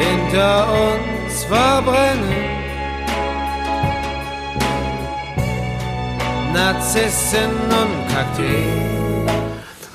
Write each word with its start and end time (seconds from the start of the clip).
hinter 0.00 0.66
uns 0.72 1.44
verbrennen. 1.44 2.60
Narzissen 6.52 7.52
und 7.80 8.14
Kakteen. 8.14 9.09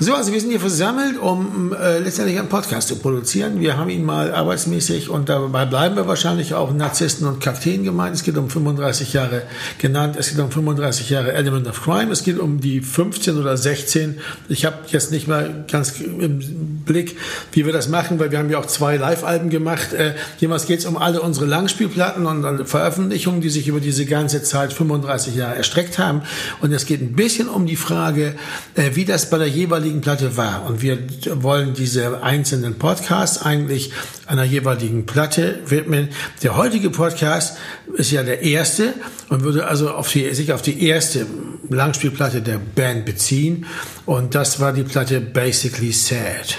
So, 0.06 0.14
also 0.14 0.32
wir 0.32 0.40
sind 0.40 0.52
hier 0.52 0.60
versammelt, 0.60 1.18
um 1.18 1.74
äh, 1.74 1.98
letztendlich 1.98 2.38
einen 2.38 2.48
Podcast 2.48 2.90
zu 2.90 2.98
produzieren. 2.98 3.60
Wir 3.60 3.76
haben 3.76 3.90
ihn 3.90 4.06
mal 4.06 4.32
arbeitsmäßig 4.32 5.10
und 5.10 5.30
dabei 5.30 5.66
bleiben 5.66 5.96
wir 5.96 6.08
wahrscheinlich 6.08 6.54
auch 6.54 6.72
Narzissten 6.72 7.26
und 7.28 7.40
Kakteen 7.40 7.84
gemeint. 7.84 8.14
Es 8.14 8.22
geht 8.22 8.38
um 8.38 8.48
35 8.48 9.14
Jahre 9.14 9.42
genannt, 9.80 10.16
es 10.16 10.30
geht 10.30 10.38
um 10.38 10.52
35 10.52 11.10
Jahre 11.10 11.34
Element 11.34 11.66
of 11.66 11.82
Crime, 11.82 12.12
es 12.12 12.24
geht 12.24 12.38
um 12.38 12.62
die 12.62 12.82
15 12.82 13.36
oder 13.40 13.58
16. 13.58 14.20
Ich 14.48 14.64
habe 14.64 14.78
jetzt 14.90 15.10
nicht 15.10 15.28
mal 15.28 15.66
ganz 15.72 16.00
im 16.00 16.84
Blick, 16.86 17.18
wie 17.54 17.66
wir 17.66 17.74
das 17.74 17.90
machen, 17.90 18.20
weil 18.20 18.30
wir 18.30 18.38
haben 18.38 18.52
ja 18.52 18.60
auch 18.60 18.68
zwei 18.68 18.98
Live-Alben 18.98 19.50
gemacht. 19.50 19.94
Äh, 19.94 20.14
jemals 20.38 20.68
geht 20.68 20.82
es 20.82 20.86
um 20.86 20.98
alle 20.98 21.20
unsere 21.24 21.48
Langspielplatten 21.48 22.28
und 22.28 22.68
Veröffentlichungen, 22.68 23.42
die 23.42 23.50
sich 23.50 23.68
über 23.68 23.80
diese 23.80 24.06
ganze 24.06 24.44
Zeit 24.44 24.72
35 24.72 25.34
Jahre 25.34 25.56
erstreckt 25.56 25.98
haben. 25.98 26.22
Und 26.62 26.72
es 26.74 26.86
geht 26.86 27.02
ein 27.02 27.14
bisschen 27.14 27.50
um 27.50 27.66
die 27.66 27.76
Frage, 27.76 28.36
äh, 28.76 28.92
wie 28.94 29.06
das 29.06 29.32
bei 29.32 29.40
der 29.40 29.48
jeweiligen 29.48 29.95
jeweiligen 29.96 30.02
Platte 30.02 30.38
war. 30.38 30.66
Und 30.66 30.82
wir 30.82 31.00
wollen 31.42 31.74
diese 31.74 32.24
einzelnen 32.24 32.76
Podcasts 32.76 33.42
eigentlich 33.42 33.92
einer 34.28 34.44
jeweiligen 34.44 35.06
Platte 35.06 35.60
widmen. 35.68 36.10
Der 36.44 36.58
heutige 36.58 36.90
Podcast 36.90 37.58
ist 37.96 38.12
ja 38.12 38.24
der 38.24 38.42
erste 38.42 38.94
und 39.30 39.44
würde 39.44 39.68
also 39.68 39.92
auf 39.92 40.12
die, 40.12 40.34
sich 40.34 40.54
auf 40.54 40.62
die 40.62 40.88
erste 40.88 41.26
Langspielplatte 41.70 42.42
der 42.42 42.60
Band 42.60 43.06
beziehen. 43.06 43.66
Und 44.06 44.36
das 44.36 44.60
war 44.60 44.74
die 44.74 44.84
Platte 44.84 45.22
Basically 45.22 45.92
Sad. 45.92 46.58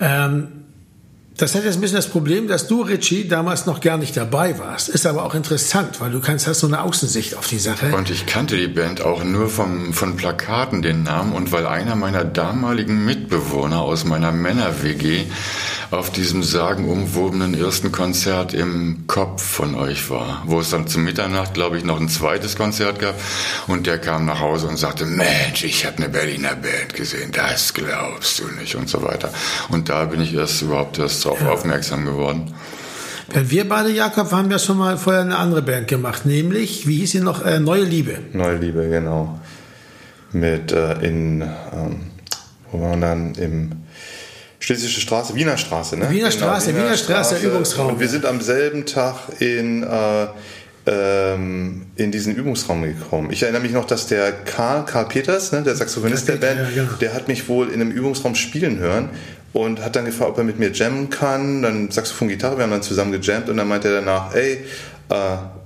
Ähm, 0.00 0.59
das 1.40 1.54
hat 1.54 1.64
jetzt 1.64 1.76
ein 1.76 1.80
bisschen 1.80 1.96
das 1.96 2.08
Problem, 2.08 2.48
dass 2.48 2.66
du, 2.66 2.82
Richie, 2.82 3.26
damals 3.26 3.64
noch 3.64 3.80
gar 3.80 3.96
nicht 3.96 4.14
dabei 4.14 4.58
warst. 4.58 4.90
Ist 4.90 5.06
aber 5.06 5.24
auch 5.24 5.34
interessant, 5.34 5.98
weil 6.00 6.10
du 6.10 6.20
kannst, 6.20 6.46
hast 6.46 6.60
so 6.60 6.66
eine 6.66 6.82
Außensicht 6.82 7.34
auf 7.34 7.46
die 7.46 7.58
Sache. 7.58 7.94
Und 7.96 8.10
ich 8.10 8.26
kannte 8.26 8.58
die 8.58 8.68
Band 8.68 9.00
auch 9.00 9.24
nur 9.24 9.48
vom, 9.48 9.94
von 9.94 10.16
Plakaten 10.16 10.82
den 10.82 11.02
Namen 11.02 11.32
und 11.32 11.50
weil 11.50 11.66
einer 11.66 11.96
meiner 11.96 12.24
damaligen 12.24 13.06
Mitbewohner 13.06 13.80
aus 13.80 14.04
meiner 14.04 14.32
Männer-WG 14.32 15.24
auf 15.90 16.10
diesem 16.10 16.42
sagenumwobenen 16.42 17.54
ersten 17.54 17.90
Konzert 17.90 18.54
im 18.54 19.06
Kopf 19.06 19.42
von 19.42 19.74
euch 19.74 20.08
war, 20.10 20.42
wo 20.46 20.60
es 20.60 20.70
dann 20.70 20.86
zu 20.86 20.98
Mitternacht, 20.98 21.54
glaube 21.54 21.78
ich, 21.78 21.84
noch 21.84 22.00
ein 22.00 22.08
zweites 22.08 22.54
Konzert 22.56 23.00
gab 23.00 23.20
und 23.66 23.86
der 23.86 23.98
kam 23.98 24.24
nach 24.24 24.40
Hause 24.40 24.68
und 24.68 24.76
sagte, 24.76 25.04
Mensch, 25.04 25.64
ich 25.64 25.84
habe 25.86 25.96
eine 25.96 26.08
Berliner 26.08 26.54
Band 26.54 26.94
gesehen, 26.94 27.32
das 27.32 27.74
glaubst 27.74 28.38
du 28.38 28.48
nicht 28.60 28.76
und 28.76 28.88
so 28.88 29.02
weiter. 29.02 29.32
Und 29.70 29.88
da 29.88 30.04
bin 30.04 30.20
ich 30.20 30.34
erst 30.34 30.62
überhaupt 30.62 30.98
erst 30.98 31.22
drauf 31.30 31.40
ja. 31.42 31.50
aufmerksam 31.50 32.04
geworden. 32.04 32.52
Denn 33.34 33.50
wir 33.50 33.68
beide, 33.68 33.90
Jakob, 33.90 34.32
haben 34.32 34.50
ja 34.50 34.58
schon 34.58 34.78
mal 34.78 34.98
vorher 34.98 35.22
eine 35.22 35.36
andere 35.36 35.62
Band 35.62 35.86
gemacht, 35.86 36.26
nämlich, 36.26 36.86
wie 36.88 36.96
hieß 36.98 37.12
sie 37.12 37.20
noch, 37.20 37.44
äh, 37.44 37.60
Neue 37.60 37.84
Liebe. 37.84 38.18
Neue 38.32 38.56
Liebe, 38.56 38.88
genau. 38.88 39.38
Mit 40.32 40.72
äh, 40.72 40.94
in, 40.94 41.42
ähm, 41.42 42.00
wo 42.72 42.80
waren 42.80 43.00
wir 43.00 43.06
dann 43.06 43.34
im 43.34 43.72
Schlesische 44.58 45.00
Straße, 45.00 45.34
Wiener 45.34 45.56
Straße, 45.56 45.96
ne? 45.96 46.10
Wiener 46.10 46.28
genau, 46.28 46.30
Straße, 46.30 46.68
Wiener, 46.68 46.84
Wiener 46.84 46.96
Straße, 46.96 47.36
Straße, 47.36 47.46
Übungsraum. 47.46 47.94
Und 47.94 48.00
wir 48.00 48.08
sind 48.08 48.26
am 48.26 48.40
selben 48.40 48.84
Tag 48.84 49.16
in, 49.38 49.84
äh, 49.84 50.26
ähm, 50.86 51.86
in 51.96 52.10
diesen 52.10 52.34
Übungsraum 52.34 52.82
gekommen. 52.82 53.30
Ich 53.30 53.42
erinnere 53.42 53.62
mich 53.62 53.72
noch, 53.72 53.86
dass 53.86 54.06
der 54.06 54.32
Karl, 54.32 54.84
Karl 54.84 55.06
Peters, 55.06 55.52
ne, 55.52 55.62
der 55.62 55.76
Saxophonist 55.76 56.28
der 56.28 56.36
Band, 56.36 56.60
ja, 56.60 56.82
genau. 56.82 56.96
der 57.00 57.14
hat 57.14 57.28
mich 57.28 57.48
wohl 57.48 57.68
in 57.68 57.80
einem 57.80 57.90
Übungsraum 57.90 58.34
spielen 58.34 58.78
hören 58.78 59.10
und 59.52 59.84
hat 59.84 59.96
dann 59.96 60.04
gefragt, 60.04 60.30
ob 60.32 60.38
er 60.38 60.44
mit 60.44 60.58
mir 60.58 60.70
jammen 60.70 61.10
kann. 61.10 61.62
Dann 61.62 61.90
Saxophon, 61.90 62.28
Gitarre, 62.28 62.56
wir 62.56 62.64
haben 62.64 62.70
dann 62.70 62.82
zusammen 62.82 63.12
gejammt 63.12 63.48
und 63.48 63.56
dann 63.56 63.68
meinte 63.68 63.88
er 63.88 63.94
danach, 63.94 64.34
ey, 64.34 64.64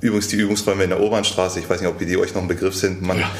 übrigens 0.01 0.29
die 0.29 0.37
Übungsräume 0.37 0.85
in 0.85 0.91
der 0.91 1.01
Obernstraße, 1.01 1.59
ich 1.61 1.69
weiß 1.69 1.81
nicht, 1.81 1.89
ob 1.89 1.99
die 1.99 2.17
euch 2.17 2.35
noch 2.35 2.43
ein 2.43 2.49
Begriff 2.49 2.75
sind, 2.75 3.03
man 3.03 3.19
ja. 3.19 3.31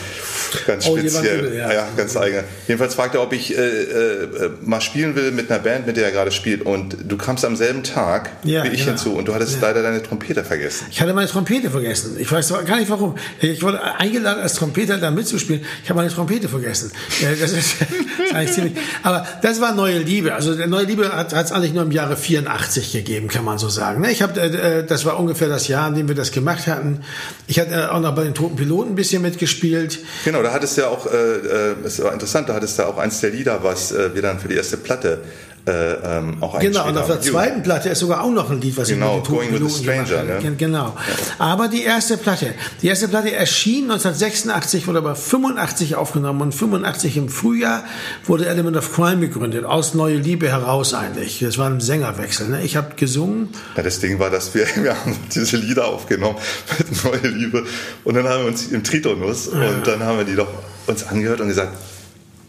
Ganz 0.67 0.87
oh, 0.87 0.97
speziell. 0.97 1.51
Oh, 1.51 1.55
ja. 1.55 1.73
ja. 1.73 1.89
ganz 1.97 2.17
eigen. 2.17 2.45
Jedenfalls 2.67 2.95
fragt 2.95 3.15
er, 3.15 3.23
ob 3.23 3.33
ich 3.33 3.57
äh, 3.57 3.61
äh, 3.61 4.51
mal 4.63 4.81
spielen 4.81 5.17
will 5.17 5.33
mit 5.33 5.51
einer 5.51 5.61
Band, 5.61 5.87
mit 5.87 5.97
der 5.97 6.07
er 6.07 6.13
gerade 6.13 6.31
spielt. 6.31 6.63
Und 6.63 6.97
du 7.05 7.17
kamst 7.17 7.45
am 7.45 7.57
selben 7.57 7.83
Tag 7.83 8.31
ja, 8.45 8.65
wie 8.65 8.69
ich 8.69 8.85
hinzu 8.85 9.15
und 9.15 9.29
du 9.29 9.35
hattest 9.35 9.61
leider 9.61 9.83
deine 9.83 10.03
Trompete 10.03 10.45
vergessen. 10.45 10.87
Ich 10.91 11.01
hatte 11.01 11.13
meine 11.15 11.29
Trompete 11.29 11.71
vergessen. 11.71 12.17
Ich 12.19 12.31
weiß 12.31 12.53
gar 12.67 12.79
nicht 12.79 12.91
warum. 12.91 13.17
Ich 13.41 13.63
wurde 13.63 13.83
eingeladen 13.83 14.43
als 14.43 14.55
Trompeter 14.55 14.99
da 14.99 15.11
mitzuspielen. 15.11 15.65
Ich 15.83 15.91
habe 15.91 15.99
meine 15.99 16.13
Trompete 16.13 16.49
vergessen. 16.49 16.93
Das 17.21 17.33
ist, 17.33 17.43
das 17.43 17.53
ist 17.53 18.35
eigentlich 18.35 18.53
ziemlich. 18.53 18.75
Aber 19.03 19.27
das 19.43 19.61
war 19.61 19.75
Neue 19.75 19.99
Liebe. 19.99 20.35
Also 20.35 20.55
Neue 20.67 20.85
Liebe 20.85 21.11
hat 21.15 21.33
es 21.33 21.53
eigentlich 21.53 21.73
nur 21.73 21.83
im 21.83 21.93
Jahre 21.93 22.17
84 22.17 22.93
gegeben, 22.93 23.29
kann 23.29 23.45
man 23.45 23.59
so 23.59 23.69
sagen. 23.69 24.03
Ne? 24.03 24.11
Ich 24.11 24.23
habe, 24.23 24.41
äh, 24.41 24.85
das 24.87 25.05
war 25.05 25.19
ungefähr 25.19 25.49
das 25.49 25.69
Jahr, 25.69 25.91
in 25.95 26.01
dem 26.01 26.09
wir 26.09 26.15
das 26.15 26.33
gemacht 26.33 26.67
hatten. 26.67 27.01
Ich 27.47 27.59
hatte 27.59 27.93
auch 27.93 28.01
noch 28.01 28.15
bei 28.15 28.25
den 28.25 28.35
Toten 28.35 28.57
Piloten 28.57 28.93
ein 28.93 28.95
bisschen 28.95 29.23
mitgespielt. 29.23 30.01
Genau, 30.25 30.43
da 30.43 30.53
hattest 30.53 30.77
du 30.77 30.83
ja 30.83 30.89
auch, 30.89 31.07
äh, 31.07 31.17
äh, 31.17 31.75
es 31.85 32.03
war 32.03 32.13
interessant, 32.13 32.49
da 32.49 32.55
hattest 32.55 32.79
du 32.79 32.87
auch 32.87 32.99
eins 32.99 33.21
der 33.21 33.31
Lieder, 33.31 33.63
was 33.63 33.93
äh, 33.93 34.15
wir 34.15 34.23
dann 34.23 34.39
für 34.39 34.49
die 34.49 34.57
erste 34.57 34.77
Platte 34.77 35.23
äh, 35.67 36.19
ähm, 36.19 36.43
auch 36.43 36.59
Genau, 36.59 36.87
und 36.87 36.99
auf 36.99 37.07
der 37.07 37.23
zweiten 37.23 37.63
Platte 37.63 37.89
ist 37.89 38.01
sogar 38.01 38.23
auch 38.23 38.31
noch 38.31 38.51
ein 38.51 38.61
Lied, 38.61 38.77
was 38.77 38.89
genau, 38.89 39.23
ich 39.23 39.31
mit 39.31 39.51
Going 39.51 39.53
with 39.55 39.63
a 39.63 39.79
Stranger, 39.79 40.23
ne? 40.25 40.55
Genau. 40.59 40.87
Ja. 40.87 40.95
Aber 41.39 41.69
die 41.69 41.83
erste 41.83 42.19
Platte, 42.19 42.55
die 42.83 42.89
erste 42.89 43.09
Platte 43.09 43.33
erschien 43.33 43.85
1986, 43.85 44.87
wurde 44.87 44.99
aber 44.99 45.17
85 45.17 45.97
aufgenommen 45.97 46.43
und 46.43 46.55
85 46.55 47.17
im 47.17 47.29
Frühjahr 47.31 47.85
wurde 48.25 48.47
Element 48.47 48.77
of 48.77 48.93
Crime 48.93 49.21
gegründet, 49.21 49.65
aus 49.65 49.95
Neue 49.95 50.17
Liebe 50.17 50.49
heraus 50.49 50.93
eigentlich. 50.93 51.41
Das 51.41 51.57
war 51.57 51.71
ein 51.71 51.81
Sängerwechsel. 51.81 52.49
Ne? 52.49 52.63
Ich 52.63 52.77
habe 52.77 52.95
gesungen. 52.97 53.49
Ja, 53.77 53.83
das 53.83 54.01
Ding 54.01 54.19
war, 54.19 54.29
dass 54.29 54.55
wir, 54.55 54.67
wir 54.77 55.01
haben 55.01 55.17
diese 55.35 55.57
Lieder 55.57 55.87
aufgenommen 55.87 56.37
mit 56.79 57.05
Neue 57.05 57.33
Liebe 57.33 57.65
und 58.05 58.15
dann 58.15 58.29
haben 58.29 58.43
wir 58.43 58.49
uns 58.49 58.67
im 58.69 58.85
Tritonus 58.85 59.51
ja. 59.53 59.69
und 59.69 59.87
dann 59.87 60.03
haben 60.03 60.19
wir 60.19 60.25
die 60.25 60.37
doch 60.37 60.49
uns 60.87 61.07
angehört 61.07 61.41
und 61.41 61.49
gesagt, 61.49 61.73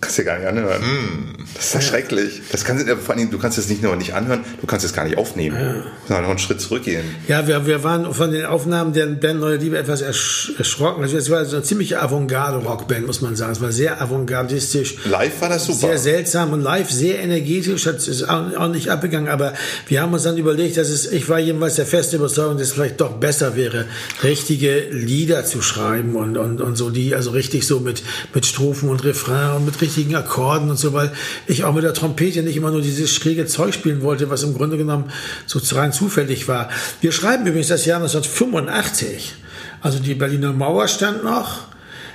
Kannst 0.02 0.18
du 0.18 0.22
dir 0.22 0.26
gar 0.28 0.38
nicht 0.40 0.48
anhören. 0.48 0.82
Mm. 0.82 1.36
Das 1.56 1.68
ist 1.68 1.74
ja 1.74 1.82
schrecklich. 1.82 2.42
Das 2.52 2.66
kannst, 2.66 2.86
vor 2.88 3.16
allem, 3.16 3.32
du 3.32 3.38
kannst 3.38 3.58
es 3.58 3.70
nicht 3.70 3.82
nur 3.82 3.96
nicht 3.96 4.14
anhören, 4.14 4.42
du 4.60 4.68
kannst 4.68 4.86
es 4.86 4.94
gar 4.94 5.06
nicht 5.06 5.18
aufnehmen. 5.18 5.58
Ja. 5.58 6.18
Du 6.18 6.22
noch 6.22 6.30
einen 6.30 6.40
Schritt 6.40 6.60
zurückgehen. 6.60 7.04
Ja, 7.28 7.48
wir, 7.48 7.66
wir 7.66 7.84
waren 7.84 8.14
von 8.14 8.32
den 8.32 8.46
Aufnahmen 8.46 8.94
der 8.94 9.06
Band 9.08 9.40
Neue 9.40 9.58
Liebe 9.58 9.78
etwas 9.78 10.02
erschrocken. 10.02 11.02
Also 11.04 11.18
es 11.18 11.30
war 11.30 11.46
so 11.46 11.56
eine 11.56 11.64
ziemliche 11.64 12.02
Avantgarde-Rockband, 12.02 13.08
muss 13.08 13.22
man 13.22 13.36
sagen. 13.36 13.54
Es 13.54 13.62
war 13.62 13.72
sehr 13.72 14.02
avantgardistisch. 14.02 14.98
Live 15.06 15.40
war 15.42 15.50
das 15.50 15.66
super. 15.66 15.80
Sehr 15.80 15.98
seltsam 15.98 16.52
und 16.52 16.62
live 16.62 16.92
sehr 16.92 17.20
energetisch. 17.20 17.86
Hat 17.86 17.96
es 17.96 18.24
auch 18.24 18.68
nicht 18.68 18.90
abgegangen. 18.90 19.30
Aber 19.30 19.54
wir 19.88 20.02
haben 20.02 20.14
uns 20.14 20.24
dann 20.24 20.38
überlegt, 20.38 20.78
dass 20.78 20.90
es, 20.90 21.12
ich 21.12 21.30
war 21.30 21.40
jedenfalls 21.40 21.76
der 21.76 21.86
feste 21.86 22.18
Überzeugung, 22.18 22.58
dass 22.58 22.68
es 22.68 22.74
vielleicht 22.74 23.00
doch 23.00 23.14
besser 23.14 23.56
wäre, 23.56 23.86
richtige 24.24 24.90
Lieder 24.92 25.46
zu 25.46 25.62
schreiben 25.62 26.16
und, 26.16 26.38
und, 26.38 26.60
und 26.60 26.76
so 26.76 26.90
die, 26.90 27.16
also 27.16 27.32
richtig 27.32 27.66
so 27.66 27.80
mit, 27.80 28.04
mit 28.34 28.46
Strophen 28.46 28.90
und 28.90 29.04
Refrain 29.04 29.58
und 29.58 29.66
mit 29.66 29.82
richtigen 29.86 30.16
Akkorden 30.16 30.70
und 30.70 30.78
so, 30.78 30.94
weil 30.94 31.12
ich 31.48 31.64
auch 31.64 31.74
mit 31.74 31.84
der 31.84 31.94
Trompete 31.94 32.44
nicht 32.44 32.58
immer 32.58 32.72
nur 32.72 32.82
dieses 32.82 33.12
schräge 33.12 33.46
Zeug 33.46 33.74
spielen 33.74 34.02
wollte, 34.02 34.30
was 34.30 34.44
im 34.44 34.54
Grunde 34.54 34.78
genommen 34.78 35.12
so 35.46 35.60
rein 35.76 35.94
zufällig 35.94 36.48
war. 36.48 36.70
Wir 37.02 37.12
schreiben 37.12 37.46
übrigens 37.46 37.68
das 37.68 37.86
Jahr 37.86 37.98
1985. 37.98 39.36
Also 39.82 40.00
die 40.00 40.16
Berliner 40.16 40.54
Mauer 40.54 40.88
stand 40.88 41.24
noch. 41.24 41.68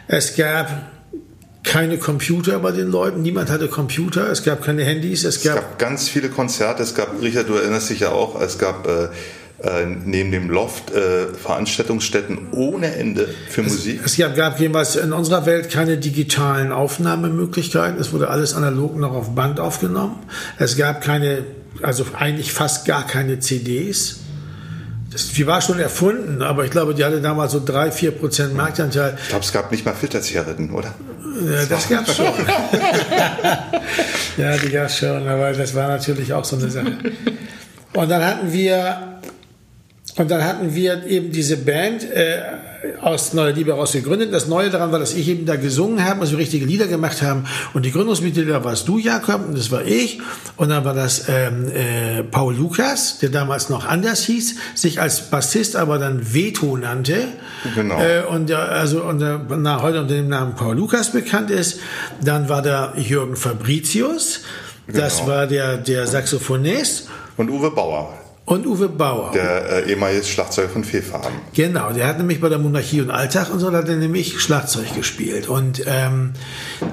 Es 0.08 0.36
gab 0.36 0.90
keine 1.62 1.98
Computer 1.98 2.58
bei 2.58 2.72
den 2.72 2.90
Leuten, 2.90 3.22
niemand 3.22 3.50
hatte 3.50 3.68
Computer, 3.68 4.28
es 4.30 4.42
gab 4.42 4.64
keine 4.64 4.82
Handys, 4.82 5.24
es 5.24 5.42
gab, 5.42 5.56
es 5.56 5.62
gab 5.62 5.78
ganz 5.78 6.08
viele 6.08 6.30
Konzerte, 6.30 6.82
es 6.82 6.94
gab, 6.94 7.20
Richard, 7.20 7.48
du 7.48 7.54
erinnerst 7.54 7.90
dich 7.90 8.00
ja 8.00 8.10
auch, 8.10 8.40
es 8.40 8.58
gab 8.58 8.86
äh, 8.86 9.08
äh, 9.62 9.84
neben 9.84 10.30
dem 10.30 10.48
Loft 10.48 10.90
äh, 10.90 11.26
Veranstaltungsstätten 11.34 12.48
ohne 12.52 12.94
Ende 12.94 13.28
für 13.48 13.60
es, 13.60 13.72
Musik. 13.72 14.00
Es 14.04 14.16
gab, 14.16 14.58
jedenfalls 14.58 14.96
in 14.96 15.12
unserer 15.12 15.44
Welt 15.44 15.70
keine 15.70 15.98
digitalen 15.98 16.72
Aufnahmemöglichkeiten. 16.72 18.00
Es 18.00 18.12
wurde 18.12 18.30
alles 18.30 18.54
analog 18.54 18.96
noch 18.96 19.12
auf 19.12 19.34
Band 19.34 19.60
aufgenommen. 19.60 20.16
Es 20.58 20.78
gab 20.78 21.02
keine, 21.02 21.44
also 21.82 22.06
eigentlich 22.18 22.52
fast 22.52 22.86
gar 22.86 23.06
keine 23.06 23.40
CDs. 23.40 24.20
Das, 25.12 25.28
die 25.28 25.46
war 25.46 25.60
schon 25.60 25.78
erfunden, 25.78 26.40
aber 26.40 26.64
ich 26.64 26.70
glaube, 26.70 26.94
die 26.94 27.04
hatte 27.04 27.20
damals 27.20 27.52
so 27.52 27.62
drei, 27.62 27.90
vier 27.90 28.12
Prozent 28.12 28.54
Marktanteil. 28.54 29.18
Ich 29.20 29.28
glaube, 29.28 29.44
es 29.44 29.52
gab 29.52 29.70
nicht 29.72 29.84
mal 29.84 29.94
Filterzigaretten, 29.94 30.70
oder? 30.70 30.94
Ja, 31.44 31.66
das 31.66 31.86
gab 31.86 32.08
es 32.08 32.16
schon. 32.16 32.26
ja, 34.38 34.56
die 34.56 34.70
gab 34.70 34.86
es 34.86 34.96
schon, 34.96 35.28
aber 35.28 35.52
das 35.52 35.74
war 35.74 35.88
natürlich 35.88 36.32
auch 36.32 36.44
so 36.44 36.56
eine 36.56 36.70
Sache. 36.70 36.96
Und 37.92 38.08
dann 38.08 38.24
hatten 38.24 38.52
wir 38.52 39.09
und 40.16 40.30
dann 40.30 40.44
hatten 40.44 40.74
wir 40.74 41.06
eben 41.06 41.30
diese 41.30 41.56
Band 41.56 42.02
äh, 42.10 42.42
aus 43.00 43.32
Neue 43.32 43.52
Liebe 43.52 43.72
heraus 43.72 43.92
gegründet. 43.92 44.32
Das 44.32 44.48
Neue 44.48 44.70
daran 44.70 44.90
war, 44.92 44.98
dass 44.98 45.14
ich 45.14 45.28
eben 45.28 45.46
da 45.46 45.56
gesungen 45.56 46.04
habe, 46.04 46.20
also 46.20 46.36
richtige 46.36 46.64
Lieder 46.66 46.86
gemacht 46.86 47.22
haben. 47.22 47.44
Und 47.74 47.84
die 47.84 47.92
Gründungsmitglieder 47.92 48.64
warst 48.64 48.88
du, 48.88 48.98
Jakob, 48.98 49.46
und 49.48 49.56
das 49.56 49.70
war 49.70 49.84
ich. 49.84 50.20
Und 50.56 50.70
dann 50.70 50.84
war 50.84 50.94
das 50.94 51.28
ähm, 51.28 51.68
äh, 51.68 52.22
Paul 52.24 52.56
Lukas, 52.56 53.18
der 53.18 53.28
damals 53.28 53.68
noch 53.68 53.86
anders 53.86 54.24
hieß, 54.24 54.56
sich 54.74 55.00
als 55.00 55.30
Bassist 55.30 55.76
aber 55.76 55.98
dann 55.98 56.34
Veto 56.34 56.76
nannte. 56.76 57.28
Genau. 57.74 58.00
Äh, 58.00 58.22
und 58.24 58.48
der, 58.48 58.70
also 58.70 59.02
und 59.02 59.20
der, 59.20 59.40
na, 59.48 59.82
heute 59.82 60.00
unter 60.00 60.14
dem 60.14 60.28
Namen 60.28 60.54
Paul 60.56 60.76
Lukas 60.76 61.12
bekannt 61.12 61.50
ist. 61.50 61.80
Dann 62.22 62.48
war 62.48 62.62
da 62.62 62.94
Jürgen 62.96 63.36
Fabricius. 63.36 64.40
Das 64.88 65.18
genau. 65.18 65.28
war 65.28 65.46
der, 65.46 65.76
der 65.76 66.06
Saxophonist. 66.06 67.08
Und 67.36 67.48
Uwe 67.48 67.70
Bauer 67.70 68.19
Und 68.50 68.66
Uwe 68.66 68.88
Bauer. 68.88 69.30
Der 69.30 69.86
äh, 69.86 69.90
ehemalige 69.90 70.24
Schlagzeuger 70.24 70.68
von 70.68 70.82
Fehlfarben. 70.82 71.30
Genau, 71.54 71.92
der 71.92 72.08
hat 72.08 72.18
nämlich 72.18 72.40
bei 72.40 72.48
der 72.48 72.58
Monarchie 72.58 73.00
und 73.00 73.12
Alltag 73.12 73.48
und 73.52 73.60
so, 73.60 73.70
hat 73.70 73.88
er 73.88 73.94
nämlich 73.94 74.40
Schlagzeug 74.40 74.92
gespielt. 74.96 75.48
Und 75.48 75.84
ähm, 75.86 76.32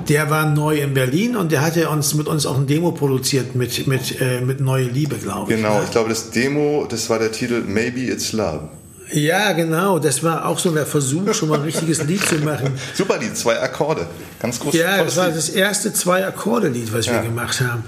der 0.07 0.29
war 0.29 0.45
neu 0.45 0.77
in 0.77 0.93
Berlin 0.93 1.35
und 1.35 1.51
der 1.51 1.63
hatte 1.63 1.89
uns 1.89 2.13
mit 2.13 2.27
uns 2.27 2.45
auch 2.45 2.57
ein 2.57 2.67
Demo 2.67 2.91
produziert 2.91 3.55
mit, 3.55 3.87
mit, 3.87 4.21
äh, 4.21 4.39
mit 4.41 4.59
Neue 4.59 4.83
Liebe, 4.83 5.15
glaube 5.15 5.51
ich. 5.51 5.57
Genau, 5.57 5.79
ne? 5.79 5.85
ich 5.85 5.89
glaube, 5.89 6.09
das 6.09 6.29
Demo, 6.29 6.85
das 6.87 7.09
war 7.09 7.17
der 7.17 7.31
Titel 7.31 7.63
Maybe 7.65 8.01
It's 8.01 8.33
Love. 8.33 8.69
Ja, 9.11 9.53
genau. 9.53 9.97
Das 9.97 10.21
war 10.21 10.45
auch 10.45 10.59
so 10.59 10.69
der 10.69 10.85
Versuch, 10.85 11.33
schon 11.33 11.49
mal 11.49 11.55
ein 11.55 11.65
richtiges 11.65 12.03
Lied 12.03 12.23
zu 12.23 12.35
machen. 12.35 12.73
Super 12.93 13.17
Lied, 13.17 13.35
zwei 13.35 13.59
Akkorde. 13.59 14.05
Ganz 14.39 14.59
groß. 14.59 14.75
Ja, 14.75 15.03
das 15.03 15.17
war 15.17 15.29
das 15.29 15.49
erste 15.49 15.91
Zwei-Akkorde-Lied, 15.91 16.93
was 16.93 17.07
ja. 17.07 17.13
wir 17.13 17.21
gemacht 17.21 17.61
haben. 17.61 17.83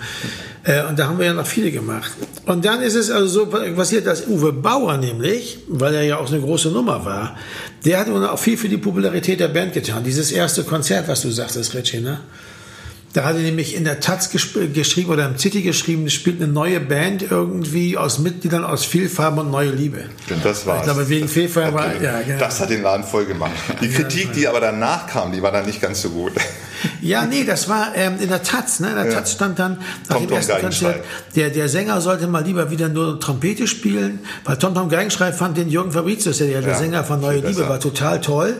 Äh, 0.64 0.84
und 0.84 1.00
da 1.00 1.08
haben 1.08 1.18
wir 1.18 1.26
ja 1.26 1.34
noch 1.34 1.48
viele 1.48 1.72
gemacht. 1.72 2.12
Und 2.46 2.66
dann 2.66 2.82
ist 2.82 2.96
es 2.96 3.10
also 3.12 3.28
so 3.28 3.46
passiert, 3.46 4.06
dass 4.06 4.28
Uwe 4.28 4.52
Bauer 4.52 4.98
nämlich, 4.98 5.60
weil 5.68 5.96
er 5.96 6.04
ja 6.04 6.18
auch 6.18 6.30
eine 6.30 6.42
große 6.42 6.70
Nummer 6.70 7.06
war, 7.06 7.38
der 7.86 8.00
hat 8.00 8.10
auch 8.10 8.40
viel 8.40 8.58
für 8.58 8.70
die 8.70 8.78
Popularität 8.78 9.40
der 9.40 9.48
Band 9.48 9.74
getan. 9.74 10.04
Dieses 10.04 10.32
erste 10.32 10.64
Konzert, 10.64 11.08
was 11.08 11.22
du 11.22 11.32
sagtest, 11.32 11.74
Richie, 11.74 12.02
ne? 12.02 12.20
Da 13.14 13.24
hat 13.24 13.36
er 13.36 13.42
nämlich 13.42 13.76
in 13.76 13.86
der 13.86 14.00
Taz 14.02 14.30
geschrieben 14.30 15.10
oder 15.10 15.26
im 15.26 15.38
City 15.40 15.64
geschrieben, 15.64 16.06
es 16.06 16.14
spielt 16.14 16.40
eine 16.40 16.52
neue 16.52 16.80
Band 16.80 17.24
irgendwie 17.32 17.98
aus 17.98 18.20
Mitgliedern 18.20 18.64
aus 18.64 18.86
Vielfarben 18.86 19.40
und 19.40 19.50
Neue 19.50 19.72
Liebe. 19.72 20.04
Das 20.44 20.68
war's. 20.68 20.80
Ich 20.80 20.84
glaube, 20.84 21.10
wegen 21.10 21.28
Vielfarben 21.28 21.74
war, 21.74 22.00
ja, 22.00 22.22
genau. 22.22 22.38
Das 22.38 22.60
hat 22.60 22.70
den 22.70 22.84
Laden 22.84 23.04
voll 23.04 23.26
gemacht. 23.26 23.52
Die 23.82 23.90
Kritik, 23.90 24.34
die 24.34 24.48
aber 24.48 24.60
danach 24.60 25.08
kam, 25.08 25.32
die 25.32 25.42
war 25.42 25.52
dann 25.52 25.66
nicht 25.66 25.82
ganz 25.82 26.04
so 26.04 26.10
gut. 26.12 26.34
Ja, 27.02 27.26
nee, 27.26 27.44
das 27.44 27.70
war 27.70 27.96
ähm, 27.96 28.16
in 28.20 28.30
der 28.30 28.44
Taz. 28.44 28.80
Ne? 28.80 28.90
In 28.90 28.96
der 28.96 29.06
ja. 29.06 29.14
Taz 29.14 29.34
stand 29.34 29.60
dann 29.60 29.78
nach 30.08 30.18
Tom 30.18 30.28
dem 30.28 30.36
ersten 30.36 30.60
Konzert, 30.60 31.04
der, 31.36 31.50
der 31.50 31.70
Sänger 31.70 32.02
sollte 32.02 32.28
mal 32.28 32.44
lieber 32.44 32.70
wieder 32.72 32.90
nur 32.90 33.20
Trompete 33.20 33.68
spielen, 33.68 34.20
weil 34.46 34.58
Tom 34.58 34.74
Tom 34.74 34.90
Geigenschrei 34.90 35.31
fand 35.31 35.58
den 35.58 35.70
Jürgen 35.70 35.92
Fabricius, 35.92 36.38
der, 36.38 36.48
der 36.48 36.62
ja, 36.62 36.78
Sänger 36.78 37.04
von 37.04 37.20
Neue 37.20 37.40
Liebe, 37.40 37.68
war 37.68 37.80
total 37.80 38.22
toll. 38.22 38.56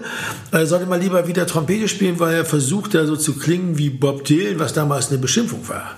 Er 0.51 0.66
sollte 0.66 0.86
mal 0.86 1.00
lieber 1.00 1.27
wieder 1.27 1.45
Trompete 1.48 1.88
spielen, 1.88 2.19
weil 2.19 2.36
er 2.36 2.45
versucht, 2.45 2.94
da 2.94 3.06
so 3.06 3.16
zu 3.16 3.38
klingen 3.38 3.77
wie 3.77 3.89
Bob 3.89 4.25
Dylan, 4.25 4.60
was 4.60 4.74
damals 4.74 5.10
eine 5.10 5.18
Beschimpfung 5.18 5.68
war. 5.68 5.98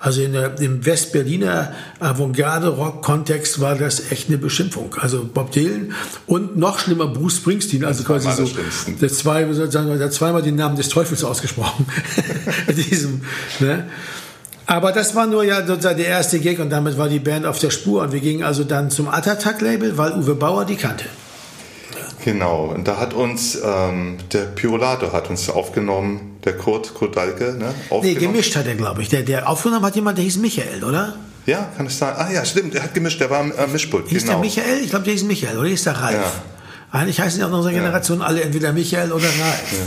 Also 0.00 0.22
in 0.22 0.32
der, 0.32 0.58
im 0.60 0.86
Westberliner 0.86 1.74
Avantgarde-Rock-Kontext 1.98 3.60
war 3.60 3.74
das 3.74 4.10
echt 4.10 4.28
eine 4.28 4.38
Beschimpfung. 4.38 4.96
Also 4.98 5.28
Bob 5.32 5.52
Dylan 5.52 5.92
und 6.26 6.56
noch 6.56 6.78
schlimmer 6.78 7.06
Bruce 7.06 7.36
Springsteen, 7.36 7.84
also 7.84 8.02
quasi 8.04 8.30
so 8.32 8.50
der, 8.98 9.08
zwei, 9.10 9.44
sozusagen, 9.52 9.98
der 9.98 10.10
zweimal 10.10 10.40
den 10.40 10.56
Namen 10.56 10.76
des 10.76 10.88
Teufels 10.88 11.22
ausgesprochen. 11.22 11.86
diesem, 12.68 13.20
ne? 13.58 13.90
Aber 14.64 14.92
das 14.92 15.14
war 15.14 15.26
nur 15.26 15.44
ja 15.44 15.66
sozusagen 15.66 15.98
der 15.98 16.06
erste 16.06 16.38
Gig 16.38 16.60
und 16.60 16.70
damit 16.70 16.96
war 16.96 17.10
die 17.10 17.18
Band 17.18 17.44
auf 17.44 17.58
der 17.58 17.70
Spur 17.70 18.02
und 18.02 18.12
wir 18.12 18.20
gingen 18.20 18.42
also 18.42 18.64
dann 18.64 18.90
zum 18.90 19.06
Attack-Label, 19.08 19.98
weil 19.98 20.12
Uwe 20.12 20.34
Bauer 20.34 20.64
die 20.64 20.76
kannte. 20.76 21.04
Genau, 22.24 22.66
und 22.66 22.86
da 22.86 22.98
hat 22.98 23.14
uns 23.14 23.58
ähm, 23.64 24.18
der 24.32 24.42
Pirolato 24.42 25.12
hat 25.12 25.30
uns 25.30 25.48
aufgenommen, 25.48 26.38
der 26.44 26.56
Kurt, 26.56 26.94
Kurt 26.94 27.16
Dalke, 27.16 27.54
ne? 27.54 27.74
Nee, 28.02 28.14
gemischt 28.14 28.56
hat 28.56 28.66
er, 28.66 28.74
glaube 28.74 29.02
ich. 29.02 29.08
Der, 29.08 29.22
der 29.22 29.48
aufgenommen 29.48 29.84
hat 29.84 29.96
jemand, 29.96 30.18
der 30.18 30.24
hieß 30.24 30.36
Michael, 30.36 30.84
oder? 30.84 31.16
Ja, 31.46 31.70
kann 31.76 31.86
es 31.86 31.98
sein. 31.98 32.14
Ah 32.16 32.30
ja, 32.30 32.44
stimmt, 32.44 32.74
der 32.74 32.82
hat 32.82 32.94
gemischt, 32.94 33.20
der 33.20 33.30
war 33.30 33.40
am 33.40 33.52
äh, 33.52 33.66
Mischpult. 33.66 34.08
Hieß 34.08 34.22
genau. 34.22 34.34
der 34.34 34.40
Michael? 34.40 34.80
Ich 34.82 34.90
glaube, 34.90 35.04
der 35.04 35.14
hieß 35.14 35.24
Michael, 35.24 35.58
oder 35.58 35.68
hieß 35.68 35.84
der 35.84 35.94
Ralf? 35.94 36.14
Ja. 36.14 36.32
Eigentlich 36.92 37.20
heißen 37.20 37.38
ja 37.38 37.46
auch 37.46 37.50
in 37.50 37.56
unserer 37.56 37.72
Generation 37.72 38.18
ja. 38.18 38.26
alle 38.26 38.42
entweder 38.42 38.72
Michael 38.72 39.12
oder 39.12 39.26
Ralf. 39.26 39.72
Ja. 39.72 39.78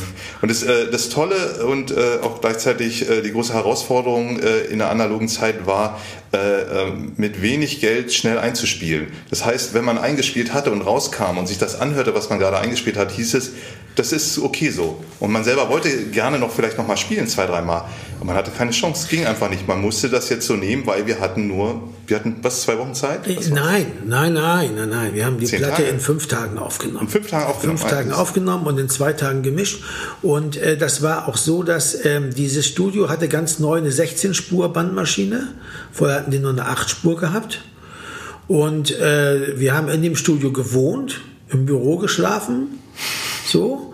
Und 0.41 0.49
das, 0.49 0.63
äh, 0.63 0.89
das 0.89 1.09
Tolle 1.09 1.65
und 1.65 1.91
äh, 1.91 2.19
auch 2.21 2.39
gleichzeitig 2.39 3.09
äh, 3.09 3.21
die 3.21 3.33
große 3.33 3.53
Herausforderung 3.53 4.39
äh, 4.39 4.61
in 4.65 4.79
der 4.79 4.89
analogen 4.89 5.27
Zeit 5.27 5.65
war, 5.65 5.99
äh, 6.31 6.37
ähm, 6.37 7.11
mit 7.17 7.41
wenig 7.41 7.81
Geld 7.81 8.13
schnell 8.13 8.39
einzuspielen. 8.39 9.07
Das 9.29 9.45
heißt, 9.45 9.73
wenn 9.73 9.83
man 9.83 9.97
eingespielt 9.97 10.53
hatte 10.53 10.71
und 10.71 10.81
rauskam 10.81 11.37
und 11.37 11.47
sich 11.47 11.57
das 11.57 11.79
anhörte, 11.79 12.15
was 12.15 12.29
man 12.29 12.39
gerade 12.39 12.57
eingespielt 12.57 12.97
hat, 12.97 13.11
hieß 13.11 13.33
es, 13.33 13.51
das 13.95 14.11
ist 14.11 14.39
okay 14.39 14.71
so. 14.71 15.03
Und 15.19 15.31
man 15.31 15.43
selber 15.43 15.69
wollte 15.69 15.89
gerne 16.05 16.39
noch 16.39 16.51
vielleicht 16.51 16.77
noch 16.77 16.87
mal 16.87 16.97
spielen, 16.97 17.27
zwei, 17.27 17.45
dreimal. 17.45 17.83
Und 18.19 18.27
man 18.27 18.35
hatte 18.35 18.51
keine 18.51 18.71
Chance. 18.71 19.03
Es 19.03 19.09
ging 19.09 19.25
einfach 19.25 19.49
nicht. 19.49 19.67
Man 19.67 19.81
musste 19.81 20.09
das 20.09 20.29
jetzt 20.29 20.47
so 20.47 20.55
nehmen, 20.55 20.87
weil 20.87 21.05
wir 21.05 21.19
hatten 21.19 21.47
nur, 21.47 21.89
wir 22.07 22.17
hatten 22.17 22.37
was, 22.41 22.63
zwei 22.63 22.77
Wochen 22.79 22.95
Zeit? 22.95 23.27
Nein, 23.27 23.85
nein, 24.05 24.33
nein, 24.33 24.71
nein, 24.75 24.89
nein. 24.89 25.13
Wir 25.13 25.25
haben 25.25 25.37
die 25.37 25.45
Platte 25.45 25.83
Tage? 25.83 25.83
in 25.83 25.99
fünf 25.99 26.27
Tagen 26.27 26.57
aufgenommen. 26.57 26.92
In 26.99 27.07
fünf 27.07 27.29
Tagen 27.29 27.45
aufgenommen? 27.45 27.77
Fünf 27.77 27.91
Tagen 27.91 28.11
aufgenommen 28.11 28.67
und 28.67 28.79
in 28.79 28.89
zwei 28.89 29.13
Tagen 29.13 29.43
gemischt. 29.43 29.83
Und 30.21 30.57
äh, 30.57 30.77
das 30.77 31.01
war 31.01 31.27
auch 31.27 31.37
so, 31.37 31.63
dass 31.63 32.05
ähm, 32.05 32.33
dieses 32.33 32.67
Studio 32.67 33.09
hatte 33.09 33.27
ganz 33.27 33.59
neu 33.59 33.77
eine 33.77 33.89
16-Spur-Bandmaschine. 33.89 35.49
Vorher 35.91 36.17
hatten 36.17 36.31
die 36.31 36.39
nur 36.39 36.51
eine 36.51 36.63
8-Spur 36.63 37.17
gehabt. 37.17 37.61
Und 38.47 38.91
äh, 38.99 39.59
wir 39.59 39.73
haben 39.73 39.87
in 39.89 40.01
dem 40.01 40.15
Studio 40.15 40.51
gewohnt, 40.51 41.21
im 41.49 41.65
Büro 41.65 41.97
geschlafen, 41.97 42.79
so. 43.45 43.92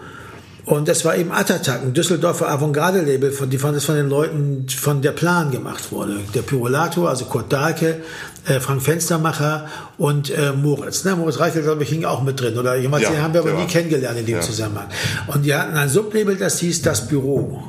Und 0.69 0.87
das 0.87 1.03
war 1.03 1.17
eben 1.17 1.31
Attatak, 1.31 1.81
ein 1.81 1.93
Düsseldorfer 1.95 2.47
Avantgarde-Label, 2.47 3.31
von, 3.31 3.49
die 3.49 3.57
von, 3.57 3.73
das 3.73 3.85
von 3.85 3.95
den 3.95 4.07
Leuten 4.07 4.67
von 4.69 5.01
der 5.01 5.13
Plan 5.13 5.49
gemacht 5.49 5.91
wurde. 5.91 6.19
Der 6.35 6.43
Pyrolator, 6.43 7.09
also 7.09 7.25
Kurt 7.25 7.51
Dahlke, 7.51 8.03
äh, 8.45 8.59
Frank 8.59 8.83
Fenstermacher 8.83 9.65
und 9.97 10.29
äh, 10.29 10.51
Moritz. 10.51 11.03
Ne? 11.05 11.15
Moritz 11.15 11.39
Reichel, 11.39 11.63
glaube 11.63 11.81
ich, 11.81 11.89
hing 11.89 12.05
auch 12.05 12.21
mit 12.21 12.39
drin. 12.39 12.55
Oder 12.55 12.75
jemand, 12.75 13.01
ja, 13.01 13.09
den 13.09 13.23
haben 13.23 13.33
wir 13.33 13.41
aber 13.41 13.53
nie 13.53 13.65
kennengelernt 13.65 14.19
in 14.19 14.27
dem 14.27 14.35
ja. 14.35 14.41
Zusammenhang. 14.41 14.89
Und 15.25 15.43
die 15.43 15.55
hatten 15.55 15.75
ein 15.75 15.89
Sublabel, 15.89 16.35
das 16.35 16.59
hieß 16.59 16.83
Das 16.83 17.07
Büro. 17.07 17.63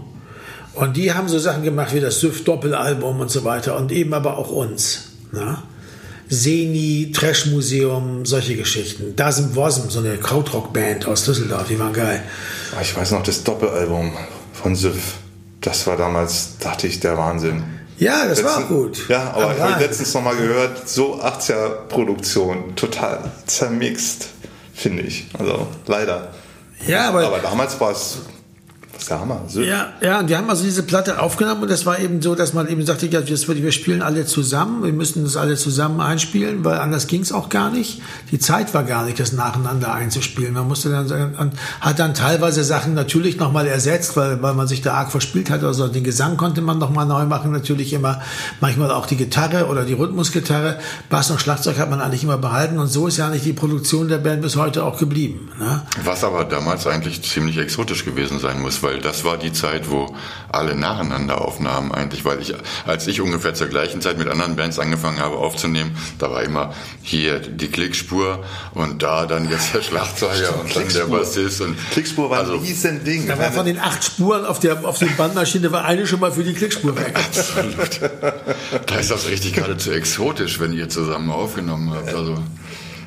Und 0.75 0.99
die 0.99 1.15
haben 1.15 1.29
so 1.29 1.39
Sachen 1.39 1.63
gemacht 1.63 1.95
wie 1.95 2.01
das 2.01 2.21
SÜFF-Doppelalbum 2.21 3.19
und 3.19 3.31
so 3.31 3.45
weiter 3.45 3.79
und 3.79 3.93
eben 3.93 4.13
aber 4.13 4.37
auch 4.37 4.51
uns. 4.51 5.05
Ne? 5.33 5.57
Seni, 6.31 7.11
Trash 7.13 7.47
Museum, 7.47 8.25
solche 8.25 8.57
Geschichten. 8.57 9.17
Dasim 9.17 9.57
Wasm, 9.57 9.91
so 9.91 9.99
eine 9.99 10.17
Krautrock-Band 10.17 11.07
aus 11.07 11.25
Düsseldorf, 11.25 11.67
die 11.69 11.79
waren 11.79 11.93
geil. 11.93 12.23
Ah, 12.77 12.81
ich 12.81 12.97
weiß 12.97 13.11
noch, 13.11 13.25
das 13.25 13.43
Doppelalbum 13.43 14.13
von 14.53 14.77
SÜFF, 14.77 15.15
das 15.61 15.89
war 15.89 15.97
damals, 15.97 16.59
dachte 16.61 16.87
ich, 16.87 17.01
der 17.01 17.19
Wahnsinn. 17.19 17.65
Ja, 17.99 18.27
das 18.29 18.41
Letzten, 18.41 18.45
war 18.45 18.65
auch 18.65 18.69
gut. 18.69 19.09
Ja, 19.09 19.33
aber 19.33 19.55
ich 19.55 19.61
habe 19.61 19.83
letztens 19.83 20.15
noch 20.15 20.23
mal 20.23 20.37
gehört, 20.37 20.89
so 20.89 21.21
80er-Produktion, 21.21 22.77
total 22.77 23.33
zermixt, 23.47 24.29
finde 24.73 25.03
ich. 25.03 25.27
Also 25.37 25.67
leider. 25.87 26.33
Ja, 26.87 27.09
aber, 27.09 27.27
aber 27.27 27.41
damals 27.41 27.79
war 27.81 27.91
es 27.91 28.19
das 29.01 29.05
ist 29.05 29.11
der 29.11 29.21
Hammer. 29.21 29.41
So. 29.49 29.63
Ja, 29.63 29.95
ja, 30.03 30.21
und 30.21 30.29
die 30.29 30.37
haben 30.37 30.51
also 30.51 30.63
diese 30.63 30.83
Platte 30.83 31.23
aufgenommen 31.23 31.63
und 31.63 31.71
das 31.71 31.87
war 31.87 31.99
eben 31.99 32.21
so, 32.21 32.35
dass 32.35 32.53
man 32.53 32.69
eben 32.69 32.85
sagte, 32.85 33.07
ja, 33.07 33.27
wir 33.27 33.73
spielen 33.73 34.03
alle 34.03 34.27
zusammen, 34.27 34.83
wir 34.85 34.93
müssen 34.93 35.25
das 35.25 35.37
alle 35.39 35.57
zusammen 35.57 36.01
einspielen, 36.01 36.65
weil 36.67 36.79
anders 36.79 37.07
ging 37.07 37.23
es 37.23 37.33
auch 37.33 37.49
gar 37.49 37.71
nicht. 37.71 38.03
Die 38.31 38.39
Zeit 38.39 38.75
war 38.75 38.85
gar 38.85 39.07
nicht, 39.07 39.19
das 39.19 39.33
nacheinander 39.33 39.95
einzuspielen. 39.95 40.53
Man 40.53 40.69
musste 40.69 40.91
dann, 40.91 41.35
und 41.35 41.55
hat 41.81 41.99
dann 41.99 42.13
teilweise 42.13 42.63
Sachen 42.63 42.93
natürlich 42.93 43.39
nochmal 43.39 43.67
ersetzt, 43.67 44.19
weil, 44.19 44.43
weil 44.43 44.53
man 44.53 44.69
sich 44.69 44.83
da 44.83 44.93
arg 44.93 45.11
verspielt 45.11 45.49
hat. 45.49 45.65
Also 45.65 45.89
den 45.89 46.05
Gesang 46.05 46.37
konnte 46.37 46.61
man 46.61 46.79
nochmal 46.79 47.07
neu 47.07 47.25
machen, 47.25 47.53
natürlich 47.53 47.95
immer, 47.95 48.21
manchmal 48.61 48.91
auch 48.91 49.07
die 49.07 49.17
Gitarre 49.17 49.67
oder 49.69 49.85
die 49.85 49.95
Rhythmusgitarre. 49.95 50.79
Bass 51.09 51.31
und 51.31 51.41
Schlagzeug 51.41 51.79
hat 51.79 51.89
man 51.89 52.03
eigentlich 52.03 52.23
immer 52.23 52.39
behalten 52.39 52.79
und 52.79 52.89
so 52.89 53.07
ist 53.07 53.17
ja 53.17 53.31
nicht 53.31 53.47
die 53.47 53.55
Produktion 53.55 54.09
der 54.09 54.19
Band 54.19 54.43
bis 54.43 54.57
heute 54.57 54.85
auch 54.85 54.99
geblieben. 54.99 55.49
Ne? 55.59 55.83
Was 56.05 56.23
aber 56.23 56.45
damals 56.45 56.87
eigentlich 56.87 57.23
ziemlich 57.23 57.57
exotisch 57.57 58.05
gewesen 58.05 58.39
sein 58.39 58.61
muss, 58.61 58.83
weil 58.83 58.90
weil 58.91 59.01
das 59.01 59.25
war 59.25 59.37
die 59.39 59.53
Zeit, 59.53 59.89
wo 59.89 60.15
alle 60.51 60.75
nacheinander 60.75 61.41
aufnahmen 61.41 61.93
eigentlich, 61.93 62.25
weil 62.25 62.41
ich, 62.41 62.55
als 62.87 63.07
ich 63.07 63.21
ungefähr 63.21 63.55
zur 63.55 63.69
gleichen 63.69 64.01
Zeit 64.01 64.19
mit 64.19 64.27
anderen 64.27 64.57
Bands 64.57 64.81
angefangen 64.81 65.21
habe 65.21 65.37
aufzunehmen, 65.37 65.97
da 66.19 66.31
war 66.31 66.43
immer 66.43 66.75
hier 67.03 67.39
die 67.39 67.69
Klickspur 67.69 68.45
und 68.75 69.03
da 69.03 69.27
dann 69.27 69.49
jetzt 69.49 69.75
der 69.75 69.83
Schlagzeuger 69.83 70.61
und 70.61 70.75
dann 70.75 70.89
der 70.89 71.05
Bassist 71.05 71.61
und 71.61 71.77
Klickspur 71.93 72.31
war 72.31 72.41
also, 72.41 72.55
ein 72.55 72.61
riesen 72.61 73.05
Ding. 73.05 73.29
Da 73.29 73.39
war 73.39 73.53
von 73.53 73.65
den 73.65 73.79
acht 73.79 74.03
Spuren 74.03 74.45
auf 74.45 74.59
der 74.59 74.85
auf 74.85 74.99
den 74.99 75.15
Bandmaschine 75.17 75.71
war 75.71 75.85
eine 75.85 76.07
schon 76.07 76.19
mal 76.19 76.33
für 76.33 76.43
die 76.43 76.55
Klickspur 76.55 76.97
weg. 76.97 77.15
Absolut. 77.15 78.01
Da 78.87 78.95
ist 78.97 79.11
das 79.11 79.29
richtig 79.29 79.53
geradezu 79.53 79.93
exotisch, 79.93 80.59
wenn 80.59 80.73
ihr 80.73 80.89
zusammen 80.89 81.31
aufgenommen 81.31 81.93
habt. 81.95 82.13
Also 82.13 82.39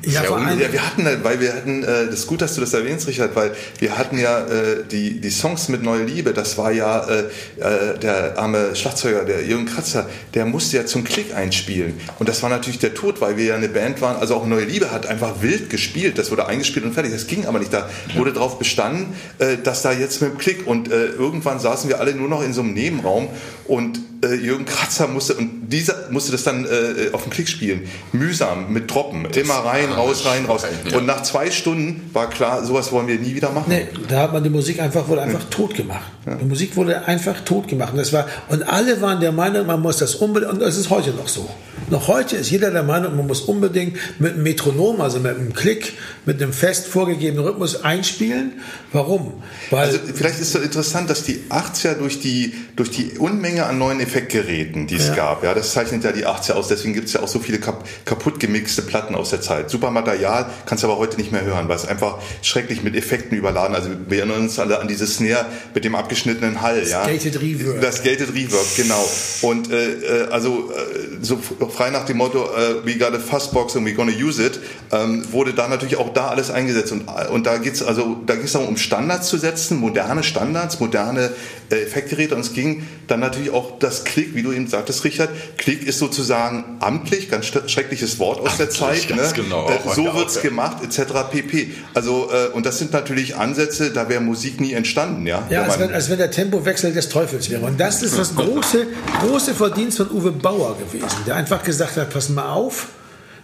ja, 0.06 0.22
vor 0.22 0.38
allem, 0.38 0.60
ja, 0.60 0.72
wir 0.72 0.86
hatten, 0.86 1.06
weil 1.22 1.40
wir 1.40 1.54
hatten, 1.54 1.82
äh, 1.82 2.06
das 2.06 2.20
ist 2.20 2.26
gut, 2.26 2.42
dass 2.42 2.54
du 2.54 2.60
das 2.60 2.74
erwähnst, 2.74 3.06
Richard, 3.06 3.34
weil 3.36 3.52
wir 3.78 3.96
hatten 3.96 4.18
ja 4.18 4.40
äh, 4.40 4.84
die, 4.90 5.20
die 5.20 5.30
Songs 5.30 5.68
mit 5.68 5.82
Neue 5.82 6.04
Liebe, 6.04 6.32
das 6.32 6.58
war 6.58 6.72
ja 6.72 7.04
äh, 7.04 7.20
äh, 7.58 7.98
der 7.98 8.38
arme 8.38 8.74
Schlagzeuger, 8.74 9.24
der 9.24 9.44
Jürgen 9.44 9.66
Kratzer, 9.66 10.08
der 10.34 10.46
musste 10.46 10.76
ja 10.76 10.86
zum 10.86 11.04
Klick 11.04 11.34
einspielen. 11.34 12.00
Und 12.18 12.28
das 12.28 12.42
war 12.42 12.50
natürlich 12.50 12.78
der 12.78 12.94
Tod, 12.94 13.20
weil 13.20 13.36
wir 13.36 13.44
ja 13.44 13.54
eine 13.54 13.68
Band 13.68 14.00
waren, 14.00 14.16
also 14.16 14.34
auch 14.36 14.46
Neue 14.46 14.64
Liebe 14.64 14.90
hat 14.90 15.06
einfach 15.06 15.42
wild 15.42 15.70
gespielt, 15.70 16.18
das 16.18 16.30
wurde 16.30 16.46
eingespielt 16.46 16.84
und 16.84 16.92
fertig. 16.92 17.12
Das 17.12 17.26
ging 17.26 17.46
aber 17.46 17.58
nicht. 17.58 17.72
Da 17.72 17.88
wurde 18.14 18.32
darauf 18.32 18.58
bestanden, 18.58 19.14
äh, 19.38 19.56
dass 19.62 19.82
da 19.82 19.92
jetzt 19.92 20.20
mit 20.22 20.32
dem 20.32 20.38
Klick 20.38 20.66
und 20.66 20.90
äh, 20.90 21.06
irgendwann 21.06 21.58
saßen 21.58 21.88
wir 21.88 22.00
alle 22.00 22.14
nur 22.14 22.28
noch 22.28 22.42
in 22.42 22.52
so 22.52 22.60
einem 22.60 22.74
Nebenraum 22.74 23.28
und 23.66 23.98
äh, 24.24 24.34
Jürgen 24.34 24.64
Kratzer 24.64 25.06
musste, 25.08 25.34
und 25.34 25.68
dieser 25.68 26.10
musste 26.10 26.32
das 26.32 26.42
dann 26.44 26.64
äh, 26.64 27.10
auf 27.12 27.22
dem 27.22 27.30
Klick 27.30 27.48
spielen. 27.48 27.82
Mühsam, 28.12 28.72
mit 28.72 28.88
Troppen. 28.88 29.26
Immer 29.26 29.54
rein, 29.54 29.92
raus, 29.92 30.24
rein, 30.26 30.46
raus. 30.46 30.62
Ja. 30.90 30.98
Und 30.98 31.06
nach 31.06 31.22
zwei 31.22 31.50
Stunden 31.50 32.10
war 32.12 32.28
klar, 32.28 32.64
sowas 32.64 32.92
wollen 32.92 33.06
wir 33.08 33.18
nie 33.18 33.34
wieder 33.34 33.50
machen. 33.50 33.66
Nee, 33.68 33.86
da 34.08 34.22
hat 34.22 34.32
man 34.32 34.42
die 34.42 34.50
Musik 34.50 34.80
einfach, 34.80 35.08
wurde 35.08 35.22
einfach 35.22 35.40
nee. 35.40 35.50
tot 35.50 35.74
gemacht. 35.74 36.10
Ja. 36.26 36.36
Die 36.36 36.44
Musik 36.44 36.76
wurde 36.76 37.06
einfach 37.06 37.40
tot 37.40 37.68
gemacht. 37.68 37.92
Und, 37.92 37.98
das 37.98 38.12
war, 38.12 38.26
und 38.48 38.62
alle 38.62 39.00
waren 39.00 39.20
der 39.20 39.32
Meinung, 39.32 39.66
man 39.66 39.80
muss 39.80 39.98
das 39.98 40.14
unbedingt, 40.16 40.52
und 40.52 40.60
das 40.60 40.76
ist 40.76 40.90
heute 40.90 41.10
noch 41.10 41.28
so. 41.28 41.48
Noch 41.94 42.08
heute 42.08 42.34
ist 42.34 42.50
jeder 42.50 42.72
der 42.72 42.82
Meinung, 42.82 43.14
man 43.14 43.28
muss 43.28 43.42
unbedingt 43.42 43.96
mit 44.18 44.32
einem 44.32 44.42
Metronom, 44.42 45.00
also 45.00 45.20
mit 45.20 45.36
einem 45.36 45.54
Klick, 45.54 45.92
mit 46.26 46.42
einem 46.42 46.52
fest 46.52 46.88
vorgegebenen 46.88 47.46
Rhythmus 47.46 47.84
einspielen. 47.84 48.54
Warum? 48.92 49.44
Weil 49.70 49.86
also 49.86 50.00
vielleicht 50.12 50.40
ist 50.40 50.56
es 50.56 50.60
interessant, 50.60 51.08
dass 51.08 51.22
die 51.22 51.44
80er 51.50 51.94
durch 51.94 52.18
die, 52.18 52.52
durch 52.74 52.90
die 52.90 53.16
Unmenge 53.16 53.66
an 53.66 53.78
neuen 53.78 54.00
Effektgeräten, 54.00 54.88
die 54.88 54.96
es 54.96 55.06
ja. 55.06 55.14
gab, 55.14 55.44
ja, 55.44 55.54
das 55.54 55.70
zeichnet 55.70 56.02
ja 56.02 56.10
die 56.10 56.26
80er 56.26 56.54
aus, 56.54 56.66
deswegen 56.66 56.94
gibt 56.94 57.06
es 57.06 57.12
ja 57.12 57.22
auch 57.22 57.28
so 57.28 57.38
viele 57.38 57.60
kap 57.60 57.84
kaputt 58.04 58.40
gemixte 58.40 58.82
Platten 58.82 59.14
aus 59.14 59.30
der 59.30 59.40
Zeit. 59.40 59.70
Super 59.70 59.92
Material, 59.92 60.50
kannst 60.66 60.82
du 60.82 60.88
aber 60.88 60.98
heute 60.98 61.16
nicht 61.16 61.30
mehr 61.30 61.44
hören, 61.44 61.68
weil 61.68 61.76
es 61.76 61.86
einfach 61.86 62.18
schrecklich 62.42 62.82
mit 62.82 62.96
Effekten 62.96 63.38
überladen. 63.38 63.76
Also 63.76 63.90
wir 64.08 64.18
erinnern 64.18 64.40
uns 64.40 64.58
alle 64.58 64.80
an 64.80 64.88
diese 64.88 65.06
Snare 65.06 65.46
mit 65.72 65.84
dem 65.84 65.94
abgeschnittenen 65.94 66.60
Hall. 66.60 66.80
Das 66.80 66.90
ja. 66.90 67.06
Gated 67.06 67.40
Reverb. 67.40 67.80
Das 67.80 68.02
Gated 68.02 68.34
Reverb, 68.34 68.66
genau. 68.76 69.08
Und 69.42 69.70
äh, 69.70 69.92
äh 69.92 70.28
also 70.30 70.72
äh, 70.72 71.22
so 71.22 71.36
frei 71.36 71.83
nach 71.90 72.04
dem 72.04 72.18
Motto, 72.18 72.44
äh, 72.44 72.84
we 72.84 72.96
got 72.96 73.14
a 73.14 73.18
fuzzbox 73.18 73.76
and 73.76 73.86
we 73.86 73.92
gonna 73.92 74.12
use 74.12 74.44
it, 74.44 74.60
ähm, 74.92 75.24
wurde 75.32 75.54
da 75.54 75.68
natürlich 75.68 75.96
auch 75.96 76.12
da 76.12 76.28
alles 76.28 76.50
eingesetzt. 76.50 76.92
Und, 76.92 77.08
und 77.30 77.46
da 77.46 77.58
geht's 77.58 77.82
also, 77.82 78.16
da 78.26 78.36
geht's 78.36 78.52
darum, 78.52 78.68
um 78.68 78.76
Standards 78.76 79.28
zu 79.28 79.38
setzen, 79.38 79.78
moderne 79.78 80.22
Standards, 80.22 80.80
moderne 80.80 81.30
äh, 81.70 81.82
Effektgeräte. 81.82 82.34
Und 82.34 82.42
es 82.42 82.52
ging 82.52 82.84
dann 83.08 83.20
natürlich 83.20 83.50
auch 83.50 83.78
das 83.78 84.04
Klick, 84.04 84.34
wie 84.34 84.42
du 84.42 84.52
eben 84.52 84.68
sagtest, 84.68 85.04
Richard. 85.04 85.30
Klick 85.58 85.86
ist 85.86 85.98
sozusagen 85.98 86.76
amtlich, 86.80 87.30
ganz 87.30 87.46
schreckliches 87.46 88.18
Wort 88.18 88.40
aus 88.40 88.50
amtlich, 88.50 88.68
der 88.68 88.70
Zeit. 88.70 89.08
Ganz 89.08 89.36
ne? 89.36 89.42
genau, 89.42 89.68
äh, 89.68 89.94
so 89.94 90.14
wird's 90.14 90.40
gemacht, 90.40 90.78
etc. 90.84 91.12
pp. 91.30 91.72
Also, 91.94 92.30
äh, 92.32 92.52
und 92.52 92.66
das 92.66 92.78
sind 92.78 92.92
natürlich 92.92 93.36
Ansätze, 93.36 93.90
da 93.90 94.08
wäre 94.08 94.20
Musik 94.20 94.60
nie 94.60 94.72
entstanden. 94.72 95.26
Ja, 95.26 95.46
ja 95.50 95.62
als, 95.62 95.78
wenn, 95.78 95.92
als 95.92 96.10
wenn 96.10 96.18
der 96.18 96.30
Tempowechsel 96.30 96.92
des 96.92 97.08
Teufels 97.08 97.50
wäre. 97.50 97.64
Und 97.64 97.80
das 97.80 98.02
ist 98.02 98.18
das 98.18 98.34
große, 98.36 98.86
große 99.20 99.54
Verdienst 99.54 99.96
von 99.98 100.10
Uwe 100.10 100.32
Bauer 100.32 100.76
gewesen, 100.78 101.16
der 101.26 101.36
einfach 101.36 101.63
gesagt 101.64 101.96
hat, 101.96 102.10
pass 102.10 102.28
mal 102.28 102.50
auf, 102.50 102.88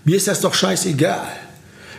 mir 0.05 0.17
ist 0.17 0.29
das 0.29 0.41
doch 0.41 0.55
scheißegal. 0.55 1.27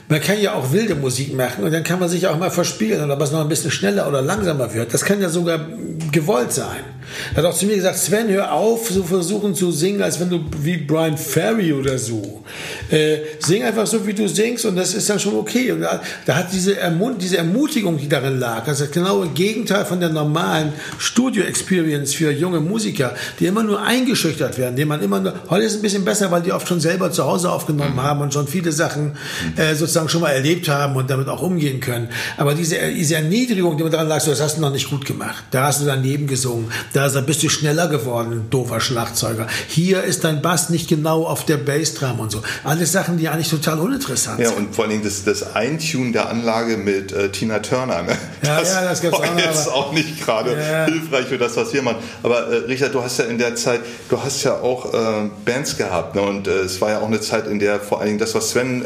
Man 0.10 0.20
kann 0.20 0.40
ja 0.42 0.54
auch 0.56 0.72
wilde 0.74 0.96
Musik 0.96 1.34
machen 1.34 1.64
und 1.64 1.72
dann 1.72 1.84
kann 1.84 2.00
man 2.00 2.10
sich 2.10 2.28
auch 2.28 2.38
mal 2.38 2.52
verspielen 2.52 3.04
oder 3.04 3.20
was 3.20 3.32
noch 3.32 3.40
ein 3.40 3.48
bisschen 3.48 3.72
schneller 3.72 4.08
oder 4.08 4.22
langsamer 4.22 4.74
wird. 4.74 4.94
Das 4.94 5.06
kann 5.06 5.22
ja 5.22 5.30
sogar 5.30 5.68
gewollt 6.12 6.52
sein. 6.52 6.84
Er 7.34 7.38
hat 7.38 7.46
auch 7.46 7.58
zu 7.58 7.66
mir 7.66 7.76
gesagt, 7.76 7.98
Sven, 7.98 8.30
hör 8.30 8.54
auf, 8.54 8.90
so 8.90 9.04
versuchen 9.04 9.56
zu 9.56 9.72
singen, 9.72 10.02
als 10.02 10.20
wenn 10.20 10.30
du 10.30 10.44
wie 10.62 10.78
Brian 10.78 11.18
Ferry 11.18 11.74
oder 11.74 11.98
so. 11.98 12.44
Äh, 12.90 13.18
sing 13.40 13.64
einfach 13.64 13.88
so, 13.88 14.06
wie 14.06 14.14
du 14.14 14.28
singst 14.28 14.66
und 14.66 14.76
das 14.76 14.94
ist 14.94 15.10
dann 15.10 15.20
schon 15.20 15.36
okay. 15.36 15.72
Und 15.72 15.82
da, 15.82 16.02
da 16.26 16.36
hat 16.36 16.52
diese, 16.52 16.78
Ermut 16.78 17.22
diese 17.22 17.38
Ermutigung, 17.38 17.98
die 17.98 18.10
darin 18.10 18.40
lag, 18.40 18.66
das 18.66 18.80
ist 18.80 18.88
das 18.88 18.92
genaue 18.92 19.28
Gegenteil 19.30 19.86
von 19.86 20.00
der 20.00 20.10
normalen 20.10 20.74
Studio-Experience 20.98 22.14
für 22.14 22.32
junge 22.32 22.60
Musiker, 22.60 23.16
die 23.40 23.46
immer 23.46 23.64
nur 23.64 23.82
eingeschüchtert 23.82 24.58
werden, 24.58 24.76
die 24.76 24.86
man 24.86 25.02
immer 25.02 25.20
nur, 25.20 25.34
heute 25.50 25.66
ist 25.66 25.74
es 25.74 25.80
ein 25.80 25.82
bisschen 25.82 26.06
besser, 26.06 26.32
weil 26.32 26.42
die 26.42 26.52
oft 26.52 26.68
schon 26.68 26.80
selber 26.80 27.12
zu 27.12 27.26
Hause 27.26 27.52
aufgenommen 27.52 27.96
mhm. 27.96 28.04
haben 28.04 28.22
und 28.22 28.34
schon 28.34 28.48
viele 28.48 28.72
Sachen 28.72 29.18
äh, 29.56 29.76
sozusagen 29.76 30.10
schon 30.10 30.22
mal 30.22 30.32
erlebt 30.32 30.70
haben 30.70 30.96
und 30.96 31.10
damit 31.10 31.28
auch 31.28 31.42
umgehen 31.42 31.80
können. 31.80 32.10
Aber 32.38 32.54
diese, 32.54 32.76
diese 32.94 33.16
Erniedrigung, 33.16 33.78
die 33.78 33.84
man 33.84 33.92
daran 33.92 34.08
lag, 34.08 34.20
so, 34.20 34.32
das 34.32 34.42
hast 34.42 34.58
du 34.58 34.62
noch 34.62 34.72
nicht 34.72 34.90
gut 34.90 35.06
gemacht. 35.06 35.44
Da 35.52 35.64
hast 35.66 35.82
du 35.82 35.86
daneben 35.86 36.28
gesungen. 36.28 36.72
Da 36.94 37.08
bist 37.22 37.42
du 37.42 37.50
schneller 37.50 37.88
geworden, 37.88 38.48
doofer 38.50 38.82
Schlagzeuger. 38.82 39.48
Hier 39.68 40.04
ist 40.04 40.24
dein 40.24 40.42
Bass 40.42 40.70
nicht 40.70 40.90
genau 40.90 41.26
auf 41.26 41.46
der 41.46 41.58
Bassdrum 41.58 42.20
und 42.20 42.32
so. 42.32 42.42
Alles 42.64 42.92
Sachen, 42.92 43.18
die 43.18 43.30
eigentlich 43.30 43.50
total 43.50 43.80
uninteressant 43.80 44.38
sind. 44.38 44.46
Ja, 44.46 44.58
und 44.58 44.76
vor 44.76 44.84
allen 44.84 44.92
Dingen 44.92 45.04
das, 45.04 45.24
das 45.24 45.56
Eintune 45.56 46.12
der 46.12 46.30
Anlage 46.30 46.78
mit 46.78 47.14
äh, 47.14 47.30
Tina 47.30 47.60
Turner. 47.60 48.04
Ne? 48.04 48.18
Ja, 48.44 48.60
das, 48.60 48.74
ja, 48.74 48.84
das 48.84 49.02
gibt's 49.02 49.20
auch. 49.20 49.38
jetzt 49.38 49.70
auch 49.70 49.94
nicht 49.94 50.20
gerade 50.26 50.52
ja. 50.52 50.86
hilfreich 50.86 51.28
für 51.28 51.38
das, 51.38 51.56
was 51.56 51.74
wir 51.74 51.82
machen. 51.82 51.98
Aber 52.24 52.48
äh, 52.48 52.56
Richard, 52.66 52.94
du 52.94 53.02
hast 53.02 53.20
ja 53.20 53.26
in 53.26 53.38
der 53.38 53.56
Zeit, 53.56 53.82
du 54.10 54.22
hast 54.22 54.44
ja 54.44 54.56
auch 54.56 54.94
äh, 54.94 55.30
Bands 55.46 55.78
gehabt. 55.78 56.16
Ne? 56.16 56.22
Und 56.22 56.48
äh, 56.48 56.62
es 56.62 56.82
war 56.82 56.90
ja 56.90 57.00
auch 57.00 57.08
eine 57.08 57.22
Zeit, 57.22 57.48
in 57.48 57.60
der 57.60 57.80
vor 57.80 58.00
allen 58.00 58.08
Dingen 58.08 58.20
das, 58.20 58.36
was 58.36 58.50
Sven 58.50 58.84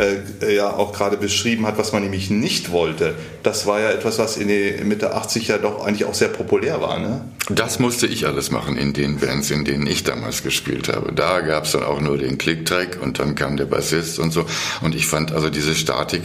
äh, 0.00 0.16
äh, 0.40 0.56
ja 0.56 0.70
auch 0.70 0.92
gerade 0.92 1.18
beschrieben 1.18 1.66
hat, 1.66 1.76
was 1.76 1.92
man 1.92 2.02
nämlich 2.02 2.30
nicht 2.30 2.70
wollte, 2.72 3.14
das 3.42 3.66
war 3.66 3.80
ja 3.80 3.90
etwas, 3.90 4.18
was 4.18 4.38
in 4.38 4.48
den 4.48 4.88
Mitte 4.88 5.14
80 5.14 5.48
ja 5.48 5.58
doch 5.58 5.84
eigentlich 5.84 6.06
auch 6.06 6.14
sehr 6.14 6.28
populär 6.28 6.80
war. 6.80 6.98
Ne? 6.98 7.24
Das 7.50 7.78
musste 7.78 8.06
ich 8.06 8.26
alles 8.26 8.50
machen 8.50 8.78
in 8.78 8.94
den 8.94 9.18
Bands, 9.18 9.50
in 9.50 9.64
denen 9.64 9.86
ich 9.86 10.02
damals 10.02 10.42
gespielt 10.42 10.88
habe. 10.88 11.12
Da 11.12 11.40
gab 11.40 11.64
es 11.64 11.72
dann 11.72 11.82
auch 11.82 12.00
nur 12.00 12.16
den 12.16 12.38
Klicktrack 12.38 12.98
und 13.02 13.18
dann 13.18 13.34
kam 13.34 13.58
der 13.58 13.66
Bassist 13.66 14.18
und 14.18 14.30
so. 14.30 14.46
Und 14.80 14.94
ich 14.94 15.06
fand 15.06 15.32
also 15.32 15.50
diese 15.50 15.74
Statik 15.74 16.22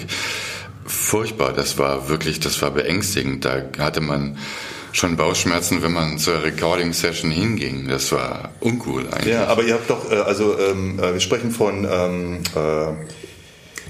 furchtbar. 0.86 1.52
Das 1.52 1.78
war 1.78 2.08
wirklich, 2.08 2.40
das 2.40 2.62
war 2.62 2.72
beängstigend. 2.72 3.44
Da 3.44 3.64
hatte 3.78 4.00
man 4.00 4.38
schon 4.94 5.18
Bauchschmerzen, 5.18 5.84
wenn 5.84 5.92
man 5.92 6.18
zur 6.18 6.44
Recording 6.44 6.94
Session 6.94 7.30
hinging. 7.30 7.90
Das 7.90 8.12
war 8.14 8.52
uncool 8.62 9.08
eigentlich. 9.12 9.34
Ja, 9.34 9.48
aber 9.48 9.64
ihr 9.64 9.74
habt 9.74 9.90
doch, 9.90 10.10
äh, 10.10 10.16
also 10.16 10.58
ähm, 10.58 10.98
äh, 11.00 11.14
wir 11.14 11.20
sprechen 11.20 11.52
von 11.52 11.86
ähm, 11.90 12.40
äh, 12.56 12.94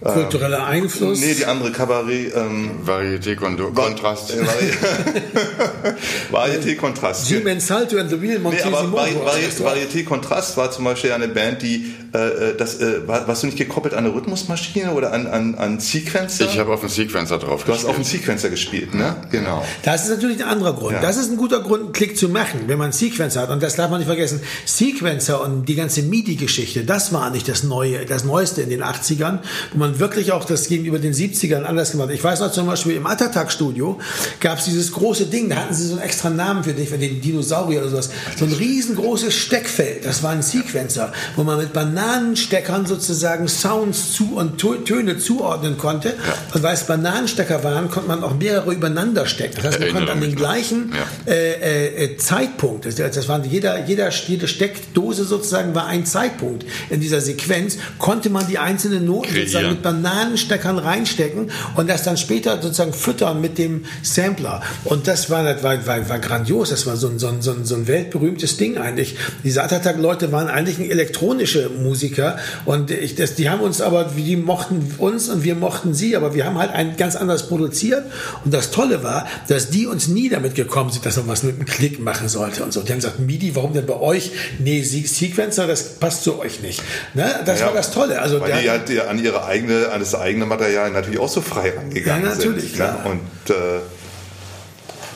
Kultureller 0.00 0.66
Einfluss? 0.66 1.20
Nee, 1.20 1.34
die 1.34 1.44
andere 1.44 1.72
Kabarett. 1.72 2.32
Ähm, 2.34 2.70
Varieté 2.84 3.34
Kontrast. 3.34 4.32
Äh, 4.32 4.42
Varieté 6.32 6.76
Kontrast. 6.76 7.28
Jim 7.30 7.60
Salto 7.60 7.98
and 7.98 8.10
the 8.10 8.16
Real 8.16 8.38
Montesi 8.38 8.68
nee, 8.68 8.74
aber 8.74 8.88
Varieté, 8.88 9.62
Varieté 9.62 10.04
Kontrast 10.04 10.56
war 10.56 10.70
zum 10.70 10.84
Beispiel 10.84 11.12
eine 11.12 11.28
Band, 11.28 11.62
die 11.62 11.94
äh, 12.14 12.18
äh, 12.18 12.56
das, 12.56 12.80
äh, 12.80 13.06
warst 13.06 13.42
du 13.42 13.46
nicht 13.48 13.58
gekoppelt 13.58 13.92
an 13.94 14.04
eine 14.04 14.14
Rhythmusmaschine 14.14 14.92
oder 14.92 15.12
an, 15.12 15.26
an, 15.26 15.54
an 15.56 15.80
Sequencer? 15.80 16.46
Ich 16.46 16.58
habe 16.58 16.72
auf 16.72 16.80
einen 16.80 16.88
Sequencer 16.88 17.38
drauf 17.38 17.64
Du 17.64 17.72
gespielt. 17.72 17.78
hast 17.78 17.84
auf 17.86 17.96
einen 17.96 18.04
Sequencer 18.04 18.48
gespielt, 18.48 18.94
ne? 18.94 19.16
Genau. 19.30 19.64
Das 19.82 20.04
ist 20.04 20.10
natürlich 20.10 20.42
ein 20.42 20.48
anderer 20.48 20.74
Grund. 20.74 20.92
Ja. 20.92 21.00
Das 21.00 21.16
ist 21.16 21.30
ein 21.30 21.36
guter 21.36 21.60
Grund, 21.60 21.82
einen 21.82 21.92
Klick 21.92 22.16
zu 22.16 22.28
machen, 22.28 22.60
wenn 22.66 22.78
man 22.78 22.86
einen 22.86 22.92
Sequencer 22.92 23.42
hat. 23.42 23.50
Und 23.50 23.62
das 23.62 23.76
darf 23.76 23.90
man 23.90 23.98
nicht 23.98 24.06
vergessen. 24.06 24.40
Sequencer 24.64 25.42
und 25.42 25.66
die 25.68 25.74
ganze 25.74 26.02
MIDI-Geschichte, 26.02 26.84
das 26.84 27.12
war 27.12 27.30
nicht 27.30 27.48
das 27.48 27.62
Neue, 27.62 28.06
das 28.06 28.24
Neueste 28.24 28.62
in 28.62 28.70
den 28.70 28.82
80ern, 28.82 29.40
wo 29.72 29.78
man 29.78 29.87
wirklich 29.98 30.32
auch 30.32 30.44
das 30.44 30.68
gegenüber 30.68 30.98
den 30.98 31.14
70ern 31.14 31.62
anders 31.62 31.92
gemacht. 31.92 32.10
Ich 32.12 32.22
weiß 32.22 32.40
noch 32.40 32.52
zum 32.52 32.66
Beispiel 32.66 32.96
im 32.96 33.06
Attatak-Studio 33.06 33.98
gab 34.40 34.58
es 34.58 34.64
dieses 34.64 34.92
große 34.92 35.26
Ding, 35.26 35.48
da 35.48 35.56
hatten 35.56 35.74
sie 35.74 35.86
so 35.86 35.94
einen 35.94 36.02
extra 36.02 36.30
Namen 36.30 36.64
für 36.64 36.72
dich, 36.72 36.88
für 36.88 36.98
den 36.98 37.20
Dinosaurier 37.20 37.80
oder 37.80 37.90
sowas. 37.90 38.10
So 38.36 38.44
ein 38.44 38.52
riesengroßes 38.52 39.34
Steckfeld, 39.34 40.04
das 40.04 40.22
war 40.22 40.30
ein 40.30 40.42
Sequencer, 40.42 41.12
wo 41.36 41.44
man 41.44 41.58
mit 41.58 41.72
Bananen 41.72 42.18
Bananensteckern 42.18 42.86
sozusagen 42.86 43.48
Sounds 43.48 44.12
zu 44.12 44.36
und 44.36 44.58
Töne 44.58 45.18
zuordnen 45.18 45.78
konnte. 45.78 46.14
Und 46.54 46.62
weil 46.62 46.74
es 46.74 46.84
Bananenstecker 46.84 47.64
waren, 47.64 47.90
konnte 47.90 48.08
man 48.08 48.22
auch 48.22 48.36
mehrere 48.36 48.72
übereinander 48.72 49.26
stecken. 49.26 49.56
Das 49.56 49.66
heißt, 49.66 49.80
man 49.80 49.92
konnte 49.92 50.12
an 50.12 50.20
den 50.20 50.34
gleichen 50.34 50.92
ja. 50.92 51.32
äh, 51.32 52.04
äh, 52.04 52.16
Zeitpunkt, 52.16 52.86
das, 52.86 52.96
das 52.96 53.28
waren 53.28 53.44
jeder, 53.44 53.84
jeder, 53.86 54.10
jede 54.10 54.48
Steckdose 54.48 55.24
sozusagen 55.24 55.74
war 55.74 55.86
ein 55.86 56.06
Zeitpunkt 56.06 56.64
in 56.90 57.00
dieser 57.00 57.20
Sequenz, 57.20 57.78
konnte 57.98 58.30
man 58.30 58.46
die 58.46 58.58
einzelnen 58.58 59.04
Noten 59.04 59.34
sozusagen 59.34 59.77
mit 59.78 59.82
Bananensteckern 59.82 60.78
reinstecken 60.78 61.50
und 61.76 61.88
das 61.88 62.02
dann 62.02 62.16
später 62.16 62.60
sozusagen 62.60 62.92
füttern 62.92 63.40
mit 63.40 63.58
dem 63.58 63.84
Sampler. 64.02 64.62
Und 64.84 65.06
das 65.06 65.30
war, 65.30 65.44
war, 65.62 65.86
war, 65.86 66.08
war 66.08 66.18
grandios, 66.18 66.70
das 66.70 66.86
war 66.86 66.96
so 66.96 67.08
ein, 67.08 67.18
so, 67.18 67.28
ein, 67.28 67.42
so 67.42 67.74
ein 67.74 67.86
weltberühmtes 67.86 68.56
Ding 68.56 68.78
eigentlich. 68.78 69.16
Diese 69.44 69.62
Attack-Leute 69.62 70.32
waren 70.32 70.48
eigentlich 70.48 70.90
elektronische 70.90 71.70
Musik 71.70 72.08
Musiker. 72.08 72.38
Und 72.64 72.90
ich, 72.90 73.14
das, 73.14 73.34
die 73.34 73.50
haben 73.50 73.60
uns 73.60 73.80
aber, 73.80 74.04
die 74.16 74.36
mochten 74.36 74.94
uns 74.98 75.28
und 75.28 75.42
wir 75.44 75.54
mochten 75.54 75.94
sie, 75.94 76.16
aber 76.16 76.34
wir 76.34 76.44
haben 76.44 76.58
halt 76.58 76.72
ein 76.72 76.96
ganz 76.96 77.16
anders 77.16 77.48
produziert. 77.48 78.04
Und 78.44 78.54
das 78.54 78.70
Tolle 78.70 79.02
war, 79.02 79.26
dass 79.48 79.70
die 79.70 79.86
uns 79.86 80.08
nie 80.08 80.28
damit 80.28 80.54
gekommen 80.54 80.90
sind, 80.90 81.04
dass 81.04 81.16
man 81.16 81.28
was 81.28 81.42
mit 81.42 81.56
einem 81.56 81.66
Klick 81.66 82.00
machen 82.00 82.28
sollte 82.28 82.62
und 82.64 82.72
so. 82.72 82.80
Die 82.82 82.92
haben 82.92 82.98
gesagt, 82.98 83.18
MIDI, 83.18 83.54
warum 83.56 83.72
denn 83.72 83.86
bei 83.86 83.98
euch? 83.98 84.32
Nee, 84.58 84.82
Sequencer, 84.82 85.66
das 85.66 85.96
passt 85.96 86.24
zu 86.24 86.38
euch 86.38 86.60
nicht. 86.62 86.82
Ne? 87.14 87.28
Das 87.44 87.60
ja, 87.60 87.66
war 87.66 87.74
das 87.74 87.90
Tolle. 87.90 88.20
Also 88.20 88.40
weil 88.40 88.60
die 88.60 88.70
halt 88.70 88.88
an 89.08 89.22
ihre 89.22 89.44
eigene, 89.68 89.92
an 89.92 90.00
das 90.00 90.14
eigene 90.14 90.46
Material 90.46 90.90
natürlich 90.90 91.20
auch 91.20 91.28
so 91.28 91.40
frei 91.40 91.72
rangegangen 91.76 92.24
ja, 92.24 92.34
natürlich, 92.34 92.72
sind. 92.72 92.78
Ne? 92.78 92.96
Und 93.04 93.50
äh, 93.50 93.80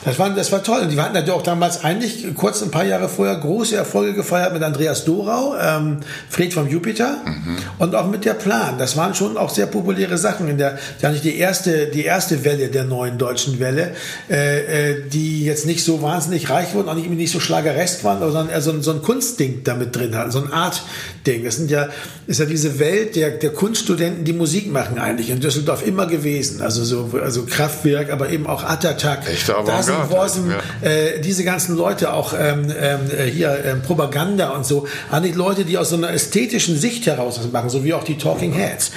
das 0.05 0.19
war, 0.19 0.29
das 0.29 0.51
war 0.51 0.63
toll. 0.63 0.81
Und 0.81 0.91
die 0.91 0.99
hatten 0.99 1.13
natürlich 1.13 1.39
auch 1.39 1.43
damals 1.43 1.83
eigentlich 1.83 2.25
kurz 2.35 2.61
ein 2.61 2.71
paar 2.71 2.85
Jahre 2.85 3.09
vorher 3.09 3.35
große 3.35 3.75
Erfolge 3.75 4.13
gefeiert 4.13 4.53
mit 4.53 4.63
Andreas 4.63 5.05
Dorau, 5.05 5.55
ähm, 5.59 5.97
Fred 6.29 6.53
vom 6.53 6.67
Jupiter 6.67 7.17
mhm. 7.25 7.57
und 7.79 7.95
auch 7.95 8.07
mit 8.07 8.25
der 8.25 8.33
Plan. 8.33 8.77
Das 8.77 8.97
waren 8.97 9.15
schon 9.15 9.37
auch 9.37 9.49
sehr 9.49 9.67
populäre 9.67 10.17
Sachen 10.17 10.47
in 10.47 10.57
der, 10.57 10.77
ja 11.01 11.11
nicht 11.11 11.23
die 11.23 11.37
erste, 11.37 11.87
die 11.87 12.03
erste 12.03 12.43
Welle 12.43 12.69
der 12.69 12.83
neuen 12.83 13.17
deutschen 13.17 13.59
Welle, 13.59 13.91
äh, 14.29 14.91
äh, 14.91 15.09
die 15.09 15.45
jetzt 15.45 15.65
nicht 15.65 15.83
so 15.83 16.01
wahnsinnig 16.01 16.49
reich 16.49 16.73
wurden, 16.73 16.89
auch 16.89 16.95
nicht, 16.95 17.09
nicht 17.09 17.31
so 17.31 17.39
schlageresk 17.39 18.03
waren, 18.03 18.19
sondern 18.19 18.49
eher 18.49 18.61
so, 18.61 18.71
ein, 18.71 18.81
so 18.81 18.91
ein 18.91 19.01
Kunstding 19.01 19.61
damit 19.63 19.95
drin 19.95 20.15
hatten, 20.15 20.31
so 20.31 20.39
ein 20.39 20.51
Art-Ding. 20.51 21.43
Das 21.43 21.55
sind 21.55 21.71
ja, 21.71 21.87
ist 22.27 22.39
ja 22.39 22.45
diese 22.45 22.79
Welt 22.79 23.15
der, 23.15 23.31
der 23.31 23.51
Kunststudenten, 23.51 24.25
die 24.25 24.33
Musik 24.33 24.71
machen 24.71 24.97
eigentlich 24.97 25.29
in 25.29 25.39
Düsseldorf 25.39 25.85
immer 25.85 26.07
gewesen. 26.07 26.61
Also 26.61 26.83
so, 26.83 27.11
also 27.21 27.45
Kraftwerk, 27.45 28.11
aber 28.11 28.29
eben 28.29 28.47
auch 28.47 28.63
Attatak. 28.63 29.29
Echte 29.29 29.57
Avantgarde. 29.95 30.23
Wasm, 30.23 30.51
ja. 30.51 30.89
äh, 30.89 31.21
diese 31.21 31.43
ganzen 31.43 31.75
Leute, 31.75 32.13
auch 32.13 32.33
ähm, 32.33 32.71
ähm, 32.79 32.99
äh, 33.17 33.25
hier 33.25 33.63
ähm, 33.65 33.81
Propaganda 33.81 34.49
und 34.51 34.65
so, 34.65 34.87
eigentlich 35.11 35.35
Leute, 35.35 35.65
die 35.65 35.77
aus 35.77 35.89
so 35.89 35.95
einer 35.95 36.11
ästhetischen 36.11 36.77
Sicht 36.77 37.05
heraus 37.05 37.35
das 37.35 37.51
machen, 37.51 37.69
so 37.69 37.83
wie 37.83 37.93
auch 37.93 38.03
die 38.03 38.17
Talking 38.17 38.53
Heads. 38.53 38.91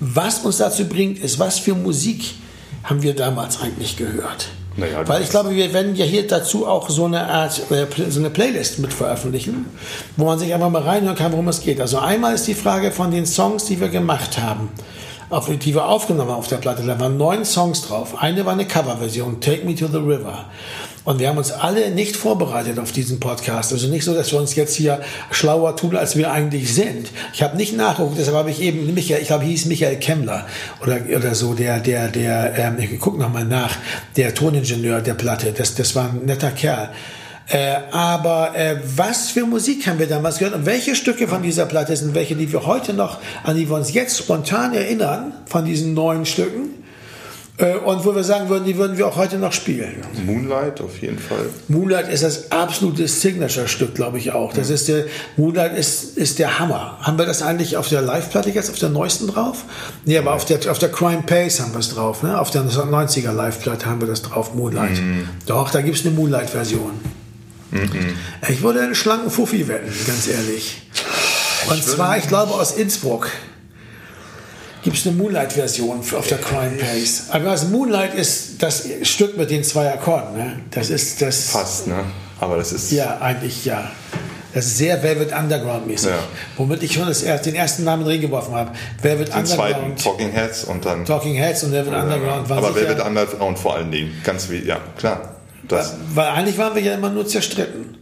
Was 0.00 0.38
uns 0.40 0.58
dazu 0.58 0.86
bringt, 0.86 1.18
ist, 1.18 1.38
was 1.38 1.58
für 1.58 1.74
Musik 1.74 2.34
haben 2.82 3.02
wir 3.02 3.14
damals 3.14 3.60
eigentlich 3.60 3.96
gehört? 3.96 4.48
Naja, 4.76 5.06
Weil 5.06 5.22
ich 5.22 5.30
glaube, 5.30 5.54
wir 5.54 5.72
werden 5.72 5.94
ja 5.94 6.04
hier 6.04 6.26
dazu 6.26 6.66
auch 6.66 6.90
so 6.90 7.04
eine 7.04 7.28
Art, 7.28 7.70
äh, 7.70 7.86
so 8.08 8.18
eine 8.18 8.30
Playlist 8.30 8.80
mit 8.80 8.92
veröffentlichen, 8.92 9.66
wo 10.16 10.24
man 10.24 10.38
sich 10.38 10.52
einfach 10.52 10.70
mal 10.70 10.82
reinhören 10.82 11.16
kann, 11.16 11.30
worum 11.30 11.46
es 11.48 11.60
geht. 11.60 11.80
Also 11.80 11.98
einmal 11.98 12.34
ist 12.34 12.48
die 12.48 12.54
Frage 12.54 12.90
von 12.90 13.12
den 13.12 13.24
Songs, 13.24 13.66
die 13.66 13.80
wir 13.80 13.88
gemacht 13.88 14.38
haben, 14.40 14.70
wir 15.30 15.84
aufgenommen 15.86 16.30
auf 16.30 16.48
der 16.48 16.56
Platte. 16.56 16.82
Da 16.84 16.98
waren 16.98 17.16
neun 17.16 17.44
Songs 17.44 17.82
drauf. 17.82 18.22
Eine 18.22 18.44
war 18.44 18.52
eine 18.52 18.66
Coverversion, 18.66 19.40
Take 19.40 19.64
Me 19.64 19.74
to 19.74 19.86
the 19.86 19.98
River. 19.98 20.46
Und 21.04 21.18
wir 21.18 21.28
haben 21.28 21.36
uns 21.36 21.52
alle 21.52 21.90
nicht 21.90 22.16
vorbereitet 22.16 22.78
auf 22.78 22.90
diesen 22.90 23.20
Podcast. 23.20 23.72
Also 23.72 23.88
nicht 23.88 24.04
so, 24.04 24.14
dass 24.14 24.32
wir 24.32 24.38
uns 24.38 24.54
jetzt 24.54 24.74
hier 24.74 25.00
schlauer 25.30 25.76
tun, 25.76 25.96
als 25.96 26.16
wir 26.16 26.32
eigentlich 26.32 26.72
sind. 26.72 27.10
Ich 27.34 27.42
habe 27.42 27.58
nicht 27.58 27.76
nachgeguckt, 27.76 28.18
deshalb 28.18 28.36
habe 28.36 28.50
ich 28.50 28.60
eben 28.60 28.92
Michael, 28.94 29.20
ich 29.20 29.28
glaube, 29.28 29.44
hieß 29.44 29.66
Michael 29.66 29.96
Kemmler 29.96 30.46
oder, 30.80 30.98
oder 31.14 31.34
so, 31.34 31.52
der, 31.52 31.80
der, 31.80 32.08
der, 32.08 32.54
ähm, 32.56 32.78
ich 32.78 32.98
gucke 32.98 33.18
nochmal 33.18 33.44
nach, 33.44 33.76
der 34.16 34.34
Toningenieur 34.34 35.02
der 35.02 35.14
Platte. 35.14 35.52
Das, 35.52 35.74
das 35.74 35.94
war 35.94 36.08
ein 36.08 36.24
netter 36.24 36.50
Kerl. 36.50 36.90
Äh, 37.48 37.76
aber 37.92 38.56
äh, 38.56 38.76
was 38.96 39.30
für 39.30 39.44
Musik 39.44 39.86
haben 39.86 39.98
wir 39.98 40.06
damals 40.06 40.38
gehört 40.38 40.54
und 40.54 40.64
welche 40.64 40.94
Stücke 40.94 41.28
von 41.28 41.42
dieser 41.42 41.66
Platte 41.66 41.94
sind 41.94 42.14
welche, 42.14 42.36
die 42.36 42.50
wir 42.50 42.64
heute 42.64 42.94
noch, 42.94 43.18
an 43.42 43.56
die 43.56 43.68
wir 43.68 43.76
uns 43.76 43.92
jetzt 43.92 44.16
spontan 44.16 44.72
erinnern, 44.72 45.32
von 45.46 45.64
diesen 45.64 45.92
neuen 45.92 46.24
Stücken? 46.24 46.70
Äh, 47.56 47.76
und 47.76 48.04
wo 48.04 48.14
wir 48.14 48.24
sagen 48.24 48.48
würden, 48.48 48.64
die 48.64 48.76
würden 48.76 48.96
wir 48.96 49.06
auch 49.06 49.16
heute 49.16 49.38
noch 49.38 49.52
spielen. 49.52 50.02
Moonlight 50.26 50.80
auf 50.80 51.00
jeden 51.00 51.18
Fall. 51.18 51.46
Moonlight 51.68 52.08
ist 52.08 52.24
das 52.24 52.50
absolute 52.50 53.06
Signature-Stück, 53.06 53.94
glaube 53.94 54.18
ich 54.18 54.32
auch. 54.32 54.52
Das 54.52 54.70
ist 54.70 54.88
der, 54.88 55.04
Moonlight 55.36 55.76
ist, 55.76 56.16
ist 56.16 56.40
der 56.40 56.58
Hammer. 56.58 56.98
Haben 57.00 57.16
wir 57.16 57.26
das 57.26 57.42
eigentlich 57.42 57.76
auf 57.76 57.88
der 57.88 58.02
Live-Platte 58.02 58.50
jetzt, 58.50 58.70
auf 58.70 58.78
der 58.78 58.88
neuesten 58.88 59.28
drauf? 59.28 59.64
Nee, 60.04 60.18
aber 60.18 60.34
auf 60.34 60.44
der, 60.44 60.68
auf 60.68 60.78
der 60.78 60.90
Crime 60.90 61.22
Pace 61.22 61.60
haben 61.60 61.72
wir 61.72 61.78
es 61.80 61.90
drauf. 61.90 62.24
Ne? 62.24 62.40
Auf 62.40 62.50
der 62.50 62.62
90er 62.62 63.32
Live-Platte 63.32 63.86
haben 63.86 64.00
wir 64.00 64.08
das 64.08 64.22
drauf, 64.22 64.54
Moonlight. 64.54 65.00
Mhm. 65.00 65.28
Doch, 65.46 65.70
da 65.70 65.80
gibt 65.80 65.96
es 65.96 66.04
eine 66.04 66.14
Moonlight-Version. 66.14 67.23
Mhm. 67.74 68.16
Ich 68.48 68.62
würde 68.62 68.80
einen 68.80 68.94
schlanken 68.94 69.30
Fuffi 69.30 69.66
wetten, 69.68 69.92
ganz 70.06 70.28
ehrlich. 70.28 70.82
Und 71.68 71.78
ich 71.78 71.86
zwar, 71.86 72.16
ich 72.16 72.28
glaube, 72.28 72.54
aus 72.54 72.72
Innsbruck 72.72 73.30
gibt 74.82 74.96
es 74.96 75.06
eine 75.06 75.16
Moonlight-Version 75.16 76.00
auf 76.00 76.26
der 76.28 76.38
Crime 76.38 76.76
Pace. 76.76 77.24
Aber 77.30 77.46
das 77.46 77.68
Moonlight 77.68 78.14
ist 78.14 78.62
das 78.62 78.86
Stück 79.02 79.36
mit 79.36 79.50
den 79.50 79.64
zwei 79.64 79.92
Akkorden. 79.92 80.36
Ne? 80.36 80.60
Das 80.70 80.90
ist 80.90 81.20
das. 81.20 81.50
Fast, 81.50 81.86
ne? 81.86 82.04
Aber 82.38 82.56
das 82.58 82.72
ist. 82.72 82.92
Ja, 82.92 83.18
eigentlich 83.18 83.64
ja. 83.64 83.90
Das 84.52 84.66
ist 84.66 84.78
sehr 84.78 85.02
Velvet 85.02 85.36
Underground-mäßig. 85.36 86.10
Ja. 86.10 86.18
Womit 86.56 86.84
ich 86.84 86.92
schon 86.92 87.06
das, 87.06 87.24
den 87.24 87.56
ersten 87.56 87.82
Namen 87.82 88.06
reingeworfen 88.06 88.54
habe. 88.54 88.70
Velvet 89.02 89.28
den 89.28 89.34
Underground. 89.34 89.74
Zweiten, 89.74 89.96
Talking 89.96 90.30
Heads 90.30 90.64
und 90.64 90.84
dann. 90.84 91.04
Talking 91.04 91.34
Heads 91.34 91.64
und 91.64 91.72
Velvet 91.72 91.92
Underground. 91.92 92.48
Waren 92.48 92.58
Aber 92.58 92.74
Velvet 92.74 93.04
Underground 93.04 93.58
vor 93.58 93.74
allen 93.74 93.90
Dingen. 93.90 94.12
Ganz 94.22 94.48
wie, 94.50 94.64
ja, 94.64 94.78
klar. 94.96 95.33
Das. 95.68 95.94
Weil, 96.14 96.26
weil 96.26 96.34
eigentlich 96.34 96.58
waren 96.58 96.74
wir 96.74 96.82
ja 96.82 96.94
immer 96.94 97.10
nur 97.10 97.26
zerstritten. 97.26 97.96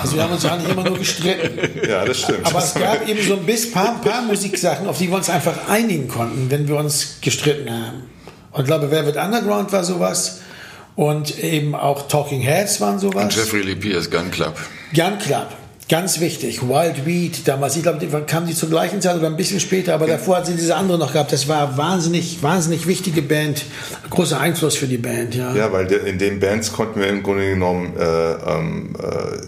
Also 0.00 0.16
wir 0.16 0.22
haben 0.22 0.32
uns 0.32 0.42
ja 0.42 0.56
nicht 0.56 0.68
immer 0.68 0.84
nur 0.84 0.98
gestritten. 0.98 1.58
Ja, 1.88 2.04
das 2.04 2.20
stimmt. 2.20 2.46
Aber 2.46 2.58
es 2.58 2.74
gab 2.74 3.08
eben 3.08 3.22
so 3.22 3.34
ein 3.34 3.46
bisschen 3.46 3.72
paar, 3.72 4.00
paar 4.00 4.22
Musiksachen, 4.22 4.86
auf 4.86 4.98
die 4.98 5.08
wir 5.08 5.16
uns 5.16 5.30
einfach 5.30 5.68
einigen 5.68 6.08
konnten, 6.08 6.50
wenn 6.50 6.68
wir 6.68 6.76
uns 6.76 7.18
gestritten 7.20 7.70
haben. 7.70 8.02
Und 8.52 8.60
ich 8.60 8.66
glaube, 8.66 8.90
Velvet 8.90 9.16
Underground 9.16 9.72
war 9.72 9.84
sowas. 9.84 10.40
Und 10.96 11.38
eben 11.38 11.76
auch 11.76 12.08
Talking 12.08 12.40
Heads 12.40 12.80
waren 12.80 12.98
sowas. 12.98 13.22
Und 13.24 13.36
Jeffrey 13.36 13.62
Lee 13.62 13.76
Pierce, 13.76 14.10
Gun 14.10 14.30
Club. 14.32 14.56
Gun 14.92 15.18
Club. 15.18 15.46
Ganz 15.88 16.20
wichtig, 16.20 16.60
Wild 16.62 17.06
Weed 17.06 17.48
damals. 17.48 17.74
Ich 17.76 17.82
glaube, 17.82 17.98
die 17.98 18.08
kamen 18.08 18.46
die 18.46 18.54
zur 18.54 18.68
gleichen 18.68 19.00
Zeit 19.00 19.16
oder 19.16 19.26
ein 19.26 19.36
bisschen 19.36 19.58
später, 19.58 19.94
aber 19.94 20.06
davor 20.06 20.36
hat 20.36 20.46
sie 20.46 20.54
diese 20.54 20.76
andere 20.76 20.98
noch 20.98 21.14
gehabt. 21.14 21.32
Das 21.32 21.48
war 21.48 21.78
wahnsinnig, 21.78 22.42
wahnsinnig 22.42 22.86
wichtige 22.86 23.22
Band, 23.22 23.64
großer 24.10 24.38
Einfluss 24.38 24.76
für 24.76 24.86
die 24.86 24.98
Band, 24.98 25.34
ja. 25.34 25.54
Ja, 25.54 25.72
weil 25.72 25.90
in 25.90 26.18
den 26.18 26.40
Bands 26.40 26.72
konnten 26.74 27.00
wir 27.00 27.08
im 27.08 27.22
Grunde 27.22 27.48
genommen 27.48 27.96
äh, 27.96 28.02
ähm, 28.02 28.96
äh, 29.02 29.38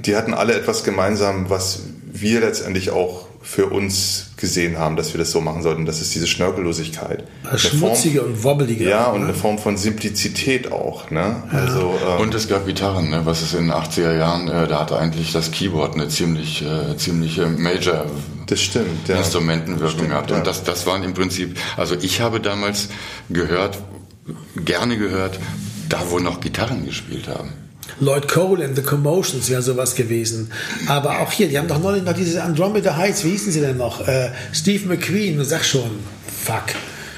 die 0.00 0.16
hatten 0.16 0.34
alle 0.34 0.54
etwas 0.54 0.82
gemeinsam, 0.82 1.48
was 1.48 1.82
wir 2.10 2.40
letztendlich 2.40 2.90
auch 2.90 3.27
für 3.50 3.64
uns 3.64 4.26
gesehen 4.36 4.78
haben, 4.78 4.96
dass 4.96 5.14
wir 5.14 5.18
das 5.18 5.30
so 5.30 5.40
machen 5.40 5.62
sollten. 5.62 5.86
Das 5.86 6.02
ist 6.02 6.14
diese 6.14 6.26
Schnörkellosigkeit. 6.26 7.24
Schmutzige 7.56 8.20
Form, 8.20 8.32
und 8.32 8.44
wobbelige. 8.44 8.86
Ja, 8.86 9.06
und 9.06 9.24
eine 9.24 9.32
Form 9.32 9.58
von 9.58 9.78
Simplizität 9.78 10.70
auch. 10.70 11.10
Ne? 11.10 11.42
Ja. 11.50 11.58
Also, 11.58 11.98
ähm, 12.06 12.20
und 12.20 12.34
es 12.34 12.46
gab 12.46 12.66
Gitarren, 12.66 13.08
ne? 13.08 13.22
was 13.24 13.40
es 13.40 13.54
in 13.54 13.68
den 13.68 13.72
80er 13.72 14.14
Jahren, 14.18 14.48
äh, 14.48 14.68
da 14.68 14.80
hatte 14.80 14.98
eigentlich 14.98 15.32
das 15.32 15.50
Keyboard 15.50 15.94
eine 15.94 16.08
ziemlich, 16.08 16.62
äh, 16.62 16.94
ziemliche 16.98 17.46
Major 17.46 18.04
das 18.44 18.60
stimmt, 18.60 19.08
ja. 19.08 19.16
Instrumentenwirkung 19.16 20.08
gehabt. 20.08 20.30
Und 20.30 20.46
das, 20.46 20.62
das 20.62 20.84
waren 20.84 21.02
im 21.02 21.14
Prinzip, 21.14 21.58
also 21.78 21.96
ich 21.98 22.20
habe 22.20 22.40
damals 22.40 22.90
gehört, 23.30 23.78
gerne 24.56 24.98
gehört, 24.98 25.40
da 25.88 26.02
wo 26.10 26.18
noch 26.18 26.40
Gitarren 26.40 26.84
gespielt 26.84 27.28
haben. 27.28 27.54
Lloyd 28.00 28.28
Cole 28.28 28.64
and 28.64 28.76
the 28.76 28.82
Commotions 28.82 29.48
wäre 29.50 29.62
sowas 29.62 29.94
gewesen. 29.94 30.50
Aber 30.86 31.20
auch 31.20 31.32
hier, 31.32 31.48
die 31.48 31.58
haben 31.58 31.68
doch 31.68 31.80
neulich 31.80 32.04
noch 32.04 32.12
diese 32.14 32.42
Andromeda 32.42 32.96
Heights, 32.96 33.24
wie 33.24 33.30
hießen 33.30 33.52
sie 33.52 33.60
denn 33.60 33.76
noch? 33.76 34.06
Äh, 34.06 34.30
Steve 34.52 34.86
McQueen, 34.86 35.42
sag 35.44 35.64
schon, 35.64 35.90
fuck. 36.44 36.64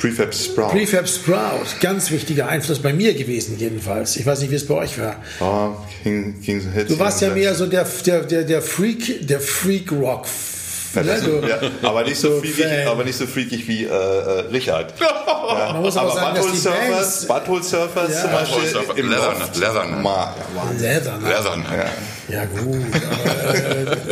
Prefab 0.01 0.35
Sprout. 0.35 0.71
Prefab 0.71 1.07
Sprout, 1.07 1.67
ganz 1.81 2.11
wichtiger 2.11 2.49
Einfluss 2.49 2.79
bei 2.79 2.95
mir 2.95 3.13
gewesen 3.13 3.59
jedenfalls. 3.59 4.17
Ich 4.17 4.25
weiß 4.25 4.41
nicht, 4.41 4.51
wie 4.51 4.55
es 4.55 4.67
bei 4.67 4.75
euch 4.75 4.99
war. 4.99 5.17
Oh, 5.41 5.77
King, 6.03 6.41
King 6.41 6.63
du 6.89 6.99
warst 6.99 7.21
ja 7.21 7.35
mehr 7.35 7.55
so 7.55 7.67
der, 7.67 7.87
der, 8.07 8.23
der, 8.23 8.45
der 8.45 8.63
Freak, 8.63 9.27
der 9.27 9.41
Freak 9.41 9.93
Rock 9.93 10.27
ja, 10.95 11.03
ja, 11.03 11.71
aber, 11.83 12.03
nicht 12.05 12.21
so 12.21 12.41
freakig, 12.41 12.87
aber 12.87 13.05
nicht 13.05 13.17
so 13.17 13.27
freakig 13.27 13.67
wie 13.69 13.85
äh, 13.85 13.89
äh 13.89 14.41
Richard. 14.53 14.95
Ja. 14.99 15.73
Man 15.73 15.83
muss 15.83 15.97
aber, 15.97 16.11
aber 16.11 16.21
sagen, 16.21 16.35
Butthole 16.35 16.57
Surfers, 16.57 17.27
Butthole 17.27 17.63
Surfers 17.63 18.13
ja. 18.13 18.21
zum 18.23 18.31
Beispiel 18.33 18.69
Surfer, 18.69 18.97
im 18.97 19.11
Leathern. 19.11 19.37
Leathern. 19.55 20.03
Ma, 20.03 20.35
Leathern. 20.79 21.25
Leathern. 21.25 21.65
Ja. 22.29 22.35
ja 22.35 22.45
gut. 22.45 22.85
Aber, 23.11 24.09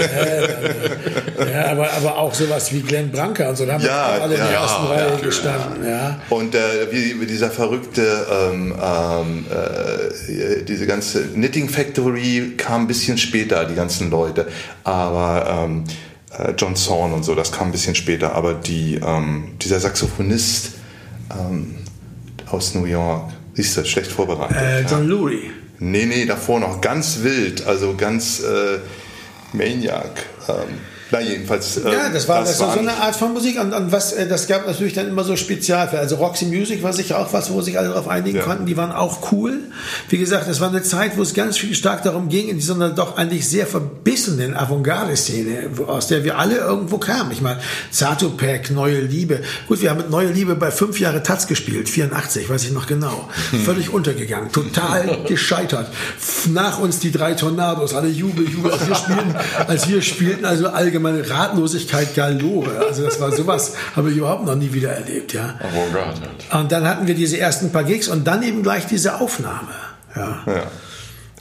äh, 1.47 1.53
ja, 1.53 1.73
aber, 1.73 1.93
aber 1.93 2.19
auch 2.19 2.35
sowas 2.35 2.73
wie 2.73 2.81
Glenn 2.81 3.11
Branca 3.11 3.49
und 3.49 3.57
so, 3.57 3.67
da 3.67 3.75
haben 3.75 3.85
ja, 3.85 4.19
alle 4.21 4.35
in 4.35 4.41
der 4.41 4.51
ersten 4.51 4.87
Reihe 4.87 5.17
gestanden. 5.23 5.88
Ja. 5.88 6.21
Und 6.31 6.55
äh, 6.55 6.91
wie, 6.91 7.21
wie 7.21 7.27
dieser 7.27 7.51
verrückte, 7.51 8.27
ähm, 8.31 8.75
ähm, 8.81 9.47
äh, 9.51 10.62
diese 10.64 10.87
ganze 10.87 11.23
Knitting 11.29 11.69
Factory 11.69 12.55
kam 12.57 12.83
ein 12.83 12.87
bisschen 12.87 13.19
später, 13.19 13.64
die 13.64 13.75
ganzen 13.75 14.11
Leute. 14.11 14.49
Aber 14.85 15.64
ähm, 15.64 15.85
äh, 16.37 16.53
John 16.57 16.77
Zorn 16.77 17.12
und 17.12 17.25
so, 17.25 17.35
das 17.35 17.53
kam 17.53 17.69
ein 17.69 17.73
bisschen 17.73 17.95
später, 17.95 18.35
aber 18.35 18.55
die, 18.55 18.97
ähm, 18.97 19.57
dieser 19.61 19.81
Saxophonist 19.81 20.73
ähm, 21.31 21.77
aus 22.51 22.75
New 22.75 22.85
York, 22.85 23.31
siehst 23.55 23.77
du, 23.77 23.85
schlecht 23.85 24.11
vorbereitet. 24.11 24.57
Äh, 24.57 24.81
John 24.83 25.03
ja. 25.03 25.14
Lurie. 25.14 25.51
Nee, 25.81 26.07
nee, 26.07 26.27
davor 26.27 26.61
noch 26.61 26.81
ganz 26.81 27.23
wild, 27.23 27.67
also 27.67 27.95
ganz 27.97 28.41
äh, 28.41 28.79
Maniac. 29.53 30.27
Ähm, 30.49 30.81
na, 31.11 31.21
jedenfalls. 31.21 31.79
Äh, 31.79 31.90
ja, 31.90 32.09
das 32.11 32.29
war, 32.29 32.40
das, 32.40 32.51
das 32.51 32.61
war 32.61 32.75
so 32.75 32.81
eine 32.81 32.92
Art 32.92 33.16
von 33.16 33.33
Musik. 33.33 33.59
Und, 33.59 33.73
und 33.73 33.92
was, 33.92 34.12
äh, 34.12 34.29
das 34.29 34.47
gab 34.47 34.66
natürlich 34.66 34.92
dann 34.92 35.09
immer 35.09 35.25
so 35.25 35.37
Spezialfälle. 35.37 36.03
Also 36.03 36.16
Roxy 36.16 36.44
Music 36.44 36.83
war 36.83 36.92
sicher 36.92 37.18
auch 37.18 37.33
was, 37.33 37.51
wo 37.51 37.62
sich 37.62 37.79
alle 37.79 37.88
darauf 37.88 38.09
einigen 38.09 38.38
ja. 38.38 38.44
konnten. 38.44 38.66
Die 38.66 38.77
waren 38.77 38.92
auch 38.92 39.33
cool. 39.33 39.61
Wie 40.11 40.18
gesagt, 40.18 40.49
das 40.49 40.61
war 40.61 40.68
eine 40.68 40.83
Zeit, 40.83 41.16
wo 41.16 41.23
es 41.23 41.33
ganz 41.33 41.57
viel 41.57 41.75
stark 41.75 42.03
darum 42.03 42.29
ging, 42.29 42.49
in 42.49 42.59
dieser 42.59 42.90
doch 42.90 43.16
eigentlich 43.16 43.49
sehr 43.49 43.66
verbissenen 43.66 44.55
Avantgarde-Szene, 44.55 45.71
aus 45.87 46.09
der 46.09 46.25
wir 46.25 46.38
alle 46.38 46.57
irgendwo 46.57 46.99
kamen. 46.99 47.31
Ich 47.33 47.40
meine, 47.40 47.61
Zatopek, 47.90 48.71
Neue 48.71 49.01
Liebe. 49.01 49.40
Gut, 49.66 49.81
wir 49.81 49.90
haben 49.90 49.99
mit 49.99 50.11
Neue 50.11 50.31
Liebe 50.31 50.57
bei 50.57 50.71
fünf 50.71 51.01
Jahre 51.01 51.23
Taz 51.23 51.47
gespielt, 51.47 51.88
84, 51.88 52.51
weiß 52.51 52.64
ich 52.64 52.73
noch 52.73 52.87
genau. 52.87 53.29
Völlig 53.64 53.92
untergegangen, 53.92 54.53
total 54.53 55.18
gescheitert. 55.27 55.88
Nach 56.53 56.79
uns 56.79 56.99
die 56.99 57.11
drei 57.11 57.33
Tornados, 57.33 57.94
alle 57.94 58.09
Jubel, 58.09 58.47
Jubel, 58.49 58.73
als 58.73 58.87
wir 58.87 58.94
spielten, 58.94 59.35
als 59.66 59.88
wir 59.88 60.03
spielten 60.03 60.44
also 60.44 60.68
allgemein 60.68 60.98
allgemeine 60.99 61.29
Ratlosigkeit 61.29 62.15
galore. 62.15 62.87
Also 62.87 63.05
das 63.05 63.21
war 63.21 63.33
sowas, 63.33 63.75
habe 63.95 64.11
ich 64.11 64.17
überhaupt 64.17 64.45
noch 64.45 64.55
nie 64.55 64.73
wieder 64.73 64.91
erlebt. 64.91 65.33
Ja. 65.33 65.55
Und 66.59 66.73
dann 66.73 66.87
hatten 66.87 67.07
wir 67.07 67.15
diese 67.15 67.39
ersten 67.39 67.71
paar 67.71 67.85
Gigs 67.85 68.09
und 68.09 68.27
dann 68.27 68.43
eben 68.43 68.63
gleich 68.63 68.87
diese 68.87 69.21
Aufnahme. 69.21 69.71
Ja. 70.17 70.39
ja. 70.47 70.63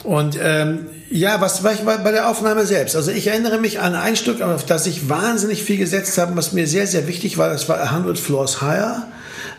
Und 0.04 0.38
ähm, 0.40 0.86
ja, 1.10 1.40
was 1.40 1.64
war 1.64 1.72
ich 1.72 1.80
bei 1.80 2.12
der 2.12 2.28
Aufnahme 2.28 2.66
selbst? 2.66 2.94
Also 2.94 3.10
ich 3.10 3.26
erinnere 3.26 3.58
mich 3.58 3.80
an 3.80 3.94
ein 3.94 4.14
Stück, 4.14 4.42
auf 4.42 4.64
das 4.64 4.86
ich 4.86 5.08
wahnsinnig 5.08 5.64
viel 5.64 5.76
gesetzt 5.78 6.16
habe, 6.18 6.36
was 6.36 6.52
mir 6.52 6.66
sehr, 6.66 6.86
sehr 6.86 7.08
wichtig 7.08 7.38
war. 7.38 7.48
Das 7.48 7.68
war 7.68 7.80
100 7.80 8.18
Floors 8.18 8.60
Higher 8.60 9.08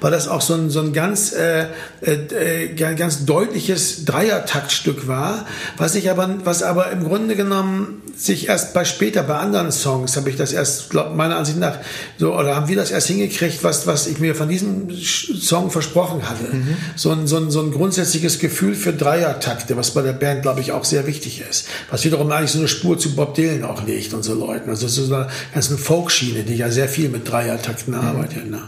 weil 0.01 0.11
das 0.11 0.27
auch 0.27 0.41
so 0.41 0.53
ein, 0.53 0.69
so 0.69 0.81
ein 0.81 0.93
ganz, 0.93 1.33
äh, 1.33 1.67
äh, 2.01 2.73
ganz 2.75 3.25
deutliches 3.25 4.05
Dreiertaktstück 4.05 5.07
war, 5.07 5.45
was 5.77 5.95
ich 5.95 6.09
aber, 6.09 6.37
was 6.43 6.63
aber 6.63 6.91
im 6.91 7.03
Grunde 7.03 7.35
genommen 7.35 8.01
sich 8.15 8.49
erst 8.49 8.73
bei 8.73 8.85
später, 8.85 9.23
bei 9.23 9.35
anderen 9.37 9.71
Songs 9.71 10.17
habe 10.17 10.29
ich 10.29 10.35
das 10.35 10.51
erst, 10.51 10.89
glaub, 10.89 11.15
meiner 11.15 11.37
Ansicht 11.37 11.57
nach, 11.57 11.77
so, 12.17 12.35
oder 12.35 12.55
haben 12.55 12.67
wir 12.67 12.75
das 12.75 12.91
erst 12.91 13.07
hingekriegt, 13.07 13.63
was, 13.63 13.87
was 13.87 14.07
ich 14.07 14.19
mir 14.19 14.35
von 14.35 14.49
diesem 14.49 14.89
Song 14.91 15.71
versprochen 15.71 16.29
hatte. 16.29 16.55
Mhm. 16.55 16.77
So, 16.95 17.11
ein, 17.11 17.27
so, 17.27 17.37
ein, 17.37 17.49
so 17.49 17.61
ein 17.61 17.71
grundsätzliches 17.71 18.39
Gefühl 18.39 18.75
für 18.75 18.93
Dreiertakte, 18.93 19.77
was 19.77 19.91
bei 19.91 20.01
der 20.01 20.13
Band, 20.13 20.41
glaube 20.41 20.59
ich, 20.59 20.71
auch 20.71 20.83
sehr 20.83 21.07
wichtig 21.07 21.43
ist. 21.49 21.67
Was 21.89 22.03
wiederum 22.03 22.31
eigentlich 22.31 22.51
so 22.51 22.59
eine 22.59 22.67
Spur 22.67 22.97
zu 22.97 23.15
Bob 23.15 23.35
Dylan 23.35 23.63
auch 23.63 23.85
legt 23.85 24.13
und 24.13 24.23
so 24.23 24.33
Leuten. 24.33 24.69
Also 24.69 24.87
so 24.87 25.13
eine 25.13 25.27
ganze 25.53 25.77
Folkschiene, 25.77 26.43
die 26.43 26.55
ja 26.55 26.69
sehr 26.69 26.89
viel 26.89 27.09
mit 27.09 27.29
Dreiertakten 27.29 27.93
mhm. 27.93 28.01
arbeitet. 28.01 28.49
Ne? 28.49 28.61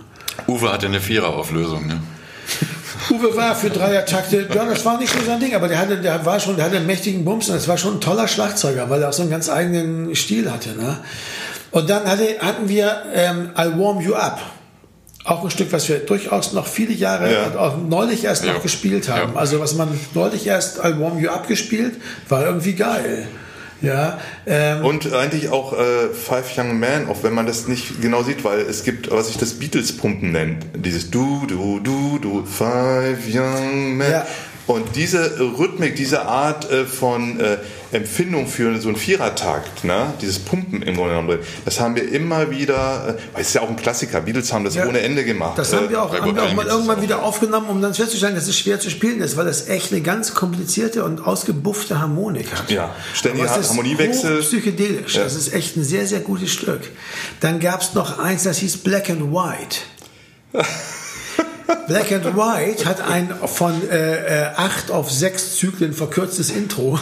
Uwe 0.48 0.72
hatte 0.72 0.86
eine 0.88 1.00
Viererauflösung, 1.02 1.88
ne? 1.88 2.00
Uwe 3.10 3.36
war 3.36 3.56
für 3.56 3.70
Dreiertakte, 3.70 4.48
ja, 4.54 4.66
das 4.66 4.84
war 4.86 4.98
nicht 5.00 5.12
so 5.14 5.24
sein 5.26 5.40
Ding, 5.40 5.56
aber 5.56 5.68
der 5.68 5.80
hatte, 5.80 5.98
der 5.98 6.26
war 6.26 6.40
schon, 6.40 6.56
der 6.56 6.66
hatte 6.66 6.78
einen 6.78 6.86
mächtigen 6.86 7.24
Bums 7.26 7.48
und 7.50 7.56
das 7.56 7.68
war 7.68 7.78
schon 7.78 7.96
ein 7.96 8.02
toller 8.02 8.28
Schlagzeuger, 8.28 8.90
weil 8.90 9.02
er 9.02 9.10
auch 9.10 9.14
so 9.14 9.22
einen 9.24 9.32
ganz 9.32 9.50
eigenen 9.50 10.16
Stil 10.16 10.52
hatte. 10.52 10.70
Ne? 10.76 10.98
Und 11.72 11.90
dann 11.90 12.06
hatte, 12.06 12.26
hatten 12.40 12.68
wir 12.70 13.04
ähm, 13.14 13.50
I'll 13.56 13.78
Warm 13.80 14.02
You 14.02 14.14
Up. 14.16 14.40
Auch 15.24 15.44
ein 15.44 15.52
Stück, 15.52 15.72
was 15.72 15.88
wir 15.88 16.00
durchaus 16.00 16.52
noch 16.54 16.66
viele 16.68 16.94
Jahre, 16.94 17.32
Ja. 17.32 17.56
auch 17.60 17.78
neulich 17.78 18.24
erst 18.24 18.44
Ja. 18.44 18.54
noch 18.54 18.62
gespielt 18.64 19.08
haben. 19.08 19.38
Also 19.38 19.60
was 19.60 19.76
man 19.76 19.88
neulich 20.14 20.48
erst 20.48 20.84
I'll 20.84 21.00
Warm 21.00 21.20
You 21.20 21.30
Up 21.30 21.48
gespielt, 21.48 21.94
war 22.28 22.44
irgendwie 22.46 22.74
geil. 22.74 23.28
Ja, 23.82 24.20
ähm, 24.46 24.86
Und 24.86 25.12
eigentlich 25.12 25.50
auch 25.50 25.74
äh, 25.74 26.10
Five 26.14 26.56
Young 26.58 26.80
Men, 26.80 27.08
auch 27.08 27.24
wenn 27.24 27.34
man 27.34 27.48
das 27.48 27.68
nicht 27.68 28.02
genau 28.02 28.22
sieht, 28.24 28.44
weil 28.44 28.60
es 28.60 28.84
gibt, 28.84 29.10
was 29.10 29.28
sich 29.28 29.38
das 29.38 29.56
Beatles-Pumpen 29.56 30.32
nennt. 30.32 30.66
Dieses 30.76 31.10
Du, 31.10 31.46
Du, 31.48 31.80
Du, 31.80 32.20
Du, 32.20 32.46
Five 32.46 33.20
Young 33.28 33.98
Men. 33.98 34.12
Ja. 34.12 34.28
Und 34.72 34.96
diese 34.96 35.38
Rhythmik, 35.58 35.98
diese 35.98 36.22
Art 36.26 36.72
äh, 36.72 36.86
von 36.86 37.40
äh, 37.42 37.58
Empfindung 37.92 38.48
für 38.48 38.80
so 38.80 38.88
einen 38.88 38.96
Vierertakt, 38.96 39.84
ne? 39.84 40.14
dieses 40.22 40.40
Pumpen 40.40 40.82
im 40.82 40.96
Grunde 40.96 41.10
genommen, 41.16 41.40
das 41.66 41.82
haben 41.82 41.98
wir 41.98 42.10
immer 42.10 42.52
wieder, 42.52 43.18
äh, 43.18 43.34
weil 43.34 43.42
es 43.42 43.50
ist 43.50 43.56
ja 43.56 43.62
auch 43.62 43.70
ein 43.70 43.76
Klassiker, 43.76 44.22
Beatles 44.22 44.54
haben 44.54 44.64
das 44.64 44.76
Ja. 44.76 44.88
ohne 44.88 45.02
Ende 45.02 45.26
gemacht. 45.26 45.58
Das 45.58 45.74
haben 45.74 45.90
wir 45.90 46.02
auch, 46.02 46.18
haben 46.18 46.34
wir 46.34 46.44
auch 46.44 46.54
mal 46.54 46.68
irgendwann 46.68 47.02
wieder 47.02 47.22
aufgenommen, 47.22 47.68
um 47.68 47.82
dann 47.82 47.94
festzustellen, 47.94 48.34
dass 48.34 48.48
es 48.48 48.58
schwer 48.58 48.80
zu 48.80 48.90
spielen 48.90 49.20
ist, 49.20 49.36
weil 49.36 49.46
das 49.46 49.68
echt 49.68 49.92
eine 49.92 50.00
ganz 50.00 50.34
komplizierte 50.34 51.04
und 51.04 51.28
ausgebuffte 51.28 52.00
Harmonik 52.00 52.48
hat. 52.56 52.72
Ja, 52.72 52.96
ständige 53.14 53.50
Aber 53.50 53.60
es 53.60 53.66
ist 53.66 53.72
Harmoniewechsel. 53.72 54.40
Psychedelisch. 54.40 55.16
Ja. 55.16 55.24
Das 55.24 55.36
ist 55.36 55.54
echt 55.54 55.76
ein 55.76 55.84
sehr, 55.84 56.08
sehr 56.08 56.22
gutes 56.22 56.50
Stück. 56.50 56.82
Dann 57.42 57.60
gab 57.60 57.82
es 57.82 57.94
noch 57.94 58.20
eins, 58.20 58.44
das 58.44 58.60
hieß 58.60 58.78
Black 58.78 59.10
and 59.10 59.34
White. 59.34 59.80
Black 61.88 62.12
and 62.12 62.26
White 62.36 62.86
hat 62.86 63.02
ein 63.02 63.30
von 63.46 63.74
äh, 63.90 64.46
äh, 64.46 64.50
acht 64.56 64.92
auf 64.92 65.12
sechs 65.12 65.58
Zyklen 65.58 65.94
verkürztes 65.94 66.50
Intro, 66.50 67.00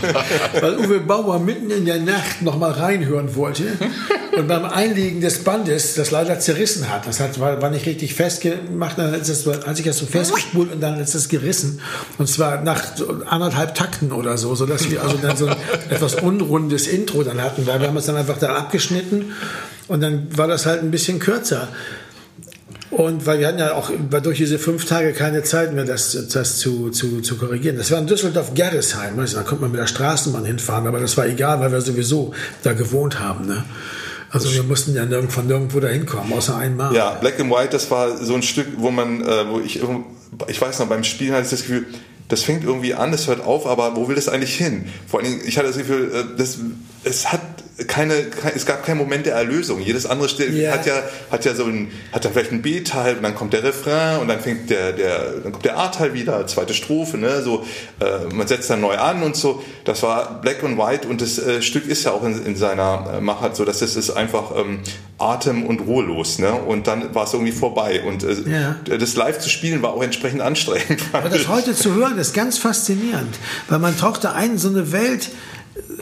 weil 0.60 0.78
Uwe 0.78 1.00
Bauer 1.00 1.38
mitten 1.38 1.70
in 1.70 1.84
der 1.84 2.00
Nacht 2.00 2.42
nochmal 2.42 2.72
reinhören 2.72 3.34
wollte 3.34 3.64
und 4.36 4.48
beim 4.48 4.64
Einlegen 4.64 5.20
des 5.20 5.44
Bandes 5.44 5.94
das 5.94 6.10
leider 6.10 6.38
zerrissen 6.38 6.90
hat. 6.90 7.06
Das 7.06 7.20
hat, 7.20 7.40
war, 7.40 7.60
war 7.62 7.70
nicht 7.70 7.86
richtig 7.86 8.14
festgemacht, 8.14 8.98
dann 8.98 9.14
ist 9.14 9.28
es, 9.28 9.46
hat 9.46 9.76
sich 9.76 9.86
das 9.86 9.98
so 9.98 10.06
festgespult 10.06 10.72
und 10.72 10.80
dann 10.80 11.00
ist 11.00 11.14
es 11.14 11.28
gerissen. 11.28 11.80
Und 12.18 12.28
zwar 12.28 12.62
nach 12.62 12.82
anderthalb 13.26 13.74
Takten 13.74 14.12
oder 14.12 14.38
so, 14.38 14.54
sodass 14.54 14.90
wir 14.90 15.02
also 15.02 15.16
dann 15.16 15.36
so 15.36 15.46
ein 15.46 15.56
etwas 15.90 16.14
unrundes 16.16 16.86
Intro 16.86 17.22
dann 17.22 17.40
hatten, 17.42 17.66
weil 17.66 17.80
wir 17.80 17.88
haben 17.88 17.96
es 17.96 18.06
dann 18.06 18.16
einfach 18.16 18.38
dann 18.38 18.50
abgeschnitten 18.50 19.32
und 19.88 20.00
dann 20.00 20.36
war 20.36 20.48
das 20.48 20.66
halt 20.66 20.82
ein 20.82 20.90
bisschen 20.90 21.18
kürzer. 21.18 21.68
Und 22.90 23.26
weil 23.26 23.40
wir 23.40 23.48
hatten 23.48 23.58
ja 23.58 23.74
auch 23.74 23.90
durch 24.22 24.38
diese 24.38 24.58
fünf 24.58 24.84
Tage 24.84 25.12
keine 25.12 25.42
Zeit 25.42 25.72
mehr, 25.74 25.84
das, 25.84 26.28
das 26.32 26.58
zu, 26.58 26.90
zu, 26.90 27.20
zu 27.20 27.36
korrigieren. 27.36 27.76
Das 27.76 27.90
war 27.90 27.98
in 27.98 28.06
Düsseldorf-Gerresheim. 28.06 29.16
Da 29.16 29.42
konnte 29.42 29.62
man 29.62 29.72
mit 29.72 29.80
der 29.80 29.86
Straßenbahn 29.86 30.44
hinfahren, 30.44 30.86
aber 30.86 31.00
das 31.00 31.16
war 31.16 31.26
egal, 31.26 31.60
weil 31.60 31.72
wir 31.72 31.80
sowieso 31.80 32.32
da 32.62 32.74
gewohnt 32.74 33.18
haben. 33.18 33.46
Ne? 33.46 33.64
Also 34.30 34.52
wir 34.52 34.62
mussten 34.62 34.94
ja 34.94 35.04
von 35.28 35.46
nirgendwo 35.46 35.80
da 35.80 35.88
hinkommen, 35.88 36.32
außer 36.32 36.56
einmal. 36.56 36.94
Ja, 36.94 37.14
Black 37.14 37.40
and 37.40 37.50
White, 37.50 37.70
das 37.70 37.90
war 37.90 38.16
so 38.16 38.34
ein 38.34 38.42
Stück, 38.42 38.66
wo 38.76 38.90
man, 38.90 39.22
äh, 39.22 39.48
wo 39.48 39.60
ich, 39.60 39.80
ich 40.46 40.60
weiß 40.60 40.78
noch, 40.78 40.86
beim 40.86 41.04
Spielen 41.04 41.32
hatte 41.32 41.44
ich 41.44 41.50
das 41.50 41.62
Gefühl, 41.62 41.86
das 42.28 42.42
fängt 42.42 42.64
irgendwie 42.64 42.94
an, 42.94 43.12
das 43.12 43.28
hört 43.28 43.44
auf, 43.44 43.66
aber 43.66 43.96
wo 43.96 44.08
will 44.08 44.16
das 44.16 44.28
eigentlich 44.28 44.54
hin? 44.54 44.86
Vor 45.06 45.20
allen 45.20 45.30
Dingen, 45.30 45.42
ich 45.46 45.56
hatte 45.58 45.68
das 45.68 45.78
Gefühl, 45.78 46.12
äh, 46.12 46.36
das, 46.36 46.58
es 47.04 47.32
hat 47.32 47.40
keine, 47.88 48.24
kein, 48.24 48.52
es 48.56 48.64
gab 48.64 48.84
keinen 48.86 48.96
Moment 48.96 49.26
der 49.26 49.34
Erlösung. 49.34 49.80
Jedes 49.82 50.06
andere 50.06 50.28
Stück 50.30 50.50
Ja. 50.52 50.72
hat 50.72 50.86
ja, 50.86 50.94
hat 51.30 51.44
ja 51.44 51.54
so 51.54 51.64
ein, 51.64 51.90
hat 52.10 52.24
da 52.24 52.30
vielleicht 52.30 52.50
ein 52.52 52.62
B-Teil 52.62 53.16
und 53.16 53.22
dann 53.22 53.34
kommt 53.34 53.52
der 53.52 53.62
Refrain 53.64 54.18
und 54.20 54.28
dann 54.28 54.40
fängt 54.40 54.70
der, 54.70 54.92
der, 54.92 55.32
dann 55.42 55.52
kommt 55.52 55.64
der 55.66 55.78
A-Teil 55.78 56.14
wieder, 56.14 56.46
zweite 56.46 56.72
Strophe, 56.72 57.18
ne, 57.18 57.42
so, 57.42 57.66
äh, 58.00 58.32
man 58.34 58.46
setzt 58.48 58.70
dann 58.70 58.80
neu 58.80 58.96
an 58.96 59.22
und 59.22 59.36
so. 59.36 59.62
Das 59.84 60.02
war 60.02 60.40
Black 60.40 60.64
and 60.64 60.78
White 60.78 61.06
und 61.06 61.20
das 61.20 61.38
äh, 61.38 61.60
Stück 61.60 61.86
ist 61.86 62.04
ja 62.04 62.12
auch 62.12 62.24
in, 62.24 62.46
in 62.46 62.56
seiner 62.56 63.16
äh, 63.18 63.20
Machart 63.20 63.56
so, 63.56 63.64
dass 63.66 63.82
es 63.82 63.94
ist 63.94 64.10
einfach 64.10 64.52
ähm, 64.56 64.80
atem- 65.18 65.66
und 65.66 65.80
ruhelos, 65.80 66.38
ne, 66.38 66.52
und 66.54 66.86
dann 66.86 67.14
war 67.14 67.24
es 67.24 67.34
irgendwie 67.34 67.52
vorbei 67.52 68.02
und 68.06 68.24
äh, 68.24 68.36
Ja. 68.50 68.76
das 68.96 69.16
live 69.16 69.38
zu 69.38 69.50
spielen 69.50 69.82
war 69.82 69.92
auch 69.92 70.02
entsprechend 70.02 70.40
anstrengend. 70.40 71.02
Aber 71.12 71.28
das 71.28 71.46
heute 71.48 71.74
zu 71.74 71.94
hören, 71.94 72.16
ist 72.18 72.32
ganz 72.32 72.56
faszinierend, 72.56 73.34
weil 73.68 73.78
man 73.80 73.98
taucht 73.98 74.24
da 74.24 74.32
ein 74.32 74.52
in 74.52 74.58
so 74.58 74.68
eine 74.68 74.92
Welt, 74.92 75.28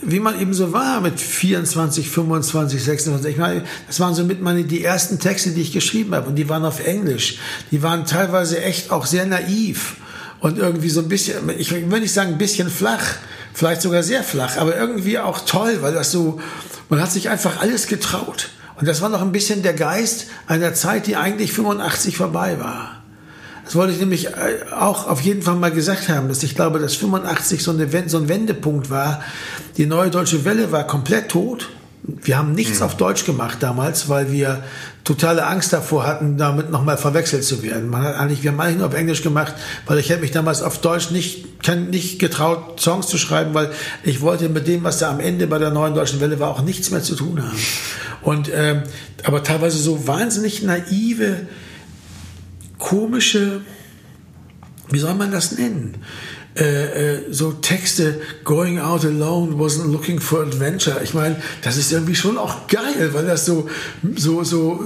wie 0.03 0.21
man 0.21 0.41
eben 0.41 0.55
so 0.55 0.73
war 0.73 1.01
mit 1.01 1.19
24, 1.19 2.09
25, 2.09 2.83
26. 2.83 3.33
Ich 3.33 3.39
meine, 3.39 3.65
das 3.87 4.01
waren 4.01 4.15
so 4.15 4.25
mit 4.25 4.43
meine 4.43 4.65
die 4.65 4.85
ersten 4.85 5.19
Texte, 5.19 5.51
die 5.51 5.63
ich 5.63 5.73
geschrieben 5.73 6.15
habe 6.15 6.29
und 6.29 6.37
die 6.37 6.49
waren 6.49 6.65
auf 6.65 6.85
Englisch. 6.85 7.39
Die 7.71 7.83
waren 7.83 8.05
teilweise 8.05 8.63
echt 8.63 8.91
auch 8.91 9.07
sehr 9.07 9.27
naiv 9.27 9.97
und 10.41 10.59
irgendwie 10.59 10.91
so 10.91 11.01
ein 11.01 11.09
bisschen, 11.09 11.51
ich 11.59 11.73
will 11.73 12.01
nicht 12.01 12.13
sagen 12.13 12.33
ein 12.33 12.39
bisschen 12.39 12.69
flach, 12.69 13.05
vielleicht 13.55 13.83
sogar 13.83 14.03
sehr 14.03 14.23
flach, 14.23 14.57
aber 14.59 14.77
irgendwie 14.77 15.19
auch 15.19 15.41
toll, 15.45 15.79
weil 15.81 15.95
das 15.95 16.13
so, 16.13 16.41
man 16.89 17.01
hat 17.01 17.11
sich 17.11 17.29
einfach 17.29 17.61
alles 17.61 17.87
getraut. 17.87 18.51
Und 18.77 18.89
das 18.89 19.01
war 19.01 19.09
noch 19.09 19.23
ein 19.23 19.33
bisschen 19.33 19.63
der 19.63 19.75
Geist 19.75 20.27
einer 20.47 20.75
Zeit, 20.75 21.07
die 21.07 21.17
eigentlich 21.17 21.53
85 21.53 22.17
vorbei 22.17 22.59
war. 22.59 23.04
Das 23.65 23.75
wollte 23.75 23.93
ich 23.93 24.01
nämlich 24.01 24.27
äh, 24.27 24.73
auch 24.79 25.09
auf 25.09 25.21
jeden 25.21 25.43
Fall 25.43 25.55
mal 25.57 25.71
gesagt 25.71 26.09
haben, 26.09 26.29
dass 26.29 26.43
ich 26.43 26.55
glaube, 26.55 26.79
dass 26.79 26.95
85 26.95 27.63
so, 27.63 27.71
eine, 27.71 28.09
so 28.09 28.19
ein 28.19 28.29
Wendepunkt 28.29 28.91
war. 28.91 29.23
Die 29.77 29.87
neue 29.87 30.11
deutsche 30.11 30.45
Welle 30.45 30.71
war 30.71 30.87
komplett 30.87 31.31
tot. 31.31 31.71
Wir 32.07 32.37
haben 32.37 32.53
nichts 32.53 32.83
auf 32.83 32.99
Deutsch 32.99 33.25
gemacht 33.25 33.59
damals, 33.61 34.11
weil 34.11 34.31
wir 34.31 34.63
totale 35.05 35.47
Angst 35.47 35.73
davor 35.73 36.07
hatten, 36.07 36.37
damit 36.37 36.71
nochmal 36.71 36.99
verwechselt 36.99 37.45
zu 37.45 37.63
werden. 37.63 37.89
Man 37.89 38.03
hat 38.03 38.17
eigentlich, 38.17 38.43
wir 38.43 38.53
haben 38.53 38.61
eigentlich 38.61 38.79
nur 38.79 38.89
auf 38.89 38.95
Englisch 38.95 39.23
gemacht, 39.23 39.55
weil 39.87 39.99
ich 39.99 40.11
hätte 40.11 40.21
mich 40.21 40.31
damals 40.31 40.61
auf 40.61 40.83
Deutsch 40.83 41.11
nicht, 41.11 41.63
kann, 41.63 41.89
nicht 41.89 42.19
getraut, 42.19 42.79
Songs 42.79 43.07
zu 43.07 43.17
schreiben, 43.17 43.55
weil 43.55 43.71
ich 44.03 44.21
wollte 44.21 44.51
mit 44.51 44.67
dem, 44.67 44.85
was 44.85 44.99
da 44.99 45.11
am 45.11 45.21
Ende 45.21 45.47
bei 45.47 45.59
der 45.59 45.71
neuen 45.71 45.95
deutschen 45.95 46.21
Welle 46.21 46.39
war, 46.41 46.51
auch 46.51 46.61
nichts 46.61 46.91
mehr 46.91 47.03
zu 47.03 47.15
tun 47.15 47.43
haben. 47.43 47.59
Und 48.21 48.51
ähm, 48.55 48.83
aber 49.23 49.43
teilweise 49.43 49.79
so 49.79 50.07
wahnsinnig 50.07 50.63
naive, 50.63 51.47
komische, 52.85 53.63
wie 54.91 54.99
soll 54.99 55.15
man 55.15 55.33
das 55.33 55.53
nennen? 55.59 55.97
Äh, 56.57 57.15
äh, 57.15 57.33
so 57.33 57.53
Texte, 57.53 58.21
going 58.45 58.79
out 58.79 59.05
alone, 59.05 59.57
wasn't 59.57 59.91
looking 59.91 60.21
for 60.21 60.43
adventure. 60.43 61.03
Ich 61.03 61.15
meine, 61.15 61.37
das 61.63 61.77
ist 61.77 61.91
irgendwie 61.91 62.15
schon 62.15 62.39
auch 62.39 62.69
geil, 62.69 63.11
weil 63.13 63.27
das 63.27 63.47
so, 63.47 63.69
so, 64.15 64.45
so, 64.45 64.85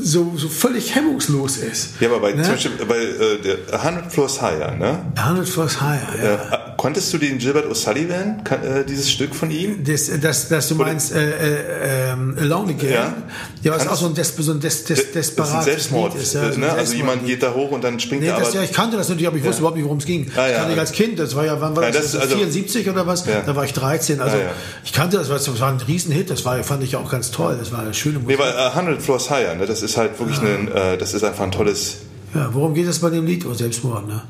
so, 0.00 0.32
so 0.36 0.48
völlig 0.48 0.94
hemmungslos 0.94 1.58
ist. 1.58 2.00
Ja, 2.00 2.08
aber 2.08 2.20
bei, 2.20 2.32
ne? 2.32 2.42
zum 2.42 2.52
Beispiel 2.52 2.72
bei 2.86 2.96
äh, 2.96 3.38
der 3.42 3.82
100 3.82 4.12
Floors 4.12 4.40
Higher, 4.40 4.76
ne? 4.76 5.04
100 5.16 5.46
Floors 5.46 5.80
Higher, 5.82 6.14
ja. 6.22 6.34
Äh, 6.34 6.63
konntest 6.84 7.10
du 7.14 7.16
den 7.16 7.38
Gilbert 7.38 7.64
O'Sullivan, 7.64 8.44
äh, 8.62 8.84
dieses 8.84 9.10
Stück 9.10 9.34
von 9.34 9.50
ihm? 9.50 9.82
Das, 9.84 10.10
das, 10.20 10.48
das 10.50 10.68
du 10.68 10.74
meinst, 10.74 11.14
äh, 11.14 11.30
äh, 11.30 12.12
ähm, 12.12 12.36
Alone 12.38 12.72
Again. 12.74 12.92
Ja. 12.92 13.14
Ja, 13.62 13.72
was 13.72 13.78
Kann 13.84 13.88
auch 13.88 13.96
so 13.96 14.04
ein, 14.04 14.14
des, 14.14 14.36
so 14.36 14.52
ein 14.52 14.60
des, 14.60 14.84
des, 14.84 14.98
das 14.98 14.98
ist 14.98 15.06
ein 15.08 15.12
desperates 15.14 15.64
Selbstmord. 15.64 16.14
Ist. 16.14 16.34
Ja, 16.34 16.52
so 16.52 16.60
ne? 16.60 16.66
Also 16.66 16.76
Selbstmord- 16.92 16.96
jemand 16.96 17.26
geht 17.26 17.42
da 17.42 17.54
hoch 17.54 17.70
und 17.70 17.82
dann 17.82 17.98
springt 18.00 18.20
Nee, 18.20 18.28
er 18.28 18.38
das, 18.38 18.48
aber. 18.48 18.56
ja, 18.58 18.62
ich 18.64 18.72
kannte 18.74 18.98
das 18.98 19.08
natürlich, 19.08 19.28
aber 19.28 19.38
ich 19.38 19.44
wusste 19.44 19.60
überhaupt 19.60 19.76
nicht, 19.78 19.86
worum 19.86 19.96
es 19.96 20.04
ging. 20.04 20.30
Ah, 20.36 20.40
ja. 20.42 20.48
ich 20.50 20.56
kannte 20.58 20.72
ich 20.74 20.78
als 20.80 20.92
Kind, 20.92 21.18
das 21.18 21.34
war 21.34 21.46
ja, 21.46 21.58
wann 21.58 21.74
war 21.74 21.84
Ja, 21.84 21.90
das? 21.90 22.02
das- 22.02 22.12
das 22.12 22.20
also- 22.24 22.36
74 22.36 22.90
oder 22.90 23.06
was? 23.06 23.24
Ja. 23.24 23.40
Da 23.40 23.56
war 23.56 23.64
ich 23.64 23.72
13. 23.72 24.20
Also 24.20 24.36
Ah, 24.36 24.40
ja. 24.40 24.50
ich 24.84 24.92
kannte 24.92 25.16
das, 25.16 25.30
es 25.30 25.60
war 25.60 25.70
ein 25.70 25.80
Riesenhit, 25.88 26.28
das 26.28 26.44
war, 26.44 26.62
fand 26.64 26.84
ich 26.84 26.96
auch 26.96 27.10
ganz 27.10 27.30
toll. 27.30 27.56
Das 27.58 27.72
war 27.72 27.78
eine 27.80 27.94
schöne 27.94 28.18
Nee, 28.18 28.24
Musik. 28.36 28.40
weil 28.40 28.52
äh, 28.52 28.70
100 28.74 29.00
Floors 29.00 29.30
Higher, 29.30 29.54
ne? 29.54 29.64
das 29.64 29.80
ist 29.82 29.96
halt 29.96 30.18
wirklich 30.20 30.38
ein, 30.42 30.70
äh, 30.70 30.98
das 30.98 31.14
ist 31.14 31.24
einfach 31.24 31.44
ein 31.44 31.50
tolles. 31.50 31.96
ja, 32.34 32.50
worum 32.52 32.74
geht 32.74 32.88
es 32.88 32.98
bei 32.98 33.08
dem 33.08 33.24
Lied? 33.24 33.46
Oh, 33.46 33.54
Selbstmord, 33.54 34.06
ne? 34.06 34.20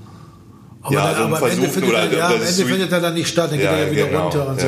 Aber, 0.84 0.94
Ja, 0.94 1.12
dann, 1.12 1.16
so 1.16 1.22
aber 1.24 1.36
am 1.46 1.50
Ende, 1.50 1.68
findet, 1.68 1.90
oder- 1.90 1.98
er, 2.00 2.12
ja, 2.18 2.26
am 2.28 2.32
Ende 2.34 2.46
findet 2.46 2.92
er 2.92 3.00
dann 3.00 3.14
nicht 3.14 3.28
statt, 3.28 3.50
dann 3.50 3.58
geht 3.58 3.66
Ja, 3.66 3.72
er 3.72 3.86
ja 3.86 3.90
wieder 3.90 4.06
genau, 4.06 4.22
runter 4.28 4.48
und 4.48 4.60
so. 4.60 4.66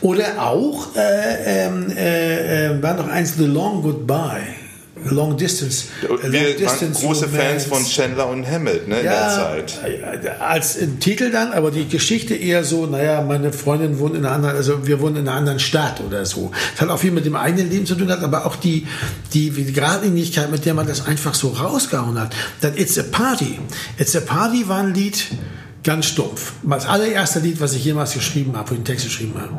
Oder 0.00 0.24
auch, 0.42 0.96
äh, 0.96 1.66
ähm, 1.66 1.90
äh, 1.94 2.66
äh, 2.68 2.82
war 2.82 2.94
noch 2.94 3.08
eins, 3.08 3.36
The 3.36 3.44
Long 3.44 3.82
Goodbye. 3.82 4.46
Long 5.04 5.36
Distance. 5.36 5.86
Wir 6.00 6.08
Long 6.08 6.22
waren 6.22 6.56
Distance 6.56 7.00
große 7.00 7.26
Romance. 7.26 7.42
Fans 7.42 7.64
von 7.64 7.84
Chandler 7.84 8.28
und 8.28 8.46
Hammett 8.46 8.88
ne, 8.88 8.98
in 8.98 9.02
der 9.04 9.28
Zeit. 9.28 9.80
als 10.40 10.76
äh, 10.76 10.86
Titel 11.00 11.30
dann, 11.30 11.52
aber 11.52 11.70
die 11.70 11.88
Geschichte 11.88 12.34
eher 12.34 12.64
so, 12.64 12.86
naja, 12.86 13.22
meine 13.22 13.52
Freundin 13.52 13.98
wohnt 13.98 14.14
in 14.14 14.24
einer 14.24 14.34
anderen, 14.34 14.56
also 14.56 14.86
wir 14.86 15.00
wohnen 15.00 15.16
in 15.16 15.28
einer 15.28 15.36
anderen 15.36 15.58
Stadt 15.58 16.00
oder 16.00 16.24
so. 16.24 16.50
Das 16.72 16.82
hat 16.82 16.88
auch 16.90 16.98
viel 16.98 17.12
mit 17.12 17.26
dem 17.26 17.36
eigenen 17.36 17.70
Leben 17.70 17.86
zu 17.86 17.94
tun 17.94 18.10
hat, 18.10 18.22
aber 18.22 18.46
auch 18.46 18.56
die, 18.56 18.86
die, 19.32 19.50
die 19.50 19.72
Geradlinigkeit, 19.72 20.50
mit 20.50 20.64
der 20.64 20.74
man 20.74 20.86
das 20.86 21.06
einfach 21.06 21.34
so 21.34 21.48
rausgehauen 21.48 22.20
hat. 22.20 22.34
Dann 22.60 22.76
It's 22.76 22.98
a 22.98 23.02
Party. 23.02 23.58
It's 23.98 24.16
a 24.16 24.20
Party 24.20 24.68
war 24.68 24.78
ein 24.78 24.94
Lied, 24.94 25.26
ganz 25.84 26.06
stumpf. 26.06 26.52
Das 26.62 26.86
allererste 26.86 27.40
Lied, 27.40 27.60
was 27.60 27.74
ich 27.74 27.84
jemals 27.84 28.14
geschrieben 28.14 28.56
habe, 28.56 28.70
wo 28.70 28.74
ich 28.74 28.80
den 28.80 28.84
Text 28.84 29.04
geschrieben 29.04 29.34
habe. 29.40 29.58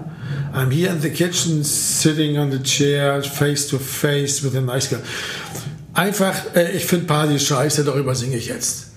I'm 0.53 0.69
here 0.69 0.91
in 0.91 1.01
the 1.01 1.09
kitchen, 1.09 1.63
sitting 1.63 2.37
on 2.37 2.51
the 2.51 2.59
chair, 2.59 3.23
face 3.23 3.67
to 3.69 3.79
face 3.79 4.43
with 4.43 4.55
a 4.55 4.61
nice 4.61 4.87
girl. 4.87 5.01
Einfach, 5.95 6.55
äh, 6.55 6.71
ich 6.71 6.85
finde 6.85 7.05
Party 7.05 7.39
scheiße, 7.39 7.83
darüber 7.83 8.13
singe 8.13 8.37
ich 8.37 8.47
jetzt. 8.47 8.91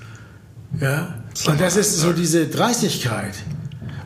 Ja? 0.81 1.15
Und 1.47 1.61
das 1.61 1.77
ist 1.77 1.99
so 1.99 2.13
diese 2.13 2.47
Dreistigkeit. 2.47 3.35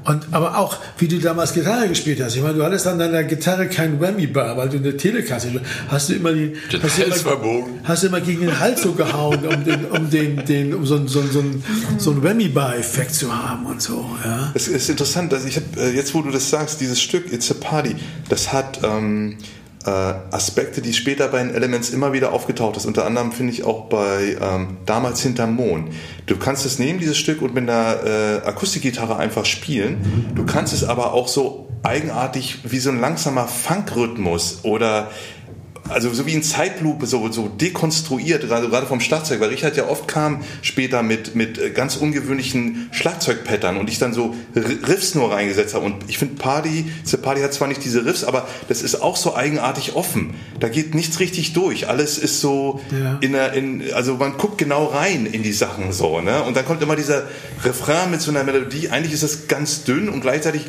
Und, 0.04 0.26
aber 0.30 0.56
auch, 0.56 0.78
wie 0.98 1.08
du 1.08 1.18
damals 1.18 1.52
Gitarre 1.52 1.88
gespielt 1.88 2.22
hast. 2.22 2.34
Ich 2.34 2.42
meine, 2.42 2.54
du 2.54 2.64
hattest 2.64 2.86
an 2.86 2.98
deiner 2.98 3.22
Gitarre 3.22 3.68
kein 3.68 4.00
Whammy-Bar, 4.00 4.56
weil 4.56 4.70
du 4.70 4.78
eine 4.78 4.96
Telekasse 4.96 5.60
hast 5.88 6.08
du 6.08 6.14
immer 6.14 6.32
die, 6.32 6.54
den 6.72 6.82
hast, 6.82 6.98
Hals 6.98 7.06
immer, 7.06 7.16
verbogen. 7.16 7.80
hast 7.84 8.02
du 8.02 8.06
immer 8.06 8.20
gegen 8.20 8.40
den 8.40 8.58
Hals 8.58 8.82
so 8.82 8.92
gehauen, 8.92 9.46
um 9.46 9.64
den, 9.64 9.84
um 9.86 10.08
den, 10.08 10.44
den 10.46 10.74
um 10.74 10.86
so, 10.86 11.06
so, 11.06 11.22
so, 11.22 11.44
so 11.98 12.10
einen 12.12 12.22
Whammy-Bar-Effekt 12.22 13.14
zu 13.14 13.34
haben 13.34 13.66
und 13.66 13.82
so. 13.82 14.06
Ja. 14.24 14.50
Es 14.54 14.68
ist 14.68 14.88
interessant, 14.88 15.32
dass 15.32 15.44
ich 15.44 15.56
habe 15.56 15.90
jetzt, 15.94 16.14
wo 16.14 16.22
du 16.22 16.30
das 16.30 16.48
sagst, 16.48 16.80
dieses 16.80 17.00
Stück 17.00 17.30
It's 17.30 17.50
a 17.50 17.54
Party, 17.60 17.94
das 18.28 18.52
hat 18.52 18.80
ähm, 18.82 19.36
äh, 19.38 19.59
Aspekte, 19.88 20.82
die 20.82 20.92
später 20.92 21.28
bei 21.28 21.38
den 21.38 21.54
Elements 21.54 21.90
immer 21.90 22.12
wieder 22.12 22.32
aufgetaucht 22.32 22.76
ist. 22.76 22.84
Unter 22.84 23.06
anderem 23.06 23.32
finde 23.32 23.52
ich 23.52 23.64
auch 23.64 23.86
bei 23.86 24.36
ähm, 24.40 24.76
Damals 24.84 25.22
hinterm 25.22 25.54
Mond. 25.54 25.92
Du 26.26 26.36
kannst 26.36 26.66
es 26.66 26.78
nehmen, 26.78 26.98
dieses 26.98 27.16
Stück, 27.16 27.40
und 27.40 27.54
mit 27.54 27.68
einer 27.68 28.04
äh, 28.04 28.46
Akustikgitarre 28.46 29.16
einfach 29.16 29.46
spielen. 29.46 30.32
Du 30.34 30.44
kannst 30.44 30.74
es 30.74 30.84
aber 30.84 31.14
auch 31.14 31.28
so 31.28 31.68
eigenartig 31.82 32.58
wie 32.64 32.78
so 32.78 32.90
ein 32.90 33.00
langsamer 33.00 33.48
Funkrhythmus 33.48 34.60
oder 34.64 35.10
also 35.88 36.12
so 36.12 36.26
wie 36.26 36.34
in 36.34 36.42
Zeitlupe, 36.42 37.06
so, 37.06 37.30
so 37.32 37.48
dekonstruiert, 37.48 38.42
gerade, 38.42 38.68
gerade 38.68 38.86
vom 38.86 39.00
Schlagzeug, 39.00 39.40
weil 39.40 39.48
Richard 39.48 39.76
ja 39.76 39.88
oft 39.88 40.06
kam 40.06 40.42
später 40.62 41.02
mit, 41.02 41.34
mit 41.34 41.58
äh, 41.58 41.70
ganz 41.70 41.96
ungewöhnlichen 41.96 42.88
Schlagzeugpattern 42.92 43.76
und 43.76 43.88
ich 43.88 43.98
dann 43.98 44.12
so 44.12 44.34
Riffs 44.54 45.14
nur 45.14 45.32
reingesetzt 45.32 45.74
habe. 45.74 45.84
Und 45.86 45.96
ich 46.08 46.18
finde 46.18 46.36
Party, 46.36 46.86
The 47.04 47.16
Party 47.16 47.40
hat 47.42 47.52
zwar 47.52 47.68
nicht 47.68 47.84
diese 47.84 48.04
Riffs, 48.04 48.24
aber 48.24 48.46
das 48.68 48.82
ist 48.82 49.02
auch 49.02 49.16
so 49.16 49.34
eigenartig 49.34 49.94
offen. 49.94 50.34
Da 50.58 50.68
geht 50.68 50.94
nichts 50.94 51.20
richtig 51.20 51.52
durch. 51.52 51.88
Alles 51.88 52.18
ist 52.18 52.40
so 52.40 52.80
ja. 52.90 53.18
in 53.20 53.32
der, 53.32 53.52
in, 53.54 53.92
also 53.92 54.14
man 54.14 54.36
guckt 54.36 54.58
genau 54.58 54.86
rein 54.86 55.26
in 55.26 55.42
die 55.42 55.52
Sachen 55.52 55.92
so, 55.92 56.20
ne? 56.20 56.42
Und 56.42 56.56
dann 56.56 56.64
kommt 56.64 56.82
immer 56.82 56.96
dieser 56.96 57.24
Refrain 57.64 58.10
mit 58.10 58.20
so 58.20 58.30
einer 58.30 58.44
Melodie. 58.44 58.90
Eigentlich 58.90 59.12
ist 59.12 59.22
das 59.22 59.48
ganz 59.48 59.84
dünn 59.84 60.08
und 60.08 60.20
gleichzeitig 60.20 60.66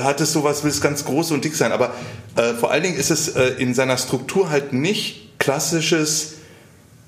hat 0.00 0.20
es 0.20 0.32
sowas, 0.32 0.64
will 0.64 0.70
es 0.70 0.80
ganz 0.80 1.04
groß 1.04 1.32
und 1.32 1.44
dick 1.44 1.54
sein. 1.54 1.72
Aber 1.72 1.92
äh, 2.36 2.54
vor 2.54 2.70
allen 2.70 2.82
Dingen 2.82 2.96
ist 2.96 3.10
es 3.10 3.28
äh, 3.28 3.54
in 3.58 3.74
seiner 3.74 3.96
Struktur 3.96 4.50
halt 4.50 4.72
nicht 4.72 5.38
klassisches, 5.38 6.34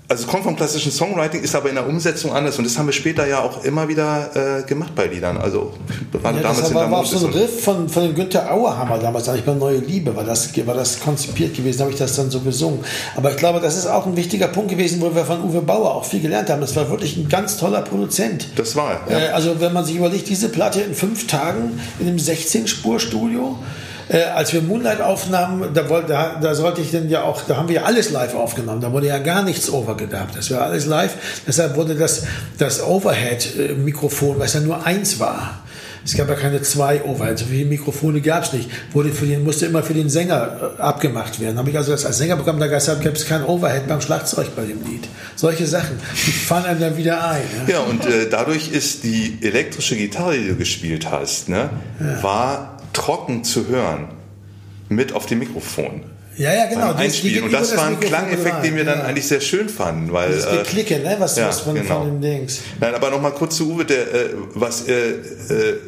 also 0.07 0.25
es 0.25 0.31
kommt 0.31 0.45
vom 0.45 0.55
klassischen 0.55 0.93
Songwriting, 0.93 1.43
ist 1.43 1.55
aber 1.55 1.71
in 1.71 1.77
der 1.77 1.87
Umsetzung 1.87 2.35
anders. 2.35 2.59
Und 2.59 2.65
das 2.65 2.77
haben 2.77 2.85
wir 2.87 2.93
später 2.93 3.27
ja 3.27 3.41
auch 3.41 3.65
immer 3.65 3.89
wieder 3.89 4.59
äh, 4.59 4.63
gemacht 4.63 4.95
bei 4.95 5.07
Liedern. 5.07 5.39
Also 5.39 5.73
gerade 6.13 6.37
ja, 6.37 6.43
damals 6.43 6.61
das 6.61 6.75
war, 6.75 6.91
war 6.91 7.01
auch 7.01 7.07
so 7.07 7.27
ein 7.27 7.33
Riff 7.33 7.65
von, 7.65 7.89
von 7.89 8.03
dem 8.03 8.15
Günther 8.15 8.53
Auerhammer 8.53 8.99
damals, 8.99 9.31
eigentlich 9.31 9.47
bei 9.47 9.55
Neue 9.55 9.79
Liebe, 9.79 10.15
war 10.15 10.25
das, 10.25 10.55
war 10.67 10.75
das 10.75 11.01
konzipiert 11.01 11.57
gewesen, 11.57 11.81
habe 11.81 11.91
ich 11.91 11.97
das 11.97 12.17
dann 12.17 12.31
so 12.31 12.41
gesungen. 12.41 12.81
Aber 13.17 13.31
ich 13.31 13.39
glaube, 13.39 13.61
das 13.61 13.79
ist 13.79 13.87
auch 13.87 14.05
ein 14.05 14.15
wichtiger 14.15 14.49
Punkt 14.49 14.71
gewesen, 14.71 15.01
wo 15.01 15.15
wir 15.15 15.25
von 15.25 15.43
Uwe 15.43 15.63
Bauer 15.63 15.95
auch 15.95 16.05
viel 16.05 16.21
gelernt 16.21 16.51
haben. 16.51 16.61
Das 16.61 16.77
war 16.77 16.91
wirklich 16.91 17.17
ein 17.17 17.31
ganz 17.31 17.57
toller 17.57 17.81
Produzent. 17.81 18.49
Das 18.57 18.77
war, 18.77 19.01
ja. 19.09 19.19
Äh, 19.19 19.29
also 19.29 19.59
wenn 19.59 19.73
man 19.73 19.87
sich 19.87 19.97
überlegt, 19.97 20.29
diese 20.29 20.51
Platte 20.51 20.83
in 20.83 20.95
fünf 20.95 21.27
Tagen 21.27 21.81
in 21.99 22.09
einem 22.09 22.19
16-Spur-Studio, 22.19 23.59
äh, 24.09 24.23
als 24.23 24.53
wir 24.53 24.63
Moonlight 24.63 25.01
aufnahmen, 25.01 25.71
da, 25.75 25.83
da, 25.83 26.39
da, 26.41 26.55
sollte 26.55 26.81
ich 26.81 26.91
denn 26.91 27.09
ja 27.09 27.23
auch, 27.23 27.43
da 27.43 27.57
haben 27.57 27.69
wir 27.69 27.77
ja 27.77 27.83
alles 27.83 28.11
live 28.11 28.35
aufgenommen, 28.35 28.81
da 28.81 28.93
wurde 28.93 29.09
ja 29.09 29.19
gar 29.19 29.43
nichts 29.43 29.71
overgedabt, 29.71 30.37
das 30.37 30.51
war 30.51 30.63
alles 30.63 30.87
live, 30.87 31.15
deshalb 31.47 31.77
wurde 31.77 31.95
das, 31.95 32.25
das 32.59 32.83
Overhead-Mikrofon, 32.83 34.39
was 34.39 34.55
ja 34.55 34.61
nur 34.61 34.85
eins 34.87 35.21
war, 35.21 35.65
es 36.05 36.15
gab 36.17 36.29
ja 36.29 36.35
keine 36.35 36.61
zwei 36.61 37.03
Overheads, 37.03 37.41
so 37.41 37.47
viele 37.47 37.65
Mikrofone 37.65 38.21
gab 38.21 38.45
es 38.45 38.53
nicht. 38.53 38.69
Wurde 38.93 39.11
für 39.11 39.25
den, 39.25 39.43
musste 39.43 39.67
immer 39.67 39.83
für 39.83 39.95
den 39.95 40.11
Sänger 40.11 40.75
äh, 40.79 40.83
abgemacht 40.83 41.41
werden. 41.41 41.57
Habe 41.57 41.71
ich 41.71 41.77
also 41.79 41.93
das 41.93 42.05
als 42.05 42.19
Sänger 42.19 42.37
bekommen, 42.37 42.61
da 42.61 42.67
gab 42.67 42.79
es 42.79 43.27
kein 43.27 43.43
Overhead 43.43 43.89
beim 43.89 44.03
Schlagzeug 44.03 44.55
bei 44.55 44.67
dem 44.67 44.85
Lied. 44.85 45.09
Solche 45.35 45.67
Sachen, 45.67 45.99
die 46.27 46.31
fallen 46.31 46.67
einem 46.67 46.81
dann 46.81 46.97
wieder 46.99 47.27
ein. 47.27 47.43
Ja, 47.67 47.75
ja 47.75 47.81
und 47.81 48.05
äh, 48.05 48.29
dadurch 48.29 48.69
ist 48.69 49.03
die 49.05 49.39
elektrische 49.41 49.97
Gitarre, 49.97 50.37
die 50.37 50.49
du 50.49 50.57
gespielt 50.57 51.11
hast, 51.11 51.49
ne, 51.49 51.71
ja. 51.99 52.23
war 52.23 52.74
trocken 52.95 53.45
zu 53.45 53.69
hören 53.69 54.09
mit 54.89 55.13
auf 55.13 55.27
dem 55.27 55.41
Mikrofon. 55.41 56.05
Ja, 56.37 56.53
ja, 56.53 56.67
genau. 56.67 56.93
Einspielen. 56.95 57.45
Und 57.45 57.53
das 57.53 57.77
war 57.77 57.87
ein 57.87 58.01
Klangeffekt, 58.01 58.65
den 58.65 58.77
wir 58.77 58.85
dann 58.85 58.99
ja. 58.99 59.05
eigentlich 59.05 59.29
sehr 59.29 59.41
schön 59.41 59.69
fanden. 59.69 60.13
Weil, 60.13 60.33
das 60.33 60.51
Geklicke, 60.51 60.99
ne? 60.99 61.17
was, 61.19 61.37
ja, 61.37 61.49
was 61.49 61.61
von, 61.61 61.75
genau. 61.75 62.01
von 62.01 62.21
den 62.21 62.21
Dings. 62.21 62.61
Nein, 62.81 62.95
aber 62.95 63.11
nochmal 63.11 63.33
kurz 63.33 63.57
zu 63.57 63.71
Uwe, 63.71 63.85
der, 63.85 64.13
äh, 64.13 64.31
was, 64.55 64.89
äh, 64.89 65.11
äh, 65.11 65.79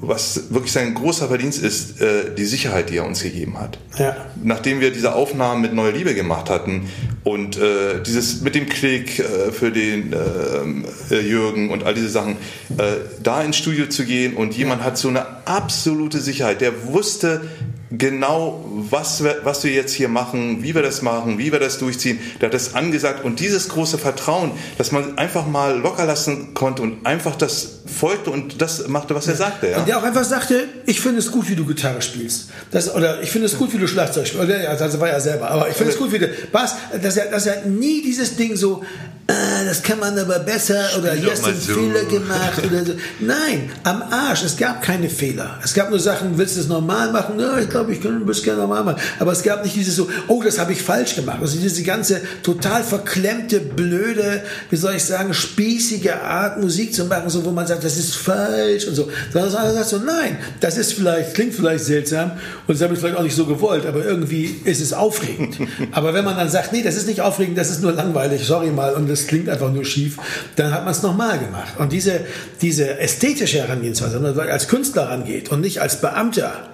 was 0.00 0.50
wirklich 0.50 0.72
sein 0.72 0.94
großer 0.94 1.28
Verdienst 1.28 1.62
ist, 1.62 2.00
äh, 2.00 2.34
die 2.36 2.44
Sicherheit, 2.44 2.90
die 2.90 2.98
er 2.98 3.06
uns 3.06 3.22
gegeben 3.22 3.58
hat. 3.58 3.78
Ja. 3.98 4.16
Nachdem 4.42 4.80
wir 4.80 4.92
diese 4.92 5.14
Aufnahmen 5.14 5.60
mit 5.60 5.74
Neue 5.74 5.90
Liebe 5.90 6.14
gemacht 6.14 6.50
hatten 6.50 6.88
und 7.24 7.56
äh, 7.56 8.02
dieses 8.06 8.40
mit 8.42 8.54
dem 8.54 8.68
Klick 8.68 9.18
äh, 9.18 9.50
für 9.50 9.72
den 9.72 10.12
äh, 10.12 11.14
äh, 11.14 11.20
Jürgen 11.20 11.70
und 11.70 11.84
all 11.84 11.94
diese 11.94 12.10
Sachen, 12.10 12.36
äh, 12.76 12.96
da 13.22 13.42
ins 13.42 13.56
Studio 13.56 13.88
zu 13.88 14.04
gehen 14.04 14.36
und 14.36 14.56
jemand 14.56 14.84
hat 14.84 14.98
so 14.98 15.08
eine 15.08 15.46
absolute 15.46 16.20
Sicherheit, 16.20 16.60
der 16.60 16.86
wusste, 16.86 17.42
genau, 17.90 18.67
was 18.90 19.22
wir, 19.22 19.40
was 19.44 19.64
wir 19.64 19.72
jetzt 19.72 19.92
hier 19.92 20.08
machen, 20.08 20.62
wie 20.62 20.74
wir 20.74 20.82
das 20.82 21.02
machen, 21.02 21.38
wie 21.38 21.52
wir 21.52 21.60
das 21.60 21.78
durchziehen. 21.78 22.18
Der 22.40 22.48
hat 22.48 22.54
das 22.54 22.74
angesagt 22.74 23.24
und 23.24 23.40
dieses 23.40 23.68
große 23.68 23.98
Vertrauen, 23.98 24.52
dass 24.76 24.92
man 24.92 25.18
einfach 25.18 25.46
mal 25.46 25.78
locker 25.78 26.04
lassen 26.04 26.54
konnte 26.54 26.82
und 26.82 27.06
einfach 27.06 27.36
das 27.36 27.78
folgte 27.86 28.30
und 28.30 28.60
das 28.60 28.86
machte, 28.88 29.14
was 29.14 29.26
er 29.28 29.36
sagte. 29.36 29.68
Ja? 29.68 29.78
Und 29.78 29.88
der 29.88 29.98
auch 29.98 30.02
einfach 30.02 30.24
sagte, 30.24 30.64
ich 30.86 31.00
finde 31.00 31.18
es 31.18 31.30
gut, 31.30 31.48
wie 31.48 31.56
du 31.56 31.64
Gitarre 31.64 32.02
spielst. 32.02 32.50
Das, 32.70 32.94
oder 32.94 33.22
ich 33.22 33.30
finde 33.30 33.46
es 33.46 33.56
gut, 33.56 33.72
wie 33.72 33.78
du 33.78 33.86
Schlagzeug 33.86 34.26
spielst. 34.26 34.44
Oder, 34.44 34.68
also 34.68 35.00
war 35.00 35.08
er 35.08 35.20
selber, 35.20 35.50
aber 35.50 35.68
ich 35.68 35.76
finde 35.76 35.92
es 35.92 35.98
gut, 35.98 36.12
wie 36.12 36.18
du 36.18 36.28
Bass, 36.52 36.74
dass 37.02 37.16
er, 37.16 37.30
dass 37.30 37.46
er 37.46 37.64
nie 37.66 38.02
dieses 38.02 38.36
Ding 38.36 38.56
so, 38.56 38.82
äh, 39.26 39.64
das 39.66 39.82
kann 39.82 39.98
man 39.98 40.18
aber 40.18 40.38
besser 40.38 40.80
oder 40.98 41.12
hier 41.12 41.30
hast 41.30 41.44
du 41.44 41.50
einen 41.50 41.60
so. 41.60 41.74
Fehler 41.74 42.04
gemacht 42.04 42.64
oder 42.64 42.84
so. 42.84 42.92
Nein, 43.20 43.70
am 43.84 44.02
Arsch, 44.02 44.42
es 44.44 44.56
gab 44.56 44.82
keine 44.82 45.10
Fehler. 45.10 45.58
Es 45.62 45.74
gab 45.74 45.90
nur 45.90 46.00
Sachen, 46.00 46.38
willst 46.38 46.56
du 46.56 46.60
es 46.60 46.68
normal 46.68 47.12
machen? 47.12 47.38
Ja, 47.38 47.58
ich 47.58 47.68
glaube, 47.68 47.92
ich 47.92 48.02
kann 48.02 48.26
es 48.26 48.42
gerne 48.42 48.62
normal 48.68 48.84
machen. 48.84 49.02
Aber 49.18 49.32
es 49.32 49.42
gab 49.42 49.64
nicht 49.64 49.74
dieses 49.74 49.96
so, 49.96 50.08
oh, 50.28 50.42
das 50.42 50.58
habe 50.58 50.72
ich 50.72 50.82
falsch 50.82 51.16
gemacht. 51.16 51.38
Also 51.40 51.58
diese 51.58 51.82
ganze 51.82 52.20
total 52.42 52.84
verklemmte, 52.84 53.60
blöde, 53.60 54.42
wie 54.70 54.76
soll 54.76 54.94
ich 54.94 55.04
sagen, 55.04 55.34
spießige 55.34 56.22
Art, 56.22 56.60
Musik 56.60 56.94
zu 56.94 57.04
machen, 57.06 57.30
so 57.30 57.44
wo 57.44 57.50
man 57.50 57.66
sagt, 57.66 57.84
das 57.84 57.96
ist 57.96 58.16
falsch 58.16 58.86
und 58.86 58.94
so. 58.94 59.08
Sondern 59.32 59.52
er 59.52 59.74
sagt 59.74 59.88
so, 59.88 59.98
nein, 59.98 60.38
das 60.60 60.76
ist 60.76 60.92
vielleicht, 60.92 61.34
klingt 61.34 61.54
vielleicht 61.54 61.84
seltsam 61.84 62.32
und 62.66 62.74
das 62.74 62.82
habe 62.82 62.94
ich 62.94 63.00
vielleicht 63.00 63.16
auch 63.16 63.22
nicht 63.22 63.36
so 63.36 63.46
gewollt, 63.46 63.86
aber 63.86 64.04
irgendwie 64.04 64.60
ist 64.64 64.80
es 64.80 64.92
aufregend. 64.92 65.58
aber 65.92 66.14
wenn 66.14 66.24
man 66.24 66.36
dann 66.36 66.48
sagt, 66.48 66.72
nee, 66.72 66.82
das 66.82 66.96
ist 66.96 67.06
nicht 67.06 67.20
aufregend, 67.20 67.56
das 67.58 67.70
ist 67.70 67.82
nur 67.82 67.92
langweilig, 67.92 68.44
sorry 68.44 68.70
mal, 68.70 68.94
und 68.94 69.08
das 69.08 69.26
klingt 69.26 69.48
einfach 69.48 69.72
nur 69.72 69.84
schief, 69.84 70.18
dann 70.56 70.72
hat 70.72 70.84
man 70.84 70.92
es 70.92 71.02
nochmal 71.02 71.38
gemacht. 71.38 71.74
Und 71.78 71.92
diese, 71.92 72.20
diese 72.60 72.98
ästhetische 72.98 73.58
Herangehensweise, 73.58 74.22
wenn 74.22 74.34
man 74.34 74.48
als 74.48 74.68
Künstler 74.68 75.08
rangeht 75.10 75.50
und 75.50 75.60
nicht 75.60 75.80
als 75.80 76.00
Beamter, 76.00 76.68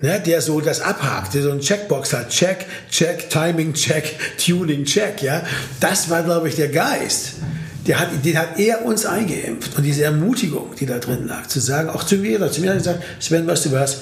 ne, 0.00 0.20
der 0.24 0.40
so 0.40 0.60
das 0.60 0.80
abhakt, 0.80 1.34
der 1.34 1.42
so 1.42 1.50
ein 1.50 1.60
Checkbox 1.60 2.12
hat, 2.12 2.30
Check, 2.30 2.66
Check, 2.90 3.30
Timing, 3.30 3.74
Check, 3.74 4.16
Tuning, 4.44 4.84
Check, 4.84 5.22
ja, 5.22 5.42
das 5.80 6.10
war, 6.10 6.22
glaube 6.22 6.48
ich, 6.48 6.56
der 6.56 6.68
Geist. 6.68 7.34
Der 7.86 8.00
hat, 8.00 8.08
den 8.24 8.36
hat 8.36 8.58
er 8.58 8.84
uns 8.84 9.06
eingeimpft. 9.06 9.76
Und 9.76 9.84
diese 9.84 10.02
Ermutigung, 10.02 10.74
die 10.78 10.86
da 10.86 10.98
drin 10.98 11.28
lag, 11.28 11.46
zu 11.46 11.60
sagen, 11.60 11.88
auch 11.88 12.02
zu 12.02 12.16
mir, 12.16 12.50
zu 12.50 12.60
mir 12.60 12.70
hat 12.70 12.76
er 12.76 12.78
gesagt, 12.78 13.04
Sven, 13.20 13.46
weißt 13.46 13.66
du 13.66 13.72
was, 13.72 14.00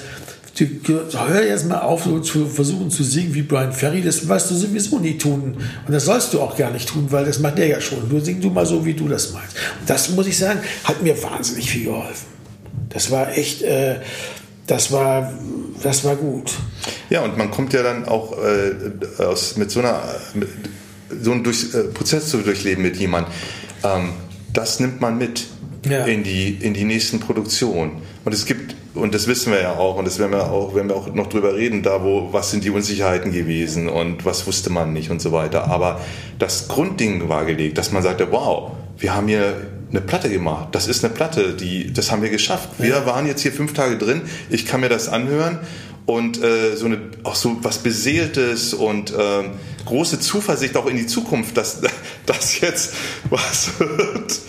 du, 0.57 1.01
hör 1.27 1.45
jetzt 1.45 1.67
mal 1.67 1.81
auf, 1.81 2.03
so 2.03 2.19
zu 2.19 2.47
versuchen 2.47 2.89
zu 2.89 3.03
singen 3.03 3.33
wie 3.35 3.41
Brian 3.41 3.73
Ferry, 3.73 4.01
das 4.01 4.27
wirst 4.27 4.49
du 4.49 4.55
sowieso 4.55 4.99
nie 4.99 5.17
tun. 5.17 5.57
Und 5.85 5.93
das 5.93 6.05
sollst 6.05 6.33
du 6.33 6.41
auch 6.41 6.57
gar 6.57 6.71
nicht 6.71 6.89
tun, 6.89 7.07
weil 7.11 7.25
das 7.25 7.39
macht 7.39 7.57
der 7.57 7.67
ja 7.67 7.81
schon. 7.81 8.09
Du 8.09 8.19
sing 8.19 8.41
du 8.41 8.49
mal 8.49 8.65
so, 8.65 8.83
wie 8.85 8.93
du 8.93 9.07
das 9.07 9.33
meinst. 9.33 9.55
Und 9.79 9.89
das 9.89 10.09
muss 10.09 10.27
ich 10.27 10.37
sagen, 10.37 10.61
hat 10.83 11.03
mir 11.03 11.21
wahnsinnig 11.21 11.69
viel 11.69 11.85
geholfen. 11.85 12.27
Das 12.89 13.11
war 13.11 13.37
echt, 13.37 13.61
äh, 13.61 13.97
das 14.67 14.91
war, 14.91 15.31
das 15.83 16.03
war 16.03 16.15
gut. 16.15 16.53
Ja, 17.09 17.23
und 17.23 17.37
man 17.37 17.51
kommt 17.51 17.73
ja 17.73 17.83
dann 17.83 18.05
auch 18.05 18.35
äh, 18.37 19.23
aus, 19.23 19.57
mit 19.57 19.71
so 19.71 19.79
einer, 19.79 20.01
mit, 20.33 20.49
so 21.21 21.31
einen 21.31 21.43
durch, 21.43 21.73
äh, 21.73 21.83
Prozess 21.83 22.29
zu 22.29 22.37
durchleben 22.37 22.83
mit 22.83 22.97
jemandem. 22.97 23.31
Ähm, 23.83 24.09
das 24.53 24.79
nimmt 24.79 25.01
man 25.01 25.17
mit 25.17 25.45
ja. 25.87 26.05
in, 26.05 26.23
die, 26.23 26.49
in 26.49 26.73
die 26.73 26.83
nächsten 26.83 27.19
Produktionen. 27.19 28.01
Und 28.23 28.33
es 28.33 28.45
gibt, 28.45 28.75
und 28.95 29.13
das 29.13 29.27
wissen 29.27 29.51
wir 29.51 29.61
ja 29.61 29.75
auch, 29.75 29.97
und 29.97 30.05
das 30.05 30.17
werden 30.17 30.31
wir 30.31 30.49
auch, 30.49 30.73
werden 30.73 30.89
wir 30.89 30.95
auch 30.95 31.13
noch 31.13 31.27
drüber 31.27 31.55
reden, 31.55 31.83
da 31.83 32.03
wo, 32.03 32.29
was 32.31 32.51
sind 32.51 32.63
die 32.63 32.71
Unsicherheiten 32.71 33.31
gewesen 33.31 33.87
und 33.87 34.25
was 34.25 34.47
wusste 34.47 34.71
man 34.71 34.93
nicht 34.93 35.11
und 35.11 35.21
so 35.21 35.31
weiter. 35.31 35.67
Aber 35.67 36.01
das 36.39 36.67
Grundding 36.67 37.29
war 37.29 37.45
gelegt, 37.45 37.77
dass 37.77 37.91
man 37.91 38.01
sagte, 38.01 38.31
wow, 38.31 38.71
wir 38.97 39.13
haben 39.13 39.27
hier 39.27 39.55
eine 39.89 40.01
Platte 40.01 40.29
gemacht. 40.29 40.69
Das 40.71 40.87
ist 40.87 41.03
eine 41.03 41.13
Platte, 41.13 41.53
die, 41.53 41.93
das 41.93 42.11
haben 42.11 42.21
wir 42.21 42.29
geschafft. 42.29 42.69
Wir 42.77 43.05
waren 43.05 43.27
jetzt 43.27 43.41
hier 43.41 43.51
fünf 43.51 43.73
Tage 43.73 43.97
drin. 43.97 44.23
Ich 44.49 44.65
kann 44.65 44.81
mir 44.81 44.89
das 44.89 45.09
anhören 45.09 45.59
und 46.05 46.41
äh, 46.43 46.75
so 46.75 46.85
eine 46.85 46.99
auch 47.23 47.35
so 47.35 47.57
was 47.61 47.79
beseeltes 47.79 48.73
und 48.73 49.11
äh, 49.11 49.43
große 49.85 50.19
Zuversicht 50.19 50.77
auch 50.77 50.85
in 50.85 50.97
die 50.97 51.07
Zukunft, 51.07 51.57
dass 51.57 51.81
das 52.25 52.59
jetzt 52.59 52.93
was 53.29 53.79
wird, 53.79 54.39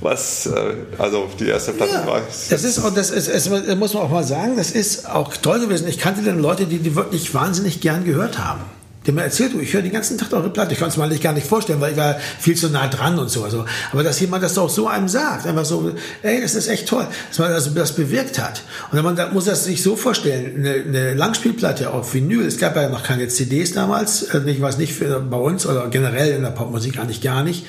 was 0.00 0.46
äh, 0.46 0.74
also 0.98 1.28
die 1.38 1.48
erste 1.48 1.72
Platte 1.72 1.92
ja, 1.92 2.06
war. 2.06 2.22
Das 2.50 2.64
ist 2.64 2.78
und 2.78 2.96
das 2.96 3.10
ist, 3.10 3.28
es 3.28 3.48
muss 3.76 3.94
man 3.94 4.02
auch 4.04 4.10
mal 4.10 4.24
sagen, 4.24 4.56
das 4.56 4.70
ist 4.70 5.08
auch 5.08 5.36
toll 5.36 5.60
gewesen. 5.60 5.86
Ich 5.86 5.98
kannte 5.98 6.22
dann 6.22 6.38
Leute, 6.38 6.66
die 6.66 6.78
die 6.78 6.94
wirklich 6.94 7.34
wahnsinnig 7.34 7.80
gern 7.80 8.04
gehört 8.04 8.38
haben. 8.38 8.62
Der 9.06 9.14
mir 9.14 9.22
erzählt, 9.22 9.52
ich 9.60 9.72
höre 9.72 9.82
den 9.82 9.92
ganzen 9.92 10.16
Tag 10.18 10.32
eure 10.32 10.50
Platte. 10.50 10.72
Ich 10.72 10.78
konnte 10.78 10.92
es 10.92 10.96
mir 10.96 11.04
eigentlich 11.04 11.20
gar 11.20 11.32
nicht 11.32 11.46
vorstellen, 11.46 11.80
weil 11.80 11.92
ich 11.92 11.98
war 11.98 12.16
viel 12.38 12.56
zu 12.56 12.68
nah 12.68 12.86
dran 12.88 13.18
und 13.18 13.30
so. 13.30 13.42
Also, 13.42 13.64
aber 13.92 14.02
dass 14.02 14.20
jemand 14.20 14.42
das 14.42 14.54
doch 14.54 14.70
so 14.70 14.86
einem 14.86 15.08
sagt, 15.08 15.46
einfach 15.46 15.64
so, 15.64 15.92
ey, 16.22 16.40
das 16.40 16.54
ist 16.54 16.68
echt 16.68 16.88
toll, 16.88 17.06
dass 17.28 17.38
man 17.38 17.52
also 17.52 17.70
das 17.70 17.92
bewirkt 17.92 18.38
hat. 18.38 18.62
Und 18.90 19.02
man 19.02 19.16
da 19.16 19.30
muss 19.30 19.46
das 19.46 19.64
sich 19.64 19.82
so 19.82 19.96
vorstellen, 19.96 20.64
eine, 20.64 20.74
eine 20.74 21.14
Langspielplatte 21.14 21.90
auf 21.90 22.14
Vinyl, 22.14 22.46
es 22.46 22.58
gab 22.58 22.76
ja 22.76 22.88
noch 22.88 23.02
keine 23.02 23.28
CDs 23.28 23.72
damals, 23.72 24.30
also 24.30 24.46
ich 24.46 24.60
weiß 24.60 24.78
nicht 24.78 24.94
für, 24.94 25.20
bei 25.20 25.36
uns 25.36 25.66
oder 25.66 25.88
generell 25.88 26.34
in 26.34 26.42
der 26.42 26.50
Popmusik 26.50 26.98
eigentlich 26.98 27.20
gar 27.20 27.42
nicht. 27.42 27.66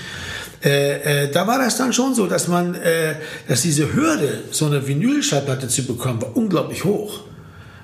Äh, 0.63 1.23
äh, 1.23 1.31
da 1.31 1.45
war 1.45 1.59
das 1.59 1.77
dann 1.77 1.91
schon 1.91 2.15
so, 2.15 2.25
dass 2.25 2.47
man, 2.47 2.75
äh, 2.75 3.15
dass 3.47 3.63
diese 3.63 3.93
Hürde, 3.93 4.43
so 4.51 4.65
eine 4.65 4.87
Vinylschallplatte 4.87 5.67
zu 5.67 5.85
bekommen, 5.85 6.21
war 6.21 6.37
unglaublich 6.37 6.85
hoch. 6.85 7.21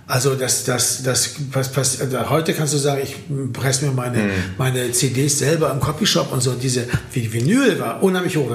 Also 0.10 0.34
das, 0.34 0.64
das, 0.64 1.04
das, 1.04 1.36
was. 1.52 2.02
Also 2.02 2.30
heute 2.32 2.56
kannst 2.56 2.74
du 2.74 2.80
sagen, 2.80 3.00
ich 3.04 3.16
presse 3.54 3.86
mir 3.86 3.92
meine, 3.92 4.18
mhm. 4.18 4.32
meine 4.58 4.92
CDs 4.92 5.38
selber 5.38 5.70
im 5.70 5.80
Copyshop 5.80 6.32
und 6.34 6.42
so. 6.42 6.54
Diese 6.54 6.88
wie 7.14 7.32
Vinyl 7.32 7.80
war 7.80 8.02
unheimlich 8.02 8.36
hoch. 8.36 8.50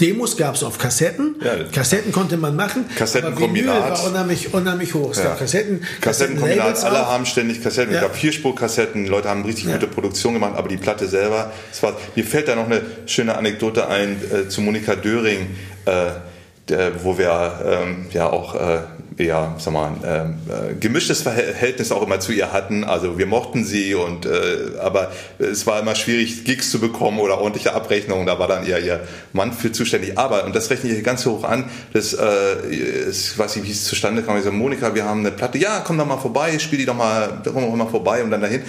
Demos 0.00 0.36
gab 0.36 0.56
es 0.56 0.64
auf 0.64 0.76
Kassetten. 0.78 1.36
Ja. 1.40 1.62
Kassetten 1.70 2.10
konnte 2.10 2.36
man 2.36 2.56
machen. 2.56 2.84
Kassettenkombinat. 2.96 3.92
war 3.92 4.04
unheimlich, 4.10 4.54
unheimlich 4.54 4.92
hoch. 4.92 5.12
Es 5.12 5.18
ja. 5.18 5.26
gab 5.26 5.38
Kassetten. 5.38 5.84
Kassettenkombinat. 6.00 6.82
Alle 6.82 7.06
haben 7.06 7.26
ständig 7.26 7.62
Kassetten. 7.62 7.92
Ja. 7.92 8.00
Es 8.00 8.06
gab 8.08 8.16
Vierspurkassetten. 8.16 9.06
Leute 9.06 9.28
haben 9.28 9.44
richtig 9.44 9.66
gute 9.66 9.86
Produktion 9.86 10.34
gemacht. 10.34 10.54
Aber 10.56 10.68
die 10.68 10.78
Platte 10.78 11.06
selber, 11.06 11.52
es 11.70 11.80
war, 11.84 11.96
mir 12.16 12.24
fällt 12.24 12.48
da 12.48 12.56
noch 12.56 12.66
eine 12.66 12.82
schöne 13.06 13.38
Anekdote 13.38 13.86
ein 13.86 14.16
äh, 14.32 14.48
zu 14.48 14.62
Monika 14.62 14.96
Döring. 14.96 15.46
Äh, 15.84 16.10
der, 16.68 17.04
wo 17.04 17.16
wir 17.16 17.60
ähm, 17.64 18.06
ja 18.12 18.28
auch 18.28 18.54
äh, 18.54 18.80
ja, 19.18 19.54
sag 19.58 19.72
mal, 19.72 19.92
ähm, 20.04 20.34
äh, 20.48 20.74
gemischtes 20.74 21.22
Verhältnis 21.22 21.90
auch 21.90 22.02
immer 22.02 22.20
zu 22.20 22.32
ihr 22.32 22.52
hatten. 22.52 22.84
Also 22.84 23.18
wir 23.18 23.26
mochten 23.26 23.64
sie 23.64 23.94
und 23.94 24.26
äh, 24.26 24.78
aber 24.78 25.10
es 25.38 25.66
war 25.66 25.80
immer 25.80 25.94
schwierig, 25.94 26.44
Gigs 26.44 26.70
zu 26.70 26.80
bekommen 26.80 27.18
oder 27.20 27.38
ordentliche 27.40 27.72
Abrechnungen. 27.72 28.26
Da 28.26 28.38
war 28.38 28.46
dann 28.46 28.66
eher 28.66 28.80
ihr 28.80 29.00
Mann 29.32 29.54
für 29.54 29.72
zuständig. 29.72 30.18
Aber, 30.18 30.44
und 30.44 30.54
das 30.54 30.68
rechne 30.68 30.90
ich 30.90 30.96
hier 30.96 31.02
ganz 31.02 31.24
hoch 31.24 31.44
an, 31.44 31.70
das 31.94 32.12
äh, 32.12 32.68
ist, 33.08 33.38
weiß 33.38 33.56
ich, 33.56 33.64
wie 33.64 33.70
es 33.70 33.84
zustande 33.84 34.22
kam. 34.22 34.36
Ich 34.36 34.44
so, 34.44 34.52
Monika, 34.52 34.94
wir 34.94 35.04
haben 35.04 35.20
eine 35.20 35.30
Platte, 35.30 35.56
ja, 35.56 35.80
komm 35.80 35.96
doch 35.96 36.06
mal 36.06 36.18
vorbei, 36.18 36.58
spiel 36.58 36.78
die 36.78 36.86
doch 36.86 36.94
mal, 36.94 37.40
komm 37.44 37.62
doch 37.62 37.74
mal 37.74 37.86
vorbei 37.86 38.22
und 38.22 38.30
dann 38.30 38.42
dahin. 38.42 38.62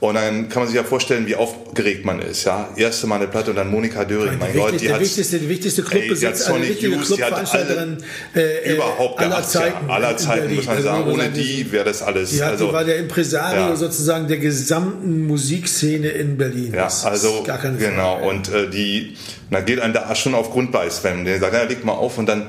Und 0.00 0.16
dann 0.16 0.50
kann 0.50 0.60
man 0.60 0.66
sich 0.68 0.76
ja 0.76 0.84
vorstellen, 0.84 1.26
wie 1.26 1.34
aufgeregt 1.34 2.04
man 2.04 2.20
ist. 2.20 2.44
Ja, 2.44 2.68
erste 2.76 3.06
Mal 3.06 3.16
eine 3.16 3.26
Platte 3.26 3.50
und 3.50 3.56
dann 3.56 3.70
Monika 3.70 4.04
Döring. 4.04 4.38
Mein 4.38 4.54
Gott, 4.54 4.78
die, 4.78 4.92
hat, 4.92 5.00
wichtigste, 5.00 5.38
die 5.38 5.48
wichtigste 5.48 5.82
Clubbesitz, 5.82 6.46
also 6.46 6.60
wichtige 6.60 6.98
Clubveranstalterin 6.98 8.04
äh, 8.34 8.74
überhaupt 8.74 9.18
aller 9.18 9.42
Zeiten. 9.42 9.93
Aller 9.94 10.16
Zeiten, 10.16 10.54
muss 10.54 10.66
man 10.66 10.76
also 10.76 10.88
sagen. 10.88 11.10
Ohne 11.10 11.30
die 11.30 11.70
wäre 11.72 11.84
das 11.84 12.02
alles. 12.02 12.30
Die, 12.30 12.42
hat, 12.42 12.52
also, 12.52 12.66
die 12.66 12.72
war 12.72 12.84
der 12.84 12.98
Impresario 12.98 13.68
ja. 13.68 13.76
sozusagen 13.76 14.28
der 14.28 14.38
gesamten 14.38 15.26
Musikszene 15.26 16.08
in 16.08 16.36
Berlin. 16.36 16.74
Ja, 16.74 16.84
das 16.84 17.04
also 17.04 17.42
gar 17.44 17.58
keine 17.58 17.78
genau. 17.78 18.16
Frage. 18.16 18.28
Und 18.28 18.52
äh, 18.52 18.70
die, 18.70 19.16
da 19.50 19.60
geht 19.60 19.80
einem 19.80 19.94
da 19.94 20.14
schon 20.14 20.34
auf 20.34 20.50
Grundbeiß, 20.50 21.04
wenn 21.04 21.24
der 21.24 21.38
sagt, 21.40 21.54
ja, 21.54 21.62
leg 21.62 21.84
mal 21.84 21.92
auf 21.92 22.18
und 22.18 22.26
dann 22.26 22.46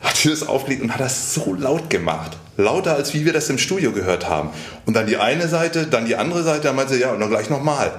hat 0.00 0.16
sie 0.16 0.30
das 0.30 0.46
aufgelegt 0.46 0.82
und 0.82 0.92
hat 0.92 1.00
das 1.00 1.34
so 1.34 1.54
laut 1.54 1.88
gemacht 1.90 2.36
lauter 2.56 2.94
als 2.94 3.14
wie 3.14 3.24
wir 3.24 3.32
das 3.32 3.50
im 3.50 3.58
Studio 3.58 3.92
gehört 3.92 4.28
haben. 4.28 4.50
Und 4.86 4.94
dann 4.94 5.06
die 5.06 5.16
eine 5.16 5.48
Seite, 5.48 5.86
dann 5.86 6.06
die 6.06 6.16
andere 6.16 6.42
Seite, 6.42 6.62
dann 6.62 6.76
meinte 6.76 6.94
sie, 6.94 7.00
ja, 7.00 7.12
und 7.12 7.20
dann 7.20 7.30
gleich 7.30 7.50
nochmal. 7.50 7.92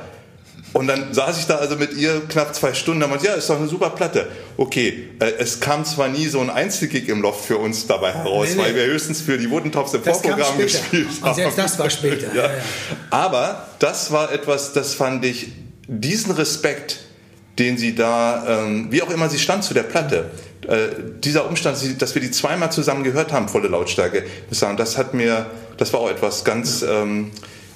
Und 0.76 0.88
dann 0.88 1.14
saß 1.14 1.40
ich 1.40 1.48
da 1.48 1.56
also 1.56 1.78
mit 1.78 1.94
ihr 1.94 2.24
knapp 2.28 2.54
zwei 2.54 2.74
Stunden, 2.74 3.00
da 3.00 3.08
meinte 3.08 3.28
ja, 3.28 3.36
ist 3.36 3.50
doch 3.50 3.58
eine 3.58 3.70
super 3.70 3.92
Platte. 3.92 4.28
Okay, 4.58 5.08
äh, 5.20 5.32
es 5.40 5.62
kam 5.62 5.86
zwar 5.86 6.10
nie 6.10 6.28
so 6.28 6.42
ein 6.42 6.50
Einzelgig 6.50 7.08
im 7.08 7.22
Loft 7.22 7.46
für 7.46 7.58
uns 7.58 7.88
dabei 7.88 8.12
heraus, 8.12 8.50
nee, 8.50 8.56
nee. 8.56 8.62
weil 8.62 8.76
wir 8.76 8.86
höchstens 8.88 9.22
für 9.22 9.38
die 9.38 9.50
Woodentops 9.50 9.94
im 9.94 10.04
Vorprogramm 10.04 10.58
gespielt 10.58 11.08
haben. 11.22 11.30
Und 11.30 11.36
selbst 11.36 11.58
das 11.58 11.80
war 11.80 11.90
später. 11.90 12.28
ja. 12.36 12.44
Ja, 12.44 12.50
ja. 12.50 12.64
Aber 13.10 13.70
das 13.80 14.12
war 14.12 14.34
etwas, 14.34 14.74
das 14.74 14.96
fand 14.96 15.24
ich, 15.24 15.54
diesen 15.88 16.34
Respekt, 16.34 17.00
den 17.58 17.78
sie 17.78 17.96
da, 17.96 18.44
ähm, 18.46 18.88
wie 18.92 19.02
auch 19.02 19.10
immer 19.12 19.30
sie 19.30 19.40
stand 19.40 19.64
zu 19.64 19.74
der 19.74 19.84
Platte, 19.84 20.30
äh, 20.68 20.88
dieser 21.24 21.48
Umstand, 21.48 21.78
dass 22.02 22.16
wir 22.16 22.22
die 22.22 22.32
zweimal 22.32 22.70
zusammen 22.74 23.06
gehört 23.06 23.32
haben, 23.32 23.48
volle 23.48 23.70
Lautstärke, 23.70 24.26
das 24.50 24.98
hat 24.98 25.14
mir, 25.14 25.46
das 25.78 25.94
war 25.94 26.02
auch 26.02 26.10
etwas 26.10 26.44
ganz, 26.44 26.82
ähm, 26.82 27.32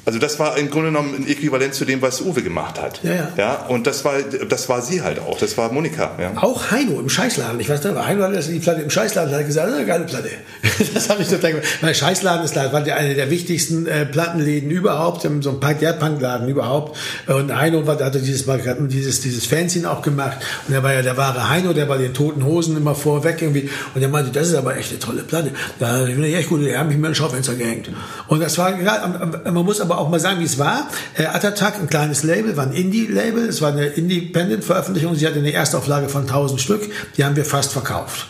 also 0.10 0.18
das 0.18 0.40
war 0.40 0.58
im 0.58 0.72
Grunde 0.72 0.88
genommen 0.88 1.14
ein 1.14 1.28
Äquivalent 1.28 1.76
zu 1.76 1.86
dem, 1.86 2.02
was 2.02 2.20
Uwe 2.22 2.42
gemacht 2.42 2.82
hat. 2.82 3.00
Ja, 3.04 3.14
ja. 3.14 3.32
ja 3.38 3.66
und 3.68 3.86
das 3.86 4.04
war, 4.06 4.14
das 4.24 4.68
war 4.68 4.82
sie 4.82 5.04
halt 5.04 5.20
auch. 5.20 5.38
Das 5.38 5.56
war 5.56 5.72
Monika. 5.72 6.14
Ja. 6.20 6.32
Auch 6.42 6.72
Heino 6.72 7.00
im 7.00 7.10
Scheißladen. 7.10 7.60
Ich 7.60 7.70
weiß 7.70 7.84
nicht, 7.84 7.96
Heino 7.96 8.24
hat 8.24 8.48
die 8.48 8.58
Platte 8.58 8.82
im 8.82 8.90
Scheißladen 8.90 9.32
hat 9.32 9.46
gesagt, 9.46 9.72
eine 9.72 9.86
geile 9.86 10.06
Platte. 10.06 10.30
das 10.96 11.12
habe 11.12 11.22
ich 11.22 11.28
total 11.28 11.52
gemacht. 11.52 11.68
Weil 11.82 11.94
Scheißladen 11.94 12.44
ist 12.44 12.56
war 12.56 12.84
eine 12.84 13.14
der 13.14 13.30
wichtigsten 13.30 13.86
äh, 13.86 14.08
Plattenläden 14.08 14.72
überhaupt, 14.72 15.22
so 15.22 15.30
ein 15.30 15.60
Punk, 15.60 15.80
ja, 15.80 15.94
Punkladen 15.94 16.50
überhaupt. 16.50 16.98
Und 17.28 17.56
Heino 17.56 17.86
war, 17.86 18.00
hatte 18.00 18.18
dieses, 18.20 18.48
dieses, 18.48 19.22
dieses 19.22 19.46
Fanzine 19.46 19.92
auch 19.92 20.02
gemacht. 20.02 20.40
Und 20.68 20.74
er 20.74 20.82
war 20.82 20.92
ja 20.92 21.04
der 21.04 21.18
wahre 21.18 21.52
Heino, 21.52 21.74
der 21.74 21.86
bei 21.86 22.00
den 22.00 22.16
toten 22.16 22.44
Hosen 22.44 22.76
immer 22.78 22.96
vorweg 22.96 23.44
irgendwie. 23.44 23.70
Und 23.94 24.02
er 24.02 24.10
meinte, 24.10 24.32
das 24.32 24.48
ist 24.48 24.56
aber 24.56 24.76
echt 24.76 24.90
eine 24.90 24.98
tolle 24.98 25.22
Platte. 25.22 25.52
Da 25.78 26.06
bin 26.06 26.24
ich 26.24 26.34
echt 26.34 26.50
gut, 26.50 26.62
die 26.62 26.76
haben 26.76 26.90
mich 26.90 26.98
mir 26.98 27.10
ein 27.10 27.16
Schaufenster 27.16 27.54
gehängt. 27.54 27.92
Und 28.28 28.42
das 28.42 28.58
war, 28.58 28.72
man 28.72 29.66
muss 29.66 29.80
aber 29.82 29.99
auch 30.00 30.10
mal 30.10 30.20
sagen, 30.20 30.40
wie 30.40 30.46
es 30.46 30.58
war. 30.58 30.88
Äh, 31.16 31.26
Attack, 31.26 31.76
ein 31.80 31.90
kleines 31.90 32.24
Label, 32.24 32.58
war 32.58 32.66
ein 32.66 32.74
Indie-Label, 32.74 33.48
es 33.48 33.62
war 33.62 33.72
eine 33.72 33.86
Independent-Veröffentlichung. 33.86 35.16
Sie 35.16 35.28
hatte 35.28 35.40
eine 35.40 35.54
Erstauflage 35.54 36.10
von 36.10 36.24
1000 36.24 36.60
Stück, 36.60 36.90
die 37.18 37.26
haben 37.26 37.36
wir 37.36 37.46
fast 37.46 37.72
verkauft 37.72 38.28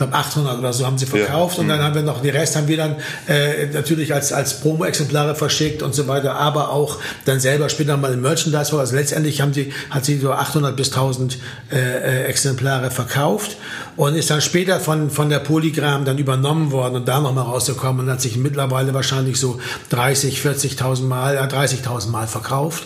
glaube 0.00 0.14
800 0.14 0.58
oder 0.58 0.72
so 0.72 0.86
haben 0.86 0.96
sie 0.96 1.06
verkauft 1.06 1.56
ja. 1.56 1.62
und 1.62 1.68
dann 1.68 1.78
mhm. 1.78 1.84
haben 1.84 1.94
wir 1.94 2.02
noch, 2.02 2.22
die 2.22 2.30
Rest 2.30 2.56
haben 2.56 2.68
wir 2.68 2.76
dann 2.78 2.96
äh, 3.28 3.66
natürlich 3.66 4.14
als, 4.14 4.32
als 4.32 4.60
Promo-Exemplare 4.60 5.34
verschickt 5.34 5.82
und 5.82 5.94
so 5.94 6.08
weiter, 6.08 6.36
aber 6.36 6.70
auch 6.70 6.98
dann 7.26 7.38
selber 7.38 7.68
später 7.68 7.96
mal 7.96 8.12
im 8.14 8.22
Merchandise, 8.22 8.76
also 8.78 8.96
letztendlich 8.96 9.40
haben 9.42 9.52
sie, 9.52 9.72
hat 9.90 10.06
sie 10.06 10.18
so 10.18 10.32
800 10.32 10.74
bis 10.74 10.88
1000 10.88 11.38
äh, 11.70 11.76
äh, 11.76 12.24
Exemplare 12.24 12.90
verkauft 12.90 13.56
und 13.96 14.14
ist 14.14 14.30
dann 14.30 14.40
später 14.40 14.80
von, 14.80 15.10
von 15.10 15.28
der 15.28 15.40
Polygram 15.40 16.06
dann 16.06 16.16
übernommen 16.16 16.72
worden 16.72 16.96
und 16.96 17.08
da 17.08 17.20
nochmal 17.20 17.44
rausgekommen 17.44 18.06
und 18.06 18.12
hat 18.12 18.22
sich 18.22 18.38
mittlerweile 18.38 18.94
wahrscheinlich 18.94 19.38
so 19.38 19.60
30, 19.90 20.40
40.000 20.40 21.02
Mal, 21.02 21.36
äh, 21.36 21.40
30.000 21.40 22.08
Mal 22.08 22.26
verkauft, 22.26 22.84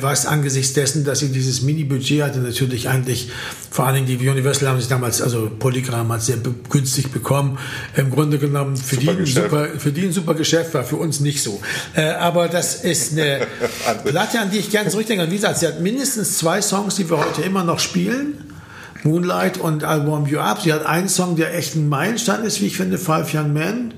was 0.00 0.26
angesichts 0.26 0.72
dessen, 0.72 1.04
dass 1.04 1.20
sie 1.20 1.28
dieses 1.28 1.62
Mini-Budget 1.62 2.22
hatte, 2.22 2.40
natürlich 2.40 2.88
eigentlich 2.88 3.30
vor 3.70 3.86
allen 3.86 4.04
Dingen 4.04 4.18
die 4.18 4.28
Universal 4.28 4.68
haben 4.68 4.80
sich 4.80 4.88
damals, 4.88 5.22
also 5.22 5.48
Polygram 5.48 6.10
hat 6.12 6.22
sehr 6.22 6.38
günstig 6.68 7.12
bekommen. 7.12 7.56
Im 7.96 8.10
Grunde 8.10 8.38
genommen 8.38 8.76
für, 8.76 8.96
super 8.96 9.14
die, 9.14 9.20
ein 9.20 9.26
super, 9.26 9.66
für 9.78 9.92
die 9.92 10.06
ein 10.06 10.12
super 10.12 10.34
Geschäft 10.34 10.74
war, 10.74 10.82
für 10.82 10.96
uns 10.96 11.20
nicht 11.20 11.40
so. 11.40 11.60
Äh, 11.94 12.10
aber 12.10 12.48
das 12.48 12.82
ist 12.82 13.12
eine 13.12 13.46
Platte, 14.04 14.40
an 14.40 14.50
die 14.50 14.58
ich 14.58 14.70
gerne 14.70 14.90
zurückdenke. 14.90 15.24
Und 15.24 15.30
wie 15.30 15.36
gesagt, 15.36 15.60
sie 15.60 15.68
hat 15.68 15.80
mindestens 15.80 16.38
zwei 16.38 16.60
Songs, 16.60 16.96
die 16.96 17.08
wir 17.08 17.18
heute 17.18 17.42
immer 17.42 17.62
noch 17.62 17.78
spielen. 17.78 18.44
Moonlight 19.04 19.58
und 19.58 19.82
I 19.82 20.04
Warm 20.04 20.26
You 20.26 20.40
Up. 20.40 20.62
Sie 20.62 20.72
hat 20.72 20.84
einen 20.84 21.08
Song, 21.08 21.36
der 21.36 21.56
echt 21.56 21.76
ein 21.76 21.88
Meilenstein 21.88 22.44
ist, 22.44 22.60
wie 22.60 22.66
ich 22.66 22.76
finde, 22.76 22.98
Five 22.98 23.32
Young 23.32 23.52
Men. 23.52 23.94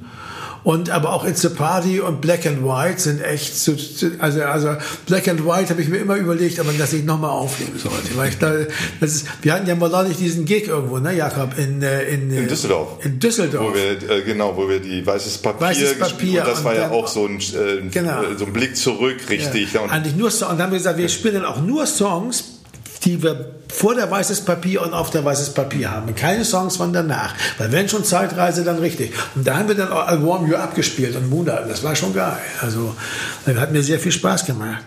Und 0.64 0.90
aber 0.90 1.12
auch 1.12 1.24
It's 1.26 1.44
a 1.44 1.48
Party 1.48 2.00
und 2.00 2.20
Black 2.20 2.46
and 2.46 2.62
White 2.64 3.00
sind 3.00 3.20
echt, 3.20 3.56
so, 3.56 3.74
also, 4.20 4.42
also 4.42 4.76
Black 5.06 5.26
and 5.26 5.44
White 5.44 5.70
habe 5.70 5.82
ich 5.82 5.88
mir 5.88 5.96
immer 5.96 6.16
überlegt, 6.16 6.60
aber 6.60 6.72
dass 6.72 6.92
ich 6.92 7.04
nochmal 7.04 7.30
aufnehmen 7.30 7.78
sollte. 7.78 8.16
Weil 8.16 8.28
ich 8.28 8.38
da, 8.38 8.52
das 9.00 9.14
ist, 9.14 9.26
wir 9.42 9.54
hatten 9.54 9.66
ja 9.66 9.74
mal 9.74 9.90
neulich 9.90 10.18
diesen 10.18 10.44
Gig 10.44 10.68
irgendwo, 10.68 10.98
ne, 10.98 11.16
Jakob, 11.16 11.58
in, 11.58 11.82
äh, 11.82 12.04
in, 12.04 12.30
in 12.30 12.46
Düsseldorf. 12.46 13.04
In 13.04 13.18
Düsseldorf. 13.18 13.70
Wo 13.70 13.74
wir, 13.74 14.10
äh, 14.10 14.22
genau, 14.22 14.56
wo 14.56 14.68
wir 14.68 14.78
die 14.78 15.04
weißes 15.04 15.38
Papier, 15.38 15.66
weißes 15.66 15.98
Papier 15.98 16.42
und 16.42 16.48
das 16.48 16.58
und 16.58 16.64
war 16.64 16.74
ja 16.76 16.90
auch 16.90 17.08
so 17.08 17.26
ein, 17.26 17.38
äh, 17.38 17.88
genau. 17.90 18.22
so 18.36 18.46
ein 18.46 18.52
Blick 18.52 18.76
zurück, 18.76 19.16
richtig. 19.28 19.72
Ja. 19.72 19.84
Eigentlich 19.86 20.14
nur 20.14 20.30
so, 20.30 20.46
und 20.46 20.52
dann 20.52 20.66
haben 20.66 20.72
wir 20.72 20.78
gesagt, 20.78 20.98
wir 20.98 21.08
spielen 21.08 21.44
auch 21.44 21.60
nur 21.60 21.86
Songs, 21.86 22.44
die 23.04 23.22
wir 23.22 23.52
vor 23.72 23.94
der 23.94 24.10
weißes 24.10 24.42
Papier 24.42 24.82
und 24.82 24.94
auf 24.94 25.10
der 25.10 25.24
weißes 25.24 25.54
Papier 25.54 25.90
haben. 25.90 26.14
Keine 26.14 26.44
Songs 26.44 26.76
von 26.76 26.92
danach. 26.92 27.34
Weil 27.58 27.72
wenn 27.72 27.88
schon 27.88 28.04
Zeitreise, 28.04 28.64
dann 28.64 28.78
richtig. 28.78 29.12
Und 29.34 29.46
da 29.46 29.56
haben 29.56 29.68
wir 29.68 29.74
dann 29.74 29.90
auch 29.90 30.06
Warm 30.06 30.48
You 30.48 30.56
abgespielt 30.56 31.16
und 31.16 31.28
Moonlight. 31.28 31.68
Das 31.68 31.82
war 31.82 31.96
schon 31.96 32.14
geil. 32.14 32.38
Also, 32.60 32.94
das 33.44 33.56
hat 33.56 33.72
mir 33.72 33.82
sehr 33.82 33.98
viel 33.98 34.12
Spaß 34.12 34.46
gemacht. 34.46 34.82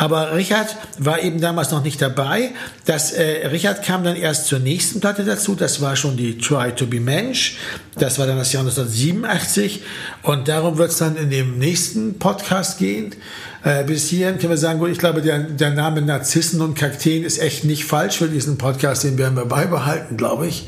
Aber 0.00 0.34
Richard 0.34 0.74
war 0.98 1.22
eben 1.22 1.42
damals 1.42 1.72
noch 1.72 1.84
nicht 1.84 2.00
dabei. 2.00 2.52
Das, 2.86 3.12
äh, 3.12 3.48
Richard 3.48 3.84
kam 3.84 4.02
dann 4.02 4.16
erst 4.16 4.46
zur 4.46 4.58
nächsten 4.58 4.98
Platte 4.98 5.26
dazu. 5.26 5.54
Das 5.54 5.82
war 5.82 5.94
schon 5.94 6.16
die 6.16 6.38
Try 6.38 6.72
to 6.74 6.86
be 6.86 7.00
Mensch. 7.00 7.58
Das 7.98 8.18
war 8.18 8.26
dann 8.26 8.38
das 8.38 8.50
Jahr 8.50 8.62
1987. 8.62 9.82
Und 10.22 10.48
darum 10.48 10.78
wird 10.78 10.92
es 10.92 10.96
dann 10.96 11.16
in 11.16 11.28
dem 11.28 11.58
nächsten 11.58 12.18
Podcast 12.18 12.78
gehen. 12.78 13.14
Äh, 13.62 13.84
bis 13.84 14.08
hierhin 14.08 14.38
können 14.38 14.48
wir 14.48 14.56
sagen, 14.56 14.78
gut, 14.78 14.88
ich 14.88 14.96
glaube, 14.96 15.20
der, 15.20 15.40
der 15.40 15.68
Name 15.68 16.00
Narzissen 16.00 16.62
und 16.62 16.76
Kakteen 16.76 17.22
ist 17.22 17.38
echt 17.38 17.64
nicht 17.64 17.84
falsch 17.84 18.16
für 18.16 18.28
diesen 18.28 18.56
Podcast. 18.56 19.04
Den 19.04 19.18
werden 19.18 19.36
wir 19.36 19.44
beibehalten, 19.44 20.16
glaube 20.16 20.46
ich. 20.46 20.66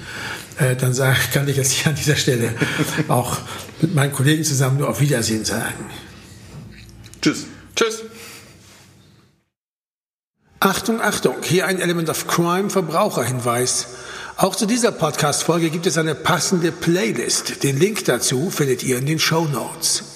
Äh, 0.58 0.76
dann 0.76 0.92
sag, 0.92 1.32
kann 1.32 1.48
ich 1.48 1.56
jetzt 1.56 1.72
hier 1.72 1.90
an 1.90 1.96
dieser 1.96 2.16
Stelle 2.16 2.50
auch 3.08 3.38
mit 3.80 3.94
meinen 3.94 4.12
Kollegen 4.12 4.44
zusammen 4.44 4.76
nur 4.76 4.90
auf 4.90 5.00
Wiedersehen 5.00 5.46
sagen. 5.46 5.86
Tschüss. 7.22 7.46
Tschüss. 7.74 8.02
Achtung, 10.64 11.00
Achtung, 11.00 11.34
hier 11.42 11.66
ein 11.66 11.80
Element 11.80 12.08
of 12.08 12.28
Crime 12.28 12.70
Verbraucherhinweis. 12.70 13.88
Auch 14.36 14.54
zu 14.54 14.64
dieser 14.64 14.92
Podcast-Folge 14.92 15.70
gibt 15.70 15.86
es 15.86 15.98
eine 15.98 16.14
passende 16.14 16.70
Playlist. 16.70 17.64
Den 17.64 17.80
Link 17.80 18.04
dazu 18.04 18.48
findet 18.48 18.84
ihr 18.84 18.98
in 18.98 19.06
den 19.06 19.18
Show 19.18 19.46
Notes. 19.46 20.11